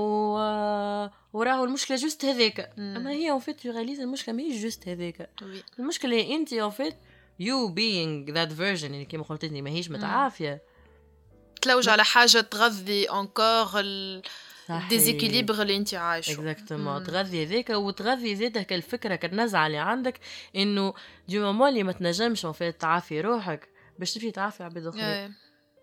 وراهو 1.34 1.63
المشكلة 1.63 1.98
جوست 1.98 2.26
هذاك. 2.26 2.74
أما 2.78 3.12
هي 3.12 3.32
اون 3.32 3.39
فيت 3.39 3.65
يغاليز 3.65 4.00
المشكلة 4.00 4.36
ماهيش 4.36 4.62
جوست 4.62 4.88
هذاك. 4.88 5.30
المشكلة 5.80 6.15
هي 6.15 6.36
أنت 6.36 6.54
اون 6.54 6.72
فيت 6.72 6.96
يو 7.39 7.67
بينج 7.67 8.32
ذات 8.32 8.54
فيرجن 8.54 8.93
اللي 8.93 9.06
كيما 9.06 9.24
قلت 9.24 9.46
لي 9.46 9.62
ماهيش 9.62 9.91
متعافية 9.91 10.62
تلوج 11.63 11.89
على 11.89 12.04
حاجة 12.04 12.41
تغذي 12.41 13.10
انكور. 13.12 13.84
الديزيكيليبر 14.69 15.62
اللي 15.62 15.78
انت 15.78 15.93
عايشه 15.93 16.32
اكزاكتومون. 16.34 17.04
تغذي 17.04 17.45
هذاك 17.45 17.69
وتغذي 17.69 18.36
زادك 18.36 18.73
الفكرة 18.73 19.15
كالنزعه 19.15 19.67
اللي 19.67 19.78
عندك 19.78 20.19
إنه 20.56 20.93
دي 21.28 21.39
مومون 21.39 21.69
اللي 21.69 21.84
ما 21.84 21.91
تنجمش 21.91 22.47
تعافي 22.80 23.21
روحك 23.21 23.69
باش 23.99 24.13
تمشي 24.13 24.32
تعافي 24.32 24.63
عباد 24.63 24.88
اخرين 24.88 25.04
إيه. 25.06 25.32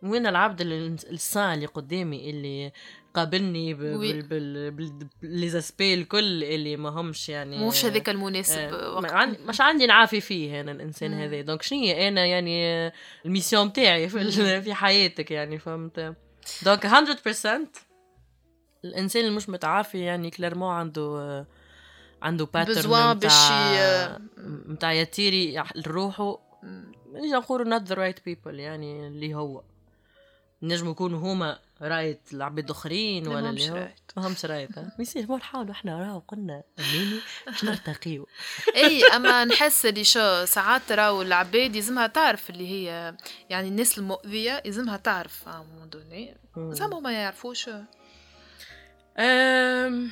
وين 0.03 0.27
العبد 0.27 0.61
ال- 0.61 0.97
السان 1.11 1.55
اللي 1.55 1.67
قدامي 1.67 2.31
اللي 2.31 2.73
قابلني 3.15 3.75
ب- 3.75 3.81
وي. 3.81 4.13
بال 4.13 4.23
بال 4.23 4.71
بال 4.71 5.09
ليزاسبي 5.23 5.95
الكل 5.95 6.45
اللي 6.45 6.77
ما 6.77 6.89
همش 6.89 7.29
يعني 7.29 7.67
مش 7.69 7.85
هذاك 7.85 8.09
المناسب 8.09 8.59
آه، 8.59 9.01
ما 9.01 9.13
عن- 9.13 9.37
مش 9.47 9.61
عندي 9.61 9.87
نعافي 9.87 10.21
فيه 10.21 10.61
أنا 10.61 10.73
الإنسان. 10.73 11.13
هذا. 11.15 11.41
دونك 11.41 11.63
شنو 11.63 11.79
هي؟ 11.81 12.09
أنا 12.09 12.27
يعني 12.27 12.67
آه، 12.67 12.93
ال 13.27 13.32
mission 13.32 13.69
بتاعي 13.69 14.09
في, 14.09 14.63
في 14.63 14.75
حياتك 14.75 15.31
يعني 15.31 15.59
فهمت؟ 15.59 16.15
donc 16.63 16.87
100% 16.87 17.69
الإنسان 18.85 19.25
اللي 19.25 19.37
مش 19.37 19.49
متعافي 19.49 19.99
يعني 19.99 20.31
clairement 20.31 20.73
عنده 20.75 21.03
آه، 21.03 21.47
عنده 22.23 22.45
pattern 22.55 23.19
باش 23.19 23.33
متاع 24.67 24.93
ي 24.93 25.02
attirer 25.02 25.63
لروحه 25.87 26.39
نجي 27.13 27.31
نقولوا 27.33 27.79
not 27.79 27.83
the 27.83 27.95
right 27.97 28.19
people 28.29 28.55
يعني 28.55 29.07
اللي 29.07 29.35
هو. 29.35 29.63
نجم 30.63 30.91
يكونوا 30.91 31.19
هما 31.33 31.59
right 31.83 32.21
العباد 32.33 32.71
اخرين 32.71 33.25
لا، 33.25 33.31
ولا 33.31 33.41
ماهمش 33.41 33.61
اللي 33.61 33.73
هو؟ 33.73 33.77
right. 33.77 34.01
ما 34.17 34.27
همش 34.27 34.45
رايت 34.45 34.71
يصير 34.99 35.27
ما 35.29 35.37
نحاولوا 35.37 35.73
إحنا 35.73 35.99
راهو 35.99 36.19
قلنا 36.19 36.63
أميني 36.79 37.21
باش 37.47 37.65
نرتقيو. 37.65 38.29
إي 38.77 39.05
أما 39.05 39.45
نحس 39.45 39.87
اللي 39.87 40.05
شو 40.05 40.45
ساعات 40.45 40.93
راهو 40.93 41.23
العباد 41.23 41.77
يلزمها 41.77 42.07
تعرف 42.07 42.51
اللي 42.51 42.69
هي 42.69 43.17
يعني 43.51 43.69
الناس 43.69 43.99
المؤذية 43.99 44.63
يلزمها 44.65 44.97
تعرف 44.97 45.49
moment 45.49 45.91
donné. 45.91 46.37
زعما 46.57 47.01
ما 47.01 47.13
يعرفوش. 47.13 47.71
أم... 49.19 50.11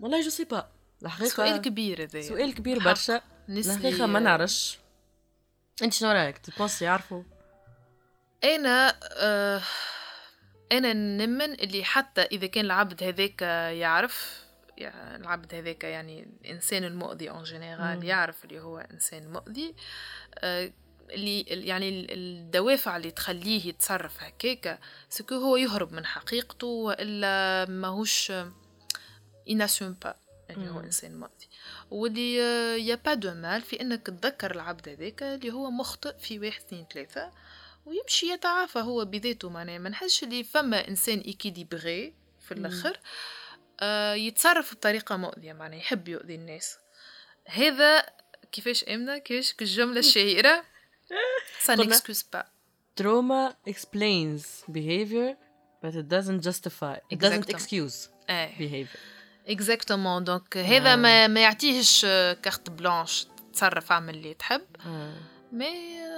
والله 0.00 0.20
je 0.20 0.30
sais 0.30 0.44
pas. 0.44 0.68
الحقيقة 1.02 1.28
سؤال 1.28 1.56
كبير 1.60 2.02
هذا 2.02 2.22
سؤال 2.22 2.54
كبير. 2.54 2.78
برشا. 2.84 3.20
الحقيقة 3.48 4.06
ما 4.06 4.20
نعرفش. 4.20 4.78
أنت 5.82 5.92
شنو 5.92 6.10
رأيك؟ 6.10 6.38
tu 6.38 6.49
penses 6.49 6.84
يعرفوا؟ 6.84 7.22
أنا 8.44 8.96
آه 9.12 9.62
أنا 10.72 10.92
نمن 10.92 11.52
اللي 11.52 11.84
حتى 11.84 12.22
إذا 12.22 12.46
كان 12.46 12.64
العبد 12.64 13.02
هذاك 13.02 13.42
يعرف 13.72 14.44
يعني 14.78 15.16
العبد 15.16 15.54
هذاك 15.54 15.84
يعني 15.84 16.28
الانسان 16.44 16.84
المؤذي 16.84 17.30
en. 17.30 17.42
général 17.42 18.04
يعرف 18.04 18.44
اللي 18.44 18.60
هو 18.60 18.78
إنسان 18.78 19.32
مؤذي 19.32 19.74
آه 20.38 20.72
اللي 21.10 21.40
يعني 21.42 21.88
ال- 21.88 22.06
الدوافع 22.10 22.96
اللي 22.96 23.10
تخليه 23.10 23.66
يتصرف 23.66 24.22
هكاك 24.22 24.78
est-ce 25.10 25.26
que 25.26 25.34
هو 25.34 25.56
يهرب 25.56 25.92
من 25.92 26.06
حقيقته 26.06 26.66
وإلا 26.66 27.64
ماهوش 27.70 28.32
n'assume 29.46 29.96
pas 30.04 30.14
اللي 30.50 30.70
هو. 30.70 30.80
إنسان 30.80 31.20
مؤذي 31.20 31.48
واللي 31.90 32.34
y 32.86 32.94
a 32.94 32.99
pas 32.99 33.14
de 33.14 33.34
mal 33.34 33.62
في 33.62 33.80
إنك 33.80 34.06
تذكر 34.06 34.50
العبد 34.54 34.88
هذاك 34.88 35.22
اللي 35.22 35.50
هو 35.52 35.70
مخطئ 35.70 36.18
في 36.18 36.38
واحد 36.38 36.60
اثنين 36.60 36.86
ثلاثة 36.94 37.30
ويمشي 37.86 38.26
يتعافى 38.26 38.78
هو 38.78 39.04
بذاته 39.04 39.50
معناها. 39.50 39.78
ما 39.78 39.88
نحسش 39.88 40.22
اللي 40.22 40.44
فما 40.44 40.88
إنسان 40.88 41.18
équilibré 41.18 42.14
في 42.48 42.52
الآخر 42.54 43.00
آه 43.80 44.14
يتصرف 44.14 44.74
بطريقة 44.74 45.16
مؤذية 45.16 45.52
معناها 45.52 45.78
يحب 45.78 46.08
يؤذي 46.08 46.34
الناس. 46.34 46.78
هذا 47.46 48.06
كيفاش 48.52 48.84
آمنة؟ 48.84 49.18
كيفاش؟ 49.18 49.54
الجملة 49.60 49.98
الشهيرة. 49.98 50.64
قلنا- 51.68 51.94
n'excuse 51.96 52.22
pas. 52.36 52.44
trauma 53.00 53.54
explains 53.72 54.42
behavior 54.72 55.30
but 55.82 55.92
it 55.94 56.08
doesn't 56.14 56.40
justify 56.48 56.96
it 57.12 57.18
doesn't 57.18 57.48
excuse 57.56 58.08
إيه 58.30 58.56
behavior. 58.86 58.98
exactement 59.48 60.24
donc 60.24 60.56
هذا 60.56 60.96
ما 60.96 61.26
ما 61.26 61.40
يعطيهش 61.42 62.02
carte 62.42 62.70
blanche 62.70 63.26
تصرف 63.52 63.92
اعمل 63.92 64.14
اللي 64.14 64.34
تحب. 64.34 64.66
آه. 64.86 65.14
mais 65.52 66.00
آه، 66.00 66.15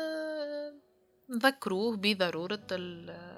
نذكروه 1.31 1.97
بضرورة 1.97 2.61
ال- 2.73 3.29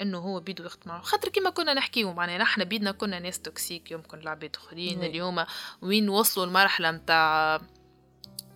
إنه 0.00 0.18
هو 0.18 0.40
بيدو 0.40 0.64
يخدم 0.64 0.82
معه 0.86 1.02
خاطر 1.02 1.28
كيما 1.28 1.50
كنا 1.50 1.74
نحكيو 1.74 2.12
معناها 2.12 2.38
نحنا 2.38 2.64
بيدنا 2.64 2.92
كنا 2.92 3.18
ناس 3.18 3.40
toxiques 3.40 3.90
يمكن 3.90 4.18
العباد 4.18 4.56
اخرين. 4.56 5.04
اللي 5.04 5.20
هما 5.20 5.46
وين 5.82 6.08
وصلوا 6.08 6.46
المرحلة 6.46 6.90
متاع 6.90 7.60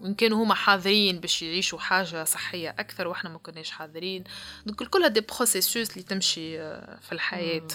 وين 0.00 0.14
كانوا 0.14 0.44
هما 0.44 0.54
حاضرين 0.54 1.20
باش 1.20 1.42
يعيشوا 1.42 1.78
حاجة 1.78 2.24
صحية 2.24 2.70
أكثر 2.70 3.08
وإحنا 3.08 3.30
ما 3.30 3.38
كناش 3.38 3.70
حاضرين. 3.70 4.24
donc 4.66 4.82
كلها 4.82 5.08
des 5.08 5.20
processus 5.20 5.90
اللي 5.90 6.02
تمشي 6.02 6.58
في 7.00 7.12
الحياة. 7.12 7.68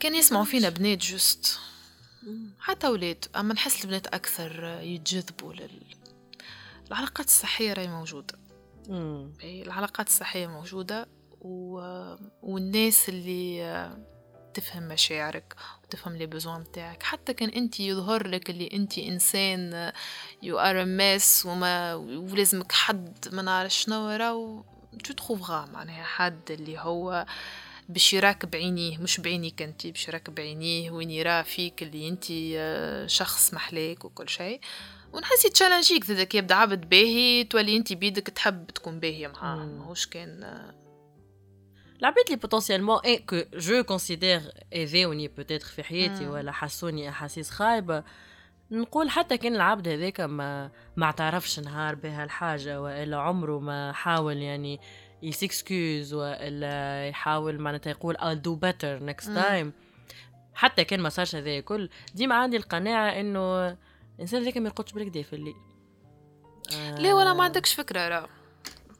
كان 0.00 0.14
يسمعوا 0.14 0.44
فينا 0.44 0.68
بنات 0.68 0.98
juste 0.98 1.58
حتى 2.60 2.86
ولاد 2.88 3.24
أما 3.36 3.54
نحس 3.54 3.84
البنات 3.84 4.06
أكثر 4.06 4.60
آه، 4.66 4.80
يتجذبوا 4.80 5.52
لل 5.54 5.82
العلاقات 6.88 7.26
الصحية 7.26 7.72
راهي 7.72 7.88
موجودة. 7.88 8.38
العلاقات 9.44 10.06
الصحية 10.06 10.46
موجودة 10.46 11.08
و... 11.40 11.80
والناس 12.42 13.08
اللي 13.08 13.64
آه، 13.64 13.98
تفهم 14.54 14.82
مشاعرك 14.88 15.54
وتفهم 15.84 16.16
les 16.16 16.26
besoins 16.26 16.60
متاعك 16.60 17.02
حتى 17.02 17.34
كان 17.34 17.48
أنت 17.48 17.80
يظهر 17.80 18.26
لك 18.26 18.50
اللي 18.50 18.70
أنت 18.72 18.98
إنسان 18.98 19.92
you 20.42 20.58
are 20.58 20.84
a 20.84 20.96
mess 20.96 21.46
وما 21.46 21.94
ولازمك 21.94 22.72
حد 22.72 23.28
ما 23.32 23.42
نعرف 23.42 23.72
شنو 23.72 24.08
راهو 24.08 24.62
tu 25.04 25.12
trouveras 25.12 25.66
معناها 25.66 26.04
حد 26.04 26.50
اللي 26.50 26.78
هو 26.78 27.26
باش 27.88 28.12
يراك 28.12 28.46
بعينيه 28.46 28.98
مش 28.98 29.20
بعينيك 29.20 29.62
أنت 29.62 29.86
باش 29.86 30.08
يراك 30.08 30.30
بعينيه 30.30 30.90
وين 30.90 31.10
يرى 31.10 31.44
فيك 31.44 31.82
اللي 31.82 32.08
أنت 32.08 32.24
آه، 32.30 33.06
شخص 33.06 33.54
محلاك 33.54 34.04
وكل 34.04 34.28
شيء. 34.28 34.60
ونحس 35.12 35.44
يتشالنجيك 35.44 36.04
زادك 36.04 36.34
يبدأ 36.34 36.54
عبد 36.54 36.88
باهي 36.88 37.44
تولي 37.44 37.76
انت 37.76 37.92
بيدك 37.92 38.26
تحب 38.26 38.66
تكون 38.66 39.00
باهية 39.00 39.28
معاه. 39.28 39.56
ماهوش 39.56 40.06
كان 40.06 40.44
العباد 42.00 42.24
اللي 42.24 42.36
potentiellement 42.36 42.98
et 43.04 43.18
que 43.18 43.42
je 43.54 43.84
considère 43.84 44.42
أذاوني 44.72 45.28
peut-être 45.28 45.66
في 45.66 45.82
حياتي 45.82 46.26
مم. 46.26 46.30
ولا 46.30 46.52
حسوني 46.52 47.08
احاسيس 47.08 47.50
خايبه 47.50 48.04
نقول 48.70 49.10
حتى 49.10 49.36
كان 49.36 49.54
العبد 49.54 49.88
هذاك 49.88 50.20
ما 50.20 50.70
ما 50.96 51.06
اعترفش 51.06 51.60
نهار 51.60 51.94
بها 51.94 52.24
الحاجة 52.24 52.80
والا 52.80 53.16
عمره 53.16 53.58
ما 53.58 53.92
حاول 53.92 54.36
يعني 54.36 54.80
ي 55.22 55.32
s'excuse 55.32 56.14
والا 56.14 57.08
يحاول 57.08 57.58
معناتها 57.58 57.90
يقول 57.90 58.16
I'll 58.16 58.42
do 58.48 58.60
better 58.66 59.10
next 59.10 59.28
مم. 59.28 59.42
time 59.42 59.72
حتى 60.54 60.84
كان 60.84 61.00
ما 61.00 61.08
صارش 61.08 61.36
هذا 61.36 61.60
كل 61.60 61.88
ديما 62.14 62.34
عندي 62.34 62.56
القناعه 62.56 63.20
انه 63.20 63.76
الإنسان 64.18 64.42
هذاك 64.42 64.56
ما 64.56 64.64
يرقدش 64.64 64.92
بالكدا 64.92 65.22
في 65.22 65.32
الليل 65.32 65.56
لا 66.98 67.14
ولا 67.14 67.32
ما 67.32 67.44
عندكش 67.44 67.74
فكرة 67.74 68.08
راه. 68.08 68.28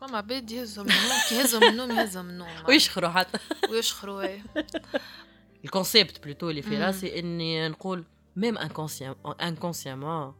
فما 0.00 0.18
عباد 0.18 0.50
يهزهم 0.50 0.86
النوم 0.86 1.18
كي 1.28 1.34
يهزهم 1.34 1.62
من 1.62 1.68
النوم 1.68 1.90
يهزهم 1.90 2.24
من 2.24 2.30
النوم 2.30 2.48
ويشخروا 2.68 3.08
حتى. 3.08 3.38
ويشخروا 3.70 4.22
إيه. 4.22 4.42
ال 5.64 5.72
concept 5.72 6.24
plutôt 6.24 6.50
اللي 6.50 6.62
في. 6.62 6.78
راسي 6.78 7.18
إني 7.18 7.68
نقول 7.68 8.04
même 8.36 8.58
inconsciem- 8.58 9.14
inconsciemment 9.42 10.34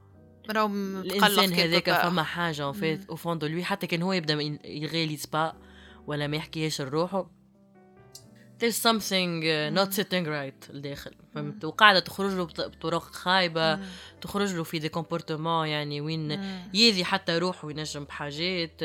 راهو 0.51 0.67
الإنسان 0.67 1.53
هذاك 1.53 1.91
فما 1.91 2.23
حاجة 2.23 2.65
en 2.65 2.73
fait 2.73 3.09
au 3.09 3.17
fond 3.17 3.39
de 3.39 3.47
lui 3.47 3.65
حتى 3.65 3.87
كان 3.87 4.03
هو 4.03 4.13
يبدأ 4.13 4.35
ما 4.35 4.59
ي 4.65 4.72
réalise 4.72 5.27
pas 5.27 5.53
ولا 6.07 6.27
ما 6.27 6.37
يحكيهاش 6.37 6.81
لروحه. 6.81 7.38
There's 8.61 8.77
something 8.89 9.43
uh, 9.43 9.71
not 9.79 9.93
sitting 9.95 10.27
right 10.27 10.71
الداخل. 10.71 11.15
فهمت؟ 11.35 11.65
وقاعدة 11.65 12.01
تخرج 12.01 12.33
له 12.35 12.45
بط- 12.45 12.61
بطرق 12.61 13.03
خايبة 13.03 13.79
تخرج 14.21 14.55
له 14.55 14.63
في 14.65 14.79
des 14.79 14.89
comportements 14.89 15.69
يعني 15.69 16.01
وين 16.01 16.31
يأذي 16.75 17.05
حتى 17.05 17.39
روحه 17.39 17.71
ينجم 17.71 18.05
بحاجات 18.05 18.83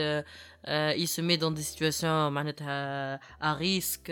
ي 0.97 1.03
se 1.03 1.16
met 1.16 1.35
dans 1.35 1.53
des 1.53 1.61
situations 1.61 2.31
معناتها 2.31 3.15
à 3.41 3.53
risque 3.57 4.11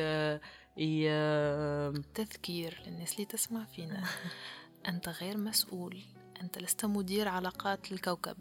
تذكير 2.16 2.82
للناس 2.88 3.14
اللي 3.14 3.26
تسمع 3.26 3.66
فينا. 3.66 4.03
أنت 4.89 5.09
غير 5.09 5.38
مسؤول. 5.38 6.01
أنت 6.41 6.57
لست 6.57 6.86
مدير 6.86 7.28
علاقات 7.28 7.91
الكوكب. 7.91 8.38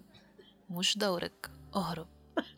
مش 0.70 0.98
دورك. 0.98 1.50
اهرب. 1.76 2.06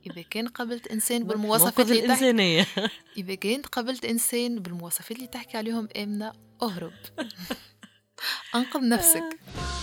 إذا 0.07 0.23
كان 0.23 0.49
قابلت 0.49 0.87
إنسان 0.87 1.25
بالمواصفات 1.25 1.91
اللي 1.91 2.09
تحكي 2.09 2.65
إذا 3.17 3.35
كنت 3.35 3.67
قابلت 3.67 4.05
إنسان 4.05 4.59
بالمواصفات 4.59 5.17
اللي 5.17 5.27
تحكي 5.27 5.57
عليهم 5.57 5.89
آمنة 5.97 6.33
أهرب. 6.63 6.93
أنقذ 8.55 8.89
نفسك. 8.89 9.39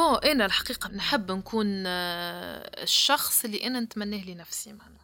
بون 0.00 0.18
أنا 0.24 0.46
الحقيقة 0.46 0.90
نحب 0.90 1.32
نكون 1.32 1.84
آه، 1.86 2.82
الشخص 2.82 3.44
اللي 3.44 3.66
أنا 3.66 3.80
نتمناه 3.80 4.24
لنفسي 4.24 4.72
معنا 4.72 5.00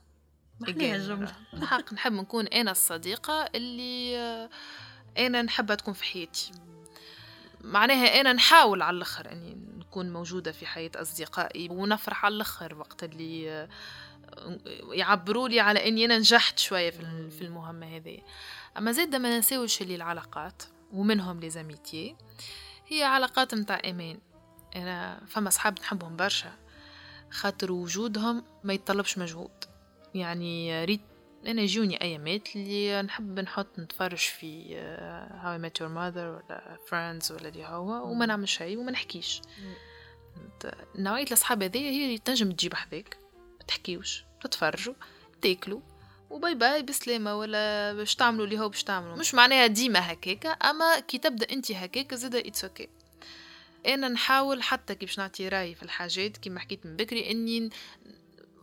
محليها 0.61 0.97
الجملة. 0.97 1.33
الحق 1.55 1.93
نحب 1.93 2.13
نكون 2.13 2.47
أنا 2.47 2.71
الصديقة 2.71 3.49
اللي 3.55 4.19
آه، 4.19 4.51
أنا 5.19 5.43
نحبها 5.43 5.77
تكون 5.77 5.95
في 5.95 6.05
حياتي. 6.05 6.51
معناها 7.61 8.21
أنا 8.21 8.33
نحاول 8.33 8.83
على 8.83 8.97
الأخر 8.97 9.33
إني 9.33 9.57
نكون 9.79 10.13
موجودة 10.13 10.53
في 10.53 10.67
حياة 10.67 10.91
أصدقائي 10.95 11.69
ونفرح 11.69 12.25
على 12.25 12.35
الأخر 12.35 12.75
وقت 12.75 13.05
اللي 13.05 13.51
آه، 13.51 13.69
يعبروا 14.93 15.49
لي 15.49 15.61
على 15.61 15.89
إني 15.89 16.05
أنا 16.05 16.19
نجحت 16.19 16.59
شوية 16.59 16.91
في 17.31 17.43
المهمة 17.43 17.97
هذه. 17.97 18.19
أما 18.79 18.93
زاد 18.93 19.17
ما 19.17 19.37
ننساوش 19.37 19.83
اللي 19.83 19.95
العلاقات 19.95 20.63
ومنهم 20.93 21.41
les 21.41 21.51
amitiés 21.51 22.17
هي 22.89 23.05
علاقات 23.05 23.55
متاع 23.55 23.81
أمان. 23.85 24.19
أنا 24.77 25.21
فما 25.27 25.51
صحاب 25.51 25.81
نحبهم 25.81 26.17
برشا 26.17 26.53
خاطر 27.31 27.73
وجودهم 27.73 28.45
ما 28.65 28.75
يتطلبش 28.75 29.19
مجهود. 29.19 29.65
يعني 30.15 30.85
ريت 30.85 31.01
أنا 31.47 31.63
يجوني 31.63 32.01
أيامات 32.03 32.57
اللي 32.57 33.03
نحب 33.03 33.41
نحط 33.41 33.79
نتفرج 33.79 34.19
في 34.19 34.77
How 35.41 35.59
I 35.59 35.64
Met 35.64 35.81
Your 35.81 35.91
Mother 35.91 36.29
ولا 36.29 36.79
Friends 36.89 37.33
ولا 37.33 37.49
اللي 37.49 37.65
هو 37.67 38.11
وما 38.11 38.27
نعمل 38.27 38.49
شيء 38.49 38.79
وما 38.79 38.91
نحكيش؟ 38.93 39.43
نوعية 40.99 41.25
الأصحاب 41.27 41.63
هذيا 41.63 41.91
هي 41.91 42.05
اللي 42.05 42.19
تنجم 42.19 42.53
تجيب 42.53 42.75
حذاك 42.75 43.19
ما 43.59 43.67
تحكيوش 43.67 44.25
تتفرجوا 44.43 44.95
وتاكلوا 45.37 45.81
و 46.31 46.37
bye 46.37 46.55
bye 46.55 46.83
بسلامة 46.83 47.37
ولا 47.37 47.93
باش 47.93 48.15
تعملوا 48.15 48.45
اللي 48.45 48.59
هو 48.59 48.69
باش 48.69 48.85
تعملوا. 48.85 49.17
مش 49.17 49.35
معناها 49.35 49.67
ديما 49.67 50.13
هكاكا 50.13 50.49
أما 50.49 51.01
كي 51.01 51.19
تبدأ 51.19 51.53
أنت 51.53 51.73
هكاكا 51.73 52.17
زادا 52.17 52.39
it's 52.39 52.65
okay 52.65 52.89
أنا 53.87 54.09
نحاول 54.09 54.63
حتى 54.63 54.95
كي 54.95 55.07
باش 55.07 55.19
نعطي 55.19 55.49
راي 55.49 55.75
في 55.75 55.83
الحاجات 55.83 56.37
كيما 56.37 56.61
حكيت 56.61 56.87
من 56.87 56.97
بكري 56.97 57.31
إني 57.31 57.71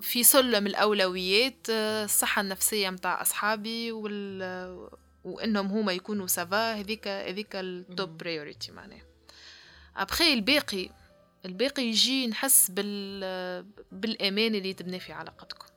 في 0.01 0.24
سلم 0.24 0.67
الأولويات 0.67 1.67
آه، 1.69 2.05
الصحة 2.05 2.41
النفسية 2.41 2.89
متاع 2.89 3.21
أصحابي 3.21 3.91
وال 3.91 4.89
وإنهم 5.24 5.67
هما 5.67 5.91
يكونوا 5.91 6.28
ça 6.27 6.50
va 6.50 6.73
هذيك 6.74 7.07
هذيك 7.07 7.55
ال 7.55 7.71
top 7.71 8.17
priority 8.17 8.71
معناها. 8.71 9.05
ابخي 9.95 10.34
الباقي 10.34 10.89
الباقي 11.45 11.84
يجي 11.84 12.28
نحس 12.28 12.71
بال 12.71 13.65
بالأمان 13.91 14.55
اللي 14.55 14.74
تبني 14.74 14.99
في 14.99 15.13
علاقتكم. 15.13 15.67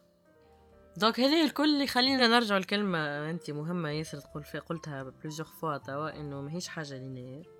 donc 0.96 1.20
هذه 1.20 1.44
الكل 1.44 1.74
اللي 1.74 1.86
خلينا 1.86 2.28
نرجع 2.28 2.56
الكلمة 2.56 3.30
انت 3.30 3.50
مهمة 3.50 3.90
ياسر 3.90 4.18
تقول 4.20 4.44
في 4.44 4.58
قلتها 4.58 5.02
plusieurs 5.02 5.46
fois 5.60 5.76
توا 5.76 6.20
إنه 6.20 6.40
ماهيش 6.40 6.68
حاجة 6.68 6.98
linéaire 6.98 7.55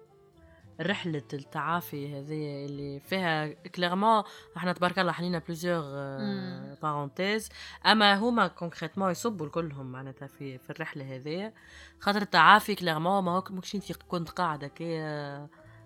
رحلة 0.81 1.22
التعافي 1.33 2.18
هذه 2.18 2.66
اللي 2.66 3.01
فيها 3.01 3.47
clairement 3.47 4.22
إحنا 4.57 4.72
تبارك 4.72 4.99
الله 4.99 5.12
حلينا 5.12 5.38
plusieurs 5.38 5.82
parenthèses 6.82 7.49
أما 7.87 8.14
هما 8.14 8.47
concrètement 8.47 9.11
يصبوا 9.11 9.49
كلهم 9.49 9.93
معناتها 9.93 10.29
في 10.29 10.59
في 10.59 10.70
الرحلة 10.70 11.16
هذه. 11.16 11.53
خاطر 12.01 12.22
التعافي 12.22 12.74
clairement 12.74 13.24
ما 13.24 13.45
مش 13.51 13.74
أنت 13.74 13.93
كنت 13.93 14.31
قاعدة 14.31 14.68
كي 14.68 15.01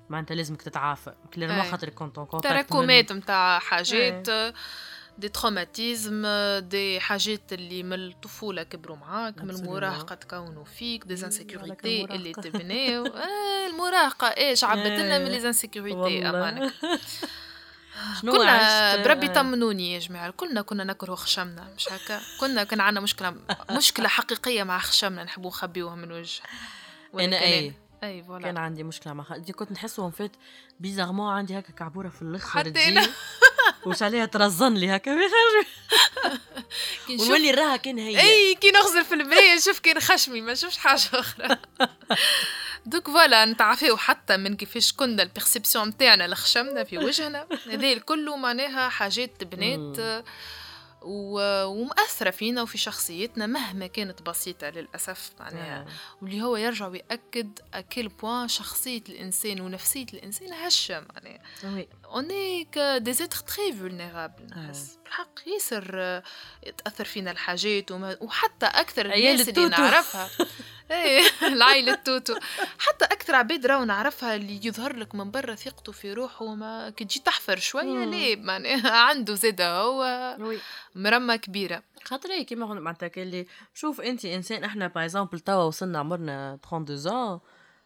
معناتها 0.09 0.35
لازمك 0.35 0.63
تتعافى. 0.63 1.15
clairement 1.35 1.61
أي. 1.61 1.71
خاطر 1.71 1.89
كنت 1.89 2.17
تراكمات 2.43 3.13
متاع 3.13 3.59
حاجات. 3.59 4.29
des 5.21 5.29
traumatismes 5.29 6.27
des 6.59 7.01
حاجات 7.01 7.53
اللي 7.53 7.83
من 7.83 7.93
الطفولة 7.93 8.63
كبروا 8.63 8.97
معاك 8.97 9.39
من. 9.43 9.51
المراهقة 9.51 10.15
تكونوا 10.15 10.65
فيك 10.65 11.05
دي 11.05 11.15
عليك 11.15 11.25
insécurités 11.25 12.05
اللي. 12.05 12.33
تبناو 12.45 13.07
آه 13.07 13.67
المراهقة 13.67 14.27
إيش 14.27 14.65
عبت 14.65 14.87
لنا 14.87 15.19
من 15.19 15.27
إيه. 15.27 15.39
les 15.39 15.49
insécurités 15.49 15.97
والله. 15.97 16.31
أمانك 16.31 16.73
شنو 18.21 18.33
كنا؟ 18.33 19.03
بربي. 19.05 19.29
طمنوني 19.29 19.95
يا 19.95 19.99
جماعة 19.99 20.31
كلنا 20.31 20.63
كنا 20.63 20.85
نكره 20.85 21.15
خشمنا 21.15 21.69
مش 21.77 21.89
هكا 21.93 22.21
كنا 22.41 22.65
كان 22.65 22.81
عندنا 22.81 23.01
مشكلة 23.01 23.35
مشكلة 23.71 24.09
حقيقية 24.09 24.63
مع 24.63 24.79
خشمنا 24.79 25.25
نحبوا 25.25 25.51
نخبيوها 25.51 25.95
من 25.95 26.13
وجه 26.13 26.41
أنا. 27.15 27.41
اي 27.43 27.75
أي 28.03 28.23
voilà 28.23 28.45
كان 28.45 28.57
عندي 28.57 28.83
مشكلة 28.83 29.13
مع 29.13 29.25
خالتي 29.25 29.53
كنت 29.53 29.73
نحسهم 29.73 30.11
faits 30.11 30.33
bizarrement 30.81 31.33
عندي 31.33 31.59
هكا 31.59 31.73
كعبورة 31.73 32.09
في 32.09 32.23
الآخر 32.23 32.59
حتى 32.59 32.71
وش 33.87 34.03
عليها 34.03 34.27
ترزن 34.27 34.75
لي 34.75 34.97
هكا 34.97 35.19
ونولي 37.21 37.51
راها 37.51 37.77
كان 37.77 37.99
هي. 37.99 38.21
إي 38.21 38.55
كي 38.55 38.71
نغزل 38.71 39.05
في 39.05 39.15
المرايه 39.15 39.55
نشوف 39.55 39.79
كان 39.79 40.01
خشمي 40.01 40.41
ما 40.41 40.53
نشوفش 40.53 40.77
حاجة 40.77 41.01
أخرى. 41.15 41.57
donc 42.87 43.11
voilà 43.11 43.45
نتعافيو 43.45 43.97
حتى 43.97 44.37
من 44.37 44.57
كيفاش 44.57 44.93
كنا 44.93 45.23
ال 45.23 45.29
perception 45.29 45.89
نتاعنا 45.89 46.29
لخشمنا 46.29 46.85
في 46.85 46.99
وجهنا. 46.99 47.47
هذا 47.73 47.93
الكل 47.93 48.39
معناها 48.39 48.89
حاجات 48.89 49.45
بنات 49.45 50.25
و... 51.03 51.65
ومأثرة 51.65 52.31
فينا 52.31 52.63
وفي 52.63 52.79
شخصيتنا 52.79 53.47
مهما 53.47 53.87
كانت 53.87 54.23
بسيطة 54.23 54.69
للأسف 54.69 55.31
معناها. 55.41 55.87
واللي 56.23 56.43
هو 56.43 56.57
يرجع 56.57 56.87
ويأكد 56.87 57.59
à 57.75 57.82
quel 57.82 58.09
point 58.09 58.49
شخصية 58.49 59.03
الإنسان 59.09 59.61
ونفسية 59.61 60.07
الإنسان 60.15 60.53
هشة 60.53 61.05
معناها. 61.15 61.41
que 62.75 62.99
des 62.99 63.23
êtres 63.23 63.45
très 63.45 63.71
vulnérables 63.73 64.57
نحس 64.57 64.99
بالحق 65.05 65.49
ياسر 65.49 66.23
تأثر 66.85 67.05
فينا 67.05 67.31
الحاجات 67.31 67.91
وما 67.91 68.17
وحتى 68.21 68.67
أكثر 68.67 69.07
الناس 69.07 69.49
اللي. 69.49 69.69
نعرفها. 69.69 70.31
إيه 70.91 71.23
العائلة 71.53 71.93
التوتو 71.93 72.35
حتى 72.79 73.05
أكثر 73.05 73.35
عباد 73.35 73.67
راهو 73.67 73.85
نعرفها 73.85 74.35
اللي 74.35 74.61
يظهر 74.67 74.97
لك 74.97 75.15
من 75.15 75.31
برا 75.31 75.55
ثقته 75.55 75.93
في 75.93 76.13
روحه 76.13 76.55
ما 76.55 76.91
كي 76.91 77.05
تجي 77.05 77.21
تحفر 77.21 77.57
شوية. 77.59 78.05
ليه؟ 78.05 78.37
معناها 78.37 78.91
عنده 79.09 79.35
زادة 79.35 79.81
هو 79.81 80.37
مرمى 80.95 81.39
كبيرة. 81.39 81.83
خاطر 82.05 82.43
كيما 82.43 82.67
معناتها 82.67 83.23
اللي 83.23 83.47
شوف 83.75 84.01
انت 84.01 84.25
إنسان 84.25 84.65
إحنا 84.65 84.87
par 84.87 85.05
exemple 85.05 85.41
توا 85.41 85.65
وصلنا 85.65 85.99
عمرنا 85.99 86.59
32 86.65 87.39
ans 87.39 87.41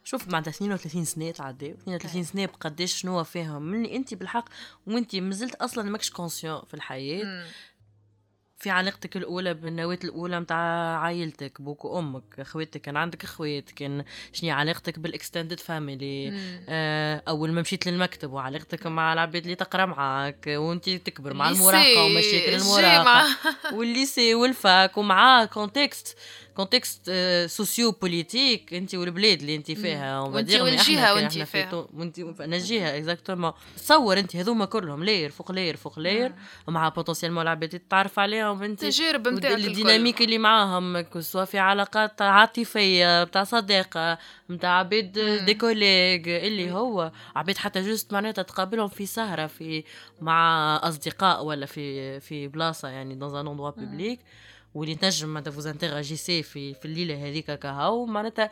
شوف 0.04 0.28
معناتها 0.28 0.50
32 0.50 1.04
سنة 1.04 1.30
تعداو 1.30 1.70
32 1.70 2.24
سنة 2.24 2.46
بقداش 2.46 2.92
شنو 3.00 3.24
فيهم 3.24 3.62
من 3.62 3.84
اللي 3.84 3.96
انت 3.96 4.14
بالحق 4.14 4.44
وانت 4.86 5.16
مازلت 5.16 5.54
أصلا 5.54 5.90
ماكش 5.90 6.10
conscient 6.10 6.62
في 6.68 6.74
الحياة. 6.74 7.44
في 8.64 8.70
علاقتك 8.70 9.16
الأولى 9.16 9.54
بالنواه 9.54 9.98
الأولى 10.04 10.40
متاع 10.40 10.56
عائلتك 10.98 11.62
بوك 11.62 11.84
وامك 11.84 12.22
أخواتك 12.38 12.80
كان 12.80 12.96
عندك 12.96 13.24
أخوات 13.24 13.70
كان 13.70 14.04
شنو 14.32 14.52
علاقتك 14.52 14.98
بال 14.98 15.11
extended 15.11 15.60
family. 15.60 16.32
آه، 16.68 17.22
أول 17.28 17.52
ما 17.52 17.60
مشيت 17.60 17.86
للمكتب 17.86 18.32
وعلاقتك 18.32 18.86
مع 18.86 19.12
العباد 19.12 19.42
اللي 19.42 19.54
تقرأ 19.54 19.86
معاك 19.86 20.44
وانت 20.46 20.90
تكبر 20.90 21.34
مع 21.34 21.50
المراهقة 21.50 22.04
ومشاكل 22.04 22.54
المراهقة. 22.54 23.36
وال 23.72 23.90
lycée 23.90 24.34
وال 24.34 24.59
fac 24.59 24.96
ومعاه 24.98 25.44
contexte 25.44 26.18
contexte 26.56 27.12
socio-politique 27.46 28.74
انت 28.74 28.94
والبلاد 28.94 29.40
اللي 29.40 29.56
انت 29.56 29.70
فيها 29.70 30.20
وانت 30.20 30.50
إحنا 30.50 31.12
وانت 31.12 31.38
فيها. 31.38 31.86
وانت 31.94 32.18
أنا 32.18 32.56
الجهه 32.56 32.96
exactement 32.96 33.52
تصور 33.76 34.18
انت 34.18 34.36
هذوما 34.36 34.64
كلهم 34.64 35.04
layer 35.04 35.30
فوق 35.30 35.52
layer 35.52 35.76
فوق 35.76 35.98
layer 35.98 36.32
ومع 36.66 36.88
potentiellement 36.88 37.42
العباد 37.42 37.68
اللي 37.74 37.78
تتعرف 37.78 38.18
عليهم 38.18 38.62
انت 38.62 38.80
تجارب 38.80 39.28
نتاعك. 39.28 39.54
ال 39.58 39.65
dynamique 39.65 40.22
اللي 40.22 40.38
معاهم 40.38 41.00
que 41.00 41.20
ce 41.20 41.28
soit 41.28 41.44
في 41.44 41.58
علاقات 41.58 42.22
عاطفيه 42.22 43.24
بتاع 43.24 43.44
صداقه 43.44 44.18
بتاع 44.48 44.78
عباد. 44.78 45.18
des 45.44 45.54
collègues 45.54 46.28
اللي 46.28 46.72
هو 46.72 47.12
عباد 47.36 47.56
حتى 47.56 47.80
juste 47.80 48.12
معناتها 48.12 48.42
تقابلهم 48.42 48.88
في 48.88 49.06
سهره 49.06 49.46
في 49.46 49.84
مع 50.20 50.76
اصدقاء 50.82 51.44
ولا 51.44 51.66
في 51.66 52.20
في 52.20 52.48
بلاصه 52.48 52.88
يعني 52.88 53.14
dans 53.14 53.30
un 53.36 53.46
endroit 53.48 53.70
public 53.70 54.20
واللي 54.74 54.94
تنجم 54.94 55.28
معناتها 55.28 55.50
vous 55.50 55.66
interagissez 55.66 56.42
في 56.42 56.74
في 56.74 56.84
الليلة 56.84 57.28
هذيك 57.28 57.50
كهو 57.50 58.06
معناتها 58.06 58.50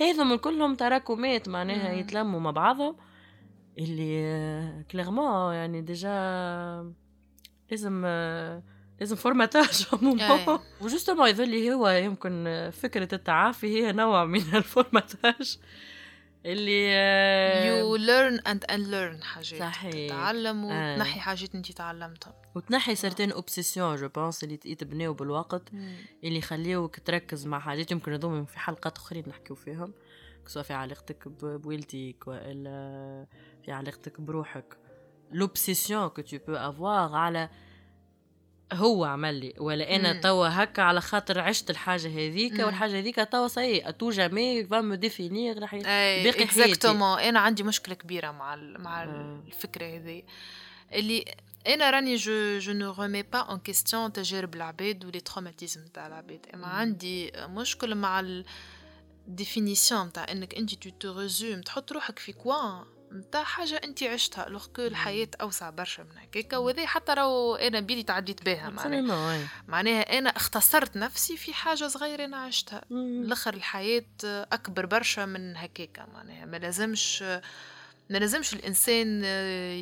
هذم 0.00 0.36
كلهم 0.36 0.74
تراكمات 0.74 1.48
معناها. 1.48 1.92
يتلموا 1.92 2.40
مع 2.40 2.50
بعضهم 2.50 2.96
اللي 3.78 4.84
clairement 4.90 5.54
يعني 5.54 5.82
déjà 5.82 6.92
لازم 7.70 8.06
لازم 9.00 9.16
formatage. 9.16 9.86
عموما 9.92 10.60
و 10.80 10.85
justement 10.85 11.28
يظل 11.28 11.68
هو 11.70 11.88
يمكن 11.88 12.70
فكرة 12.72 13.14
التعافي 13.14 13.66
هي 13.66 13.92
نوع 13.92 14.24
من 14.24 14.40
ال 14.54 14.64
formatage 14.64 15.58
اللي 16.46 16.88
آه، 16.92 17.82
you 17.82 17.98
learn 17.98 18.40
and 18.42 18.74
unlearn 18.74 19.24
حاجات. 19.24 19.60
صحيح. 19.60 20.06
تتعلم 20.06 20.64
آه. 20.64 20.94
وتنحي 20.94 21.20
حاجات 21.20 21.54
انت 21.54 21.72
تعلمتها. 21.72 22.34
وتنحي 22.54 22.94
certaines 22.94 23.32
obsessions 23.32 23.96
je 23.96 24.08
pense 24.08 24.44
اللي 24.44 24.58
يتبناو 24.64 25.14
بالوقت 25.14 25.62
اللي 26.24 26.38
يخليوك 26.38 27.00
تركز 27.00 27.46
مع 27.46 27.58
حاجات. 27.58 27.90
يمكن 27.90 28.12
هذوما 28.12 28.44
في 28.44 28.58
حلقات 28.58 28.96
أخرين 28.96 29.24
نحكيو 29.28 29.56
فيهم 29.56 29.92
سواء 30.46 30.64
في 30.64 30.72
علاقتك 30.72 31.28
بوالديك 31.28 32.28
وإلا 32.28 33.26
في 33.64 33.72
علاقتك 33.72 34.20
بروحك. 34.20 34.76
l'obsession 35.32 36.08
que 36.08 36.22
tu 36.22 36.38
peux 36.46 36.54
avoir 36.54 37.14
على 37.14 37.50
هو 38.72 39.04
عمل 39.04 39.34
لي 39.34 39.54
ولا 39.58 39.96
أنا. 39.96 40.20
توا 40.20 40.48
هكا 40.48 40.82
على 40.82 41.00
خاطر 41.00 41.40
عشت 41.40 41.70
الحاجة 41.70 42.08
هذيك. 42.08 42.58
والحاجة 42.58 42.98
هذيك 42.98 43.16
توا 43.16 43.48
c'est 43.48 43.88
à 43.88 43.92
tout 43.92 44.10
jamais 44.10 44.64
va 44.64 44.80
me 44.80 44.94
définir 44.94 45.58
راح 45.58 45.74
باقي 45.74 45.84
حياتي. 45.84 46.42
exactement 46.42 47.18
أنا 47.18 47.40
عندي 47.40 47.62
مشكلة 47.62 47.94
كبيرة 47.94 48.30
مع 48.30 48.54
ال... 48.54 48.82
مع. 48.82 49.02
الفكرة 49.46 49.86
هذه 49.86 50.22
اللي 50.92 51.24
أنا 51.66 51.90
راني 51.90 52.16
je 52.16 52.58
je 52.58 52.72
ne 52.72 52.92
remets 52.92 53.22
pas 53.22 53.38
en 53.38 53.58
question 53.58 54.12
تجارب 54.12 54.54
العباد 54.54 55.04
و 55.04 55.08
les 55.08 55.20
traumatismes 55.20 55.86
تاع 55.86 56.06
العباد 56.06 56.46
أما 56.54 56.66
عندي 56.66 57.32
مشكل 57.36 57.94
مع 57.94 58.20
ال 58.20 58.44
définition 59.28 60.12
تاع 60.12 60.26
إنك 60.30 60.54
أنت 60.54 60.74
tu 60.74 60.90
te 60.90 61.20
résumes 61.20 61.60
تحط 61.60 61.92
روحك 61.92 62.18
في 62.18 62.32
coin 62.32 62.84
نتاع 63.12 63.42
حاجة 63.44 63.80
أنت 63.84 64.02
عشتها 64.02 64.48
alors 64.48 64.66
que 64.66 64.82
الحياة 64.82 65.28
أوسع 65.40 65.70
برشا 65.70 66.02
من 66.02 66.18
هكاكا 66.18 66.56
وهذا 66.56 66.86
حتى 66.86 67.12
راهو 67.12 67.54
أنا 67.56 67.80
بيدي 67.80 68.02
تعديت 68.02 68.44
بها 68.44 68.70
معناها. 68.70 69.48
معناها 69.68 70.18
أنا 70.18 70.30
اختصرت 70.30 70.96
نفسي 70.96 71.36
في 71.36 71.52
حاجة 71.52 71.88
صغيرة 71.88 72.24
أنا 72.24 72.36
عشتها. 72.36 72.82
الآخر 72.90 73.54
الحياة 73.54 74.04
أكبر 74.24 74.86
برشا 74.86 75.24
من 75.24 75.56
هكاكا 75.56 76.06
معناها. 76.14 76.44
ما 76.44 76.56
لازمش 76.56 77.22
ما 78.10 78.18
لازمش 78.18 78.54
الإنسان 78.54 79.24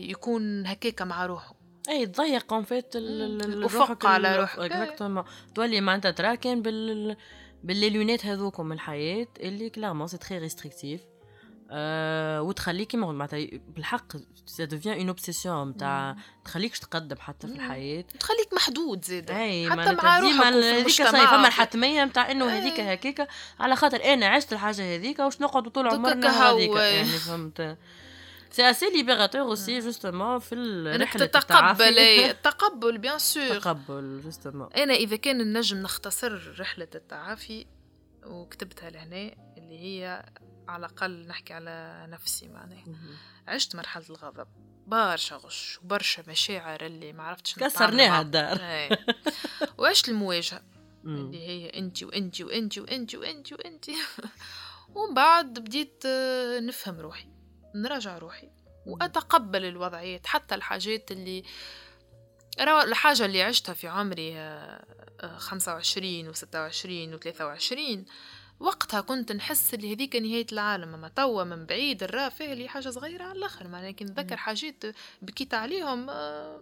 يكون 0.02 0.66
هكاكا 0.66 1.04
مع 1.04 1.26
روحه. 1.26 1.54
اي 1.88 2.06
تضيق 2.06 2.52
en 2.52 2.64
fait 2.64 2.96
الأفق 2.96 4.06
على 4.06 4.36
روحك. 4.36 4.58
exactement 4.58 5.24
تولي 5.54 5.80
معناتها 5.80 6.10
تراكن 6.10 6.62
بال 6.62 7.16
بال 7.64 7.74
les 7.74 7.90
lunettes 7.90 8.26
هذوكم 8.26 8.72
الحياة 8.72 9.26
اللي 9.40 9.70
clairement 9.70 10.06
c'est 10.06 10.18
très 10.18 10.38
restrictif 10.38 11.00
أه 11.76 12.42
وتخليك 12.42 12.88
كيما 12.88 13.12
معناتها 13.12 13.48
بالحق 13.68 14.12
ça 14.46 14.64
devient 14.64 14.98
une 14.98 15.08
obsession 15.08 15.68
نتاع 15.68 16.16
تخليكش 16.44 16.78
تقدم 16.78 17.16
حتى 17.16 17.46
في. 17.46 17.52
الحياة. 17.52 18.04
تخليك 18.20 18.54
محدود 18.54 19.04
زاد 19.04 19.30
أي 19.30 19.70
حتى 19.70 19.92
مع 19.92 20.20
ديما 20.20 20.48
هذيك 20.48 20.88
صاي 20.88 21.26
فما 21.26 21.48
الحتمية 21.48 22.04
نتاع 22.04 22.30
إنه 22.30 22.44
هذيك. 22.44 22.80
هكاك 22.80 23.28
على 23.60 23.76
خاطر 23.76 24.04
أنا 24.04 24.26
عشت 24.26 24.52
الحاجة 24.52 24.94
هذيك 24.94 25.18
واش 25.18 25.40
نقعد 25.40 25.68
طول 25.68 25.88
عمرنا 25.88 26.50
هذيك. 26.50 26.70
يعني 26.76 27.04
فهمت. 27.04 27.76
c'est 28.50 28.70
assez 28.70 28.90
libérateur 28.90 29.40
aussi 29.40 29.78
justement 29.78 30.38
في 30.38 30.54
إنك 30.54 31.00
رحلة 31.00 31.26
تتقبل. 31.26 31.98
التقبل 31.98 32.98
bien 32.98 33.18
sûr 33.18 33.58
تقبل 33.58 34.20
justement 34.24 34.68
أنا 34.76 34.94
إذا 34.94 35.16
كان 35.16 35.40
النجم 35.40 35.76
نختصر 35.76 36.60
رحلة 36.60 36.88
التعافي 36.94 37.66
وكتبتها 38.26 38.90
لهنا 38.90 39.34
اللي 39.58 39.78
هي 39.78 40.24
على 40.68 40.86
الأقل 40.86 41.26
نحكي 41.26 41.52
على 41.52 42.06
نفسي 42.10 42.48
معناها. 42.48 42.84
عشت 43.48 43.76
مرحلة 43.76 44.04
الغضب 44.10 44.48
برشا 44.86 45.36
غش 45.36 45.78
وبرشا 45.82 46.22
مشاعر 46.28 46.86
اللي 46.86 47.12
ما 47.12 47.22
عرفتش 47.22 47.54
كسرناها 47.54 48.20
الدار. 48.20 48.60
إيه. 48.60 49.06
وعشت 49.78 50.08
المواجهة 50.08 50.62
اللي 51.04 51.48
هي 51.48 51.78
انت 51.78 52.02
وانت 52.02 52.40
وانت 52.40 52.78
وانت 52.78 53.14
وانت 53.14 53.52
وانت 53.52 53.84
ومن 54.94 55.14
بعد 55.14 55.58
بديت 55.58 56.02
آه، 56.06 56.60
نفهم 56.60 57.00
روحي 57.00 57.28
نراجع 57.74 58.18
روحي 58.18 58.50
وأتقبل 58.86 59.64
الوضعيات 59.64 60.26
حتى 60.26 60.54
الحاجات 60.54 61.10
اللي 61.10 61.44
الحاجة 62.60 63.24
اللي 63.24 63.42
عشتها 63.42 63.72
في 63.72 63.88
عمري 63.88 64.34
25 65.36 66.32
و26 66.32 67.18
و23 67.18 67.98
وقتها 68.64 69.00
كنت 69.00 69.32
نحس 69.32 69.74
اللي 69.74 69.94
هذيك 69.94 70.16
نهاية 70.16 70.46
العالم 70.52 70.94
أما 70.94 71.08
توا 71.08 71.44
من 71.44 71.66
بعيد 71.66 72.02
الرافع 72.02 72.44
اللي 72.44 72.68
حاجة 72.68 72.90
صغيرة 72.90 73.24
على 73.24 73.38
الآخر 73.38 73.68
معناها 73.68 73.90
كي 73.90 74.04
نتذكر 74.04 74.36
حاجات 74.36 74.84
بكيت 75.22 75.54
عليهم 75.54 76.10
آه، 76.10 76.60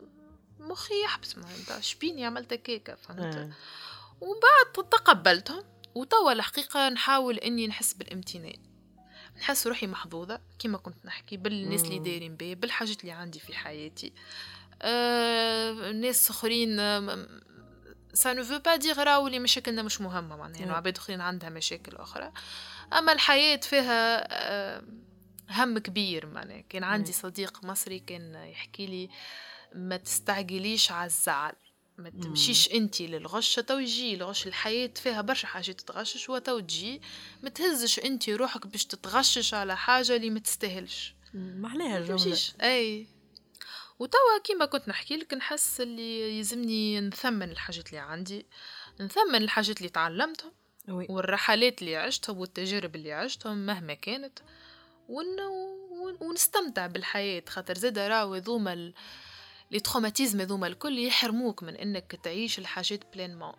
مخي 0.60 0.94
يحبس 1.04 1.38
ما 1.38 1.44
شبيني 1.80 2.24
عملت 2.24 2.54
كيكة 2.54 2.94
فهمت. 2.94 3.50
ومن 4.20 4.40
بعد 4.42 4.86
تقبلتهم 4.88 5.64
وتوا 5.94 6.32
الحقيقة 6.32 6.88
نحاول 6.88 7.38
إني 7.38 7.66
نحس 7.66 7.92
بالامتنان 7.92 8.58
نحس 9.36 9.66
روحي 9.66 9.86
محظوظة 9.86 10.40
كما 10.58 10.78
كنت 10.78 11.06
نحكي 11.06 11.36
بالناس 11.36 11.84
اللي. 11.84 11.98
دايرين 11.98 12.36
بيا 12.36 12.54
بالحاجات 12.54 13.00
اللي 13.00 13.12
عندي 13.12 13.40
في 13.40 13.54
حياتي 13.54 14.12
آه، 14.82 15.92
ناس 15.92 16.30
آخرين 16.30 16.76
ça 18.14 18.32
ne 18.32 18.44
veut 18.44 18.58
pas 18.58 18.76
dire 18.76 18.98
راهو 18.98 19.26
اللي 19.26 19.38
مشاكلنا 19.38 19.82
مش 19.82 20.00
مهمه 20.00 20.36
معناها 20.36 20.58
يعني 20.58 20.66
نعم. 20.66 20.76
عباد 20.76 20.96
اخرين 20.96 21.20
عندها 21.20 21.50
مشاكل 21.50 21.96
أخرى 21.96 22.32
أما 22.92 23.12
الحياة 23.12 23.56
فيها 23.56 24.26
آه، 24.30 24.82
هم 25.50 25.78
كبير 25.78 26.26
معناها. 26.26 26.60
كان 26.60 26.84
عندي 26.84 27.10
نعم. 27.10 27.20
صديق 27.20 27.64
مصري 27.64 27.98
كان 27.98 28.34
يحكي 28.34 28.86
لي 28.86 29.10
ما 29.74 29.96
تستعجليش 29.96 30.92
على 30.92 31.06
الزعل 31.06 31.52
ما 31.98 32.10
تمشيش 32.10 32.72
انت 32.72 33.00
للغش 33.00 33.54
تو 33.54 33.78
يجي 33.78 34.14
الغش. 34.14 34.46
الحياة 34.46 34.90
فيها 34.96 35.20
برشا 35.20 35.46
حاجات 35.46 35.80
تتغشش 35.80 36.28
وتو 36.30 36.60
تجي. 36.60 37.02
ما 37.42 37.48
تهزش 37.50 37.98
انت 37.98 38.28
روحك 38.28 38.66
باش 38.66 38.84
تتغشش 38.84 39.54
على 39.54 39.76
حاجة 39.76 40.16
اللي 40.16 40.30
ما 40.30 40.40
تستاهلش. 40.40 41.14
الجملة. 41.98 42.22
تمشيش. 42.22 42.52
أي. 42.62 43.06
وتوا 44.02 44.38
كيما 44.44 44.64
كنت 44.64 44.88
نحكي 44.88 45.16
لك 45.16 45.34
نحس 45.34 45.80
اللي 45.80 46.38
يلزمني 46.38 47.00
نثمن 47.00 47.50
الحاجات 47.50 47.88
اللي 47.88 47.98
عندي 47.98 48.46
نثمن 49.00 49.34
الحاجات 49.34 49.78
اللي 49.78 49.88
تعلمتهم 49.88 50.52
oui. 50.88 51.06
والرحلات 51.10 51.82
اللي 51.82 51.96
عشتهم 51.96 52.38
والتجارب 52.38 52.96
اللي 52.96 53.12
عشتهم 53.12 53.66
مهما 53.66 53.94
كانت 53.94 54.38
ون... 55.08 55.40
ون... 55.40 56.16
ونستمتع 56.20 56.86
بالحياة. 56.86 57.42
خاطر 57.48 57.74
زاد 57.74 57.98
راهو 57.98 58.36
ذوما 58.36 58.72
ال... 58.72 58.94
les 59.70 59.80
traumatismes 59.80 60.40
ذوما 60.40 60.66
الكل 60.66 60.98
يحرموك 60.98 61.62
من 61.62 61.76
إنك 61.76 62.20
تعيش 62.22 62.58
الحاجات 62.58 63.14
pleinement 63.14 63.54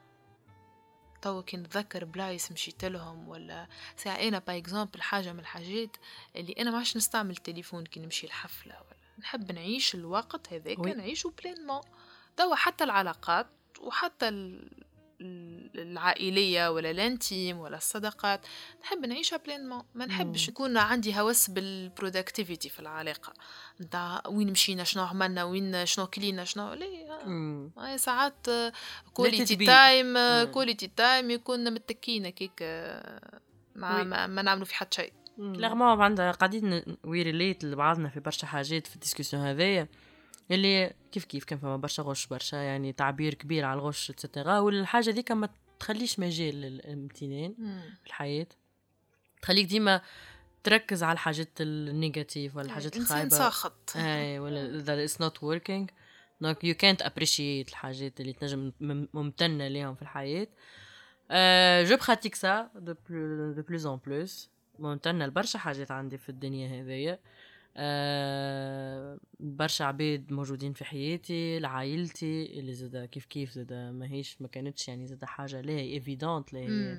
توا 1.21 1.41
كي 1.41 1.57
نتذكر 1.57 2.05
بلايص 2.05 2.51
مشيت 2.51 2.85
لهم 2.85 3.29
ولا 3.29 3.67
ساعة 3.97 4.15
أنا 4.15 4.39
par 4.39 4.57
exemple 4.57 5.01
حاجة 5.01 5.33
من 5.33 5.39
الحاجات 5.39 5.97
اللي 6.35 6.53
أنا 6.59 6.71
ما 6.71 6.77
عادش 6.77 6.97
نستعمل 6.97 7.31
التليفون 7.31 7.85
كي 7.85 7.99
نمشي 7.99 8.27
الحفلة 8.27 8.75
ولا. 8.75 9.02
نحب 9.19 9.51
نعيش 9.51 9.95
الوقت 9.95 10.53
هذاك 10.53 10.79
oui. 10.79 10.93
نعيشه 10.93 11.33
pleinement 11.43 11.81
توا 12.37 12.55
حتى 12.55 12.83
العلاقات 12.83 13.47
وحتى 13.79 14.27
ال... 14.27 14.69
ال- 15.21 15.79
العائلية 15.79 16.71
ولا 16.71 16.91
ال 16.91 16.99
intimes 17.00 17.57
ولا 17.57 17.77
الصداقات 17.77 18.45
نحب 18.81 19.05
نعيشها 19.05 19.37
pleinement 19.37 19.83
ما 19.95 20.05
نحبش. 20.05 20.47
يكون 20.47 20.77
عندي 20.77 21.19
هوس 21.19 21.49
بال 21.49 21.66
productivité 21.66 22.69
في 22.69 22.79
العلاقة 22.79 23.33
نتاع 23.81 24.21
وين 24.27 24.51
مشينا 24.51 24.83
شنو 24.83 25.03
عملنا 25.03 25.43
وين 25.43 25.85
شنو 25.85 26.07
كلينا 26.07 26.43
شنو. 26.43 26.67
هاي 27.77 27.97
ساعات 27.97 28.47
quality. 29.13 29.55
time. 29.55 30.17
quality 30.51 30.87
time 30.87 31.31
يكون 31.31 31.73
متكينا 31.73 32.29
كيك 32.29 32.61
ما. 33.75 34.03
ما, 34.03 34.27
ما 34.27 34.41
نعملوا 34.41 34.65
في 34.65 34.75
حد 34.75 34.93
شيء 34.93 35.13
clairement 35.37 36.01
عندنا 36.01 36.31
قاعدين 36.31 36.83
we 37.03 37.21
relate 37.21 37.63
لبعضنا 37.65 38.09
في 38.09 38.19
برشا 38.19 38.47
حاجات 38.47 38.87
في 38.87 38.95
ال 38.95 39.00
discussion 39.00 39.43
هذايا 39.43 39.87
اللي 40.51 40.93
كيف 41.11 41.25
كيف 41.25 41.43
كان 41.43 41.59
فما 41.59 41.77
برشا 41.77 42.03
غش 42.03 42.27
برشا 42.27 42.55
يعني 42.55 42.93
تعبير 42.93 43.33
كبير 43.33 43.65
على 43.65 43.79
الغش 43.79 44.09
et 44.09 44.22
cetera 44.22 44.59
والحاجة 44.59 45.11
ديك 45.11 45.31
ما 45.31 45.49
تخليش 45.79 46.19
مجال 46.19 46.61
للامتنان 46.61 47.53
في 48.01 48.07
الحياة. 48.07 48.47
تخليك 49.41 49.67
ديما 49.67 50.01
تركز 50.63 51.03
على 51.03 51.13
الحاجات 51.13 51.49
ال 51.61 51.71
négatives 51.71 52.55
ولا 52.55 52.65
الحاجات 52.65 52.97
الخايبة. 52.97 53.29
ساخط. 53.29 53.93
أي 53.95 54.39
ولا 54.39 54.83
that 54.85 55.09
it's 55.09 55.15
not 55.15 55.37
working. 55.43 55.87
Donc 56.43 56.55
you 56.57 56.73
can't 56.75 57.05
appreciate 57.05 57.69
الحاجات 57.69 58.19
اللي 58.19 58.33
تنجم 58.33 58.71
مم- 58.81 59.07
ممتنة 59.13 59.67
ليهم 59.67 59.95
في 59.95 60.01
pratique 61.97 62.35
ça 62.35 62.79
de 62.87 62.93
plus, 62.93 63.55
de 63.57 63.61
plus 63.61 63.85
en 63.85 63.97
plus. 63.97 64.52
ممتنة 64.79 65.25
لبرشا 65.25 65.59
حاجات 65.59 65.91
عندي 65.91 66.17
في 66.17 66.29
الدنيا 66.29 66.81
هذيا 66.81 67.19
آه 67.77 69.17
برشا 69.39 69.85
عباد 69.85 70.31
موجودين 70.33 70.73
في 70.73 70.85
حياتي 70.85 71.59
لعائلتي 71.59 72.59
اللي 72.59 72.73
زادا 72.73 73.05
كيف 73.05 73.25
كيف 73.25 73.51
زادا 73.51 73.91
ماهيش 73.91 74.41
ما 74.41 74.47
كانتش 74.47 74.87
يعني 74.87 75.07
زادا 75.07 75.25
حاجة 75.25 75.61
لا 75.61 75.71
هي 75.73 75.93
évidente 75.93 76.53
لا 76.53 76.59
هي. 76.59 76.97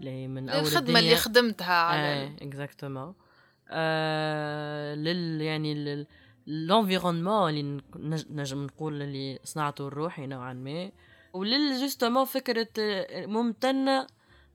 لا 0.00 0.10
هي 0.10 0.28
من 0.28 0.48
أول 0.48 0.60
الخدمة 0.60 0.78
الدنيا. 0.78 0.98
اللي 1.00 1.16
خدمتها 1.16 1.74
على 1.74 2.36
exactement 2.42 3.14
آه 3.70 4.94
لل 4.94 5.40
يعني 5.40 5.74
لل 5.74 6.06
l'environnement 6.46 7.50
اللي 7.50 7.62
نج- 7.96 8.26
نجم 8.30 8.64
نقول 8.64 9.02
اللي 9.02 9.38
صنعته 9.44 9.88
الروحي 9.88 10.26
نوعا 10.26 10.52
ما. 10.52 10.90
ولل 11.32 11.80
justement 11.80 12.24
فكرة 12.24 12.68
آه، 12.78 13.26
ممتنة 13.26 14.06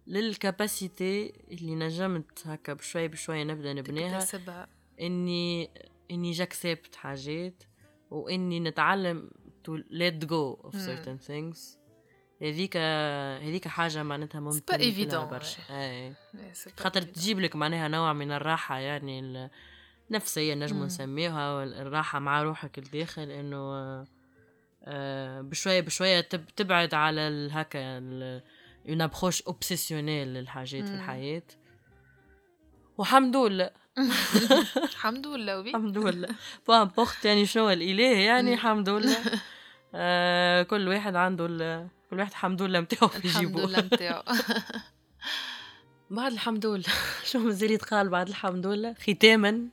لل 0.10 0.34
capacité 0.34 1.34
اللي 1.52 1.76
نجمت 1.76 2.48
هكا 2.48 2.74
بشوي 2.74 3.08
بشوي 3.08 3.44
نبدأ 3.44 3.74
نبنيها. 3.74 4.20
إني 5.02 5.70
إني 6.12 6.32
j'accepte 6.32 6.96
حاجات 6.96 7.64
وإني 8.12 8.60
نتعلم 8.60 9.30
to 9.68 9.72
let 9.92 10.26
go 10.28 10.68
of 10.68 10.74
certain 10.76 11.28
things. 11.30 11.60
هذيك 12.42 12.78
هذيك 12.78 13.68
حاجة 13.68 14.04
معناتها 14.04 14.40
ممكن 14.40 14.60
évident، 14.78 15.16
برشا. 15.16 15.62
إيه. 15.70 16.14
إيه، 16.36 16.54
خاطر. 16.78 17.02
تجيب 17.02 17.40
لك 17.40 17.56
معناها 17.56 17.88
نوع 17.88 18.14
من 18.14 18.32
الراحة 18.32 18.78
يعني 18.80 19.50
النفسية 20.10 20.54
نجم. 20.54 20.84
نسميها 20.84 21.64
الراحة 21.64 22.20
مع 22.20 22.44
روحك 22.44 22.78
الداخل 22.78 23.32
إنه 23.32 23.58
آه، 23.58 24.08
آه، 24.84 25.42
بشوية 25.42 25.82
بشوية 25.82 26.22
تب- 26.22 26.48
تبعد 26.56 26.94
على 26.94 27.28
الهكا 27.28 28.00
en 28.90 29.02
approche 29.02 29.42
obsessionnelle 29.42 30.28
للحاجات 30.28 30.84
في 30.86 30.92
مم. 30.94 30.98
الحياة 31.00 31.44
والحمد 32.98 33.36
لله 33.38 33.70
الحمد 34.78 35.28
لله 35.28 35.60
وبي 35.60 35.70
الحمد 35.70 35.98
لله 35.98 36.28
بامبورت 36.68 37.26
يعني 37.26 37.46
شنو 37.46 37.70
الاله 37.70 38.18
يعني. 38.18 38.54
الحمد 38.54 38.90
لله 38.90 39.18
آه 39.96 40.64
كل 40.64 40.88
واحد 40.88 41.16
عنده 41.16 41.46
ال- 41.50 41.88
كل 42.10 42.20
واحد 42.20 42.30
الحمد 42.32 42.62
لله 42.62 42.80
متاعو 42.80 43.08
في 43.08 43.26
الحمد 43.26 43.48
جيبه. 43.48 43.66
لله 43.68 43.80
نتاعو 43.80 44.24
بعد 46.10 46.32
الحمد 46.32 46.66
لله 46.66 46.84
شو 47.32 47.40
مازال 47.40 47.72
يتقال 47.72 48.10
بعد 48.10 48.28
الحمد 48.28 48.68
لله 48.68 48.94
ختاما. 48.94 49.68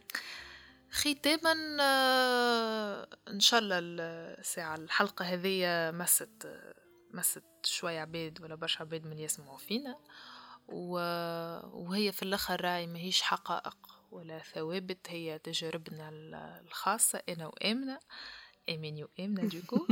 ختاما 0.91 1.77
آه، 1.81 3.09
إن 3.31 3.41
شاء 3.41 3.61
الله 3.61 3.79
الساعة 3.79 4.75
الحلقة 4.77 5.25
هذه 5.25 5.91
مست 5.95 6.49
مست 7.15 7.43
شوية 7.67 8.01
عباد 8.01 8.39
ولا 8.43 8.55
برشا 8.55 8.81
عباد 8.81 9.07
من 9.07 9.19
يسمعوا 9.19 9.59
فينا. 9.59 9.97
وهي 10.69 12.13
في 12.13 12.23
الآخر 12.23 12.61
راي 12.65 12.87
ماهيش 12.87 13.23
حقائق 13.23 13.77
ولا 14.11 14.39
ثوابت 14.39 15.07
هي 15.09 15.39
تجاربنا 15.39 16.09
ال- 16.09 16.35
الخاصة 16.67 17.23
أنا 17.29 17.47
وآمنة 17.47 17.99
آمين 18.71 19.07
وامنة 19.19 19.43
دوكو 19.49 19.87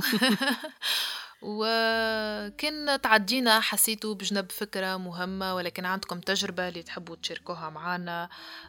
وكان 1.43 3.01
تعدينا 3.01 3.61
حسيتوا 3.61 4.14
بجنب 4.14 4.53
فكرة 4.53 4.97
مهمة 4.97 5.55
ولكن 5.55 5.85
عندكم 5.85 6.20
تجربة 6.20 6.68
اللي 6.68 6.83
تحبوا 6.83 7.16
تشاركوها 7.16 7.70
معنا 7.70 8.29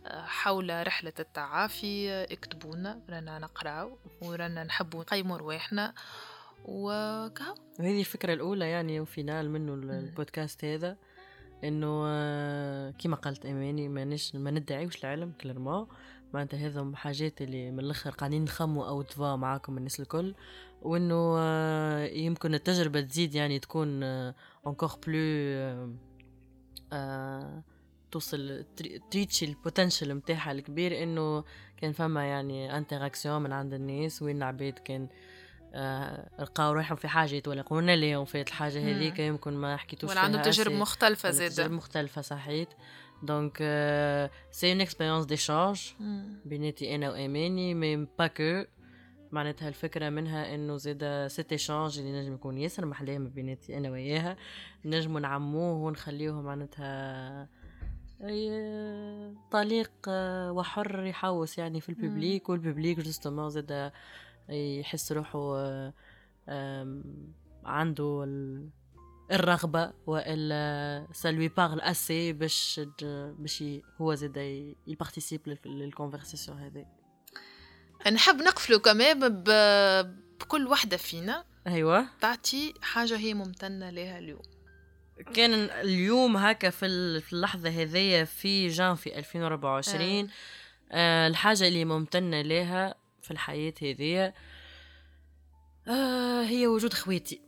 حول 0.09 0.87
رحلة 0.87 1.13
التعافي 1.19 2.23
اكتبونا 2.23 3.01
رانا 3.09 3.39
نقراو 3.39 3.97
ورانا 4.21 4.63
نحبوا 4.63 5.01
نقيموا 5.01 5.37
رواحنا 5.37 5.93
وكهو. 6.67 7.55
وهذه 7.79 7.99
الفكرة 7.99 8.33
الأولى 8.33 8.69
يعني 8.69 8.99
و 8.99 9.08
final 9.08 9.49
منه 9.49 9.73
البودكاست 9.73 10.65
هذا 10.65 10.97
إنه 11.63 12.03
آه، 12.07 12.91
كيما 12.91 13.15
قالت 13.15 13.45
اماني 13.45 13.89
ما 13.89 14.05
نش 14.05 14.35
ما 14.35 14.51
ندعيوش 14.51 15.03
العلم 15.05 15.33
clairement 15.41 15.87
معناتها 16.33 16.67
هذا 16.67 16.91
حاجات 16.95 17.41
اللي 17.41 17.71
من 17.71 17.79
الأخر 17.79 18.09
قاعدين 18.09 18.43
نخموا 18.43 18.87
أو 18.87 19.01
تفا 19.01 19.35
معاكم 19.35 19.77
الناس 19.77 19.99
الكل. 19.99 20.35
وإنه 20.81 21.35
آه، 21.37 22.05
يمكن 22.05 22.53
التجربة 22.53 23.01
تزيد 23.01 23.35
يعني 23.35 23.59
تكون 23.59 24.03
encore 24.67 24.89
plus 25.07 25.95
توصل 28.11 28.65
تريتشي 29.11 29.45
ال 29.45 29.52
potential 29.52 30.13
نتاعها 30.13 30.51
الكبير. 30.51 31.03
إنه 31.03 31.43
كان 31.77 31.91
فما 31.91 32.25
يعني 32.25 32.77
interaction 32.77 33.41
من 33.41 33.53
عند 33.53 33.73
الناس 33.73 34.21
وين 34.21 34.37
العباد 34.37 34.73
كان 34.73 35.03
آه 35.03 35.44
لقاو 36.39 36.71
روحهم 36.73 36.95
في 36.95 37.07
حاجة 37.07 37.43
ولا 37.47 37.61
قلنا 37.61 37.93
اليوم 37.93 38.25
في 38.25 38.41
الحاجة 38.41 38.79
هذيك 38.79 39.19
يمكن 39.19 39.53
ما 39.53 39.77
حكيتوش 39.77 40.09
ولا 40.09 40.19
عندهم 40.19 40.41
تجارب 40.41 40.71
مختلفة 40.71 41.31
زاد 41.31 41.49
تجارب 41.51 41.71
مختلفة 41.71 42.21
صحيت. 42.21 42.69
donc 43.23 43.57
c'est 44.51 44.71
une 44.71 44.81
expérience 44.81 45.25
d'échange 45.25 45.81
بيناتي 46.45 46.95
أنا 46.95 47.11
وأماني 47.11 47.73
mais 47.73 48.07
pas 48.19 48.27
que 48.27 48.63
معناتها 49.31 49.67
الفكرة 49.67 50.09
منها 50.09 50.55
إنه 50.55 50.77
زاد 50.77 51.27
cet 51.27 51.51
échange 51.51 51.99
اللي 51.99 52.21
نجم 52.21 52.33
يكون 52.33 52.57
ياسر 52.57 52.85
محلاه 52.85 53.17
ما 53.17 53.29
بيناتي 53.29 53.77
أنا 53.77 53.89
وياها. 53.89 54.37
نجمو 54.85 55.19
نعموه 55.19 55.73
ونخليوه 55.85 56.41
معناتها 56.41 57.47
طليق 59.51 59.91
آه، 60.07 60.51
وحر 60.51 61.03
يحوس 61.05 61.57
يعني 61.57 61.81
في 61.81 61.89
ال 61.89 61.97
public. 61.97 62.49
وال 62.49 62.62
public 62.62 62.99
justement 62.99 63.49
زاد 63.49 63.91
يحس 64.49 65.11
روحه 65.11 65.57
عنده 67.65 68.23
الرغبة 69.31 69.93
وإلا 70.07 71.07
سالوي 71.11 71.47
بارل 71.47 71.81
أسي 71.81 72.33
باش 72.33 72.81
باش 73.39 73.63
هو 74.01 74.15
زاد 74.15 74.37
يبارتيسيب 74.87 75.57
للكونفرساسيون 75.65 76.59
هذه 76.59 76.85
نحب 78.11 78.35
نقفلو 78.35 78.79
كمان 78.79 79.43
بكل 80.39 80.67
وحدة 80.67 80.97
فينا. 80.97 81.45
أيوة. 81.67 82.05
تعطي 82.21 82.73
حاجة 82.81 83.17
هي 83.17 83.33
ممتنة 83.33 83.89
لها 83.89 84.17
اليوم. 84.17 84.41
كان 85.33 85.53
اليوم 85.53 86.37
هكا 86.37 86.69
في 86.69 86.85
اللحظة 87.33 87.69
هذية 87.69 88.23
في 88.23 88.67
جانفي 88.67 89.17
2024 89.19 90.29
آه. 90.91 91.27
الحاجة 91.27 91.67
اللي 91.67 91.85
ممتنة 91.85 92.41
لها 92.41 92.95
في 93.25 93.31
الحياة 93.31 93.73
هذه 93.81 94.33
آه 95.87 96.43
هي 96.43 96.67
وجود 96.67 96.93
خواتي. 96.93 97.41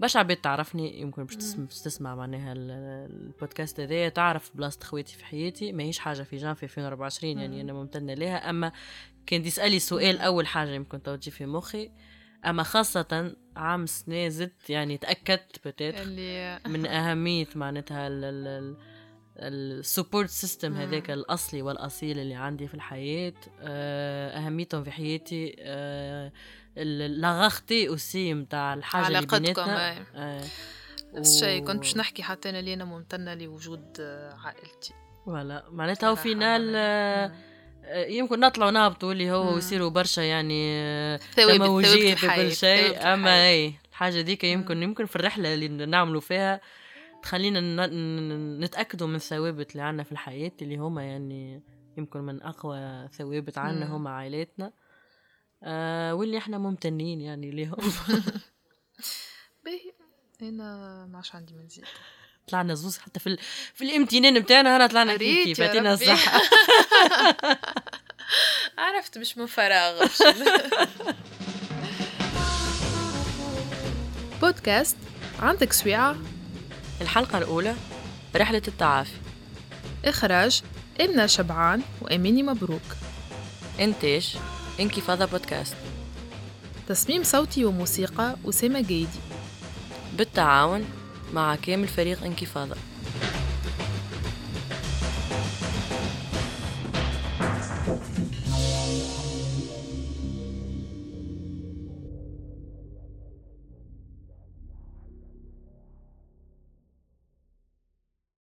باش 0.00 0.16
عباد 0.16 0.36
تعرفني 0.36 1.00
يمكن 1.00 1.24
باش 1.24 1.36
تسمع 1.80 2.14
معناها 2.14 2.52
البودكاست 2.56 3.80
هذايا 3.80 4.08
تعرف 4.08 4.56
بلاصة 4.56 4.80
خواتي 4.84 5.16
في 5.16 5.24
حياتي. 5.24 5.72
ماهيش 5.72 5.98
حاجة 5.98 6.22
في 6.22 6.36
جان 6.36 6.54
في 6.54 6.62
2024 6.62 7.38
يعني 7.38 7.60
أنا 7.60 7.72
ممتنة 7.72 8.14
لها. 8.14 8.50
أما 8.50 8.72
كان 9.26 9.42
تسألي 9.42 9.78
سؤال 9.78 10.18
أول 10.18 10.46
حاجة 10.46 10.70
يمكن 10.70 11.02
توجي 11.02 11.30
في 11.30 11.46
مخي 11.46 11.90
أما 12.46 12.62
خاصة 12.62 13.34
عام 13.56 13.86
سنة 13.86 14.28
زدت 14.28 14.70
يعني 14.70 14.98
تأكدت 14.98 15.68
بتات 15.68 15.94
من 16.72 16.86
أهمية 16.86 17.48
معناتها 17.54 18.08
ال 19.40 19.51
support 19.51 20.28
system 20.30 20.74
هذاك 20.74 21.10
الأصلي 21.10 21.62
والأصيل 21.62 22.18
اللي 22.18 22.34
عندي 22.34 22.68
في 22.68 22.74
الحياة 22.74 23.32
آه، 23.60 24.38
أهميتهم 24.38 24.84
في 24.84 24.90
حياتي 24.90 25.56
آه، 25.58 26.32
la 26.76 27.04
rareté 27.04 27.88
aussi 27.88 28.34
نتاع 28.34 28.74
الحاجة 28.74 29.06
اللي 29.06 29.26
بيناتنا. 29.26 30.04
آه 30.14 30.44
الشيء 31.16 31.64
كنت 31.64 31.78
باش 31.78 31.96
نحكي 31.96 32.22
حتى 32.22 32.50
أنا 32.50 32.58
اللي 32.58 32.74
أنا 32.74 32.84
ممتنة 32.84 33.34
لوجود 33.34 34.00
عائلتي. 34.44 34.94
ولا 35.26 35.64
معناتها 35.70 36.14
final 36.14 37.30
يمكن 37.94 38.40
نطلعوا 38.40 38.70
نهبطوا 38.70 39.12
اللي 39.12 39.30
هو 39.30 39.58
يصيروا 39.58 39.90
برشا 39.90 40.20
يعني 40.20 41.18
تموجيات 41.36 42.24
وكل 42.24 42.52
شيء. 42.52 43.12
أما 43.14 43.48
أي 43.48 43.74
الحاجة 43.90 44.20
ديك 44.20 44.44
يمكن 44.44 44.82
يمكن 44.82 45.06
في 45.06 45.16
الرحلة 45.16 45.54
اللي 45.54 45.68
نعملوا 45.68 46.20
فيها 46.20 46.60
تخلينا 47.22 47.86
نتأكدوا 48.66 49.06
من 49.06 49.14
الثوابت 49.14 49.72
اللي 49.72 49.82
عنا 49.82 50.02
في 50.02 50.12
الحياة 50.12 50.52
اللي 50.62 50.76
هما 50.76 51.02
يعني 51.04 51.62
يمكن 51.96 52.20
من 52.20 52.42
أقوى 52.42 53.08
ثوابت 53.12 53.58
عنا 53.58 53.96
هما 53.96 54.10
عائلاتنا. 54.10 54.72
آه 55.62 56.14
واللي 56.14 56.38
إحنا 56.38 56.58
ممتنين 56.58 57.20
يعني 57.20 57.50
ليهم. 57.50 57.76
باهي. 59.64 59.92
أنا 60.42 61.06
ما 61.06 61.16
عادش 61.16 61.34
عندي 61.34 61.54
منزل 61.54 61.82
طلعنا 62.48 62.74
زوز 62.74 62.98
حتى 62.98 63.20
في 63.20 63.36
في 63.74 63.84
الامتنان 63.84 64.40
بتاعنا 64.40 64.76
هنا 64.76 64.86
طلعنا 64.86 65.16
كيكي 65.16 65.54
فاتينا 65.54 65.94
الصحة 65.94 66.40
عرفت 68.78 69.18
مش 69.18 69.38
من 69.38 69.46
فراغ 69.46 70.06
بودكاست 74.42 74.96
عندك 75.38 75.72
سويعة 75.72 76.16
الحلقة 77.00 77.38
الأولى 77.38 77.74
رحلة 78.36 78.62
التعافي. 78.68 79.16
إخراج 80.04 80.62
إمنا 81.00 81.26
شبعان 81.26 81.82
وأميني 82.02 82.42
مبروك. 82.42 82.96
إنتاج 83.80 84.36
إنكفاضة 84.80 85.24
بودكاست. 85.24 85.76
تصميم 86.88 87.22
صوتي 87.22 87.64
وموسيقى 87.64 88.36
أسامة 88.48 88.80
جيدي. 88.80 89.20
بالتعاون 90.18 90.84
مع 91.32 91.54
كامل 91.54 91.88
فريق 91.88 92.24
إنكفاضة. 92.24 92.76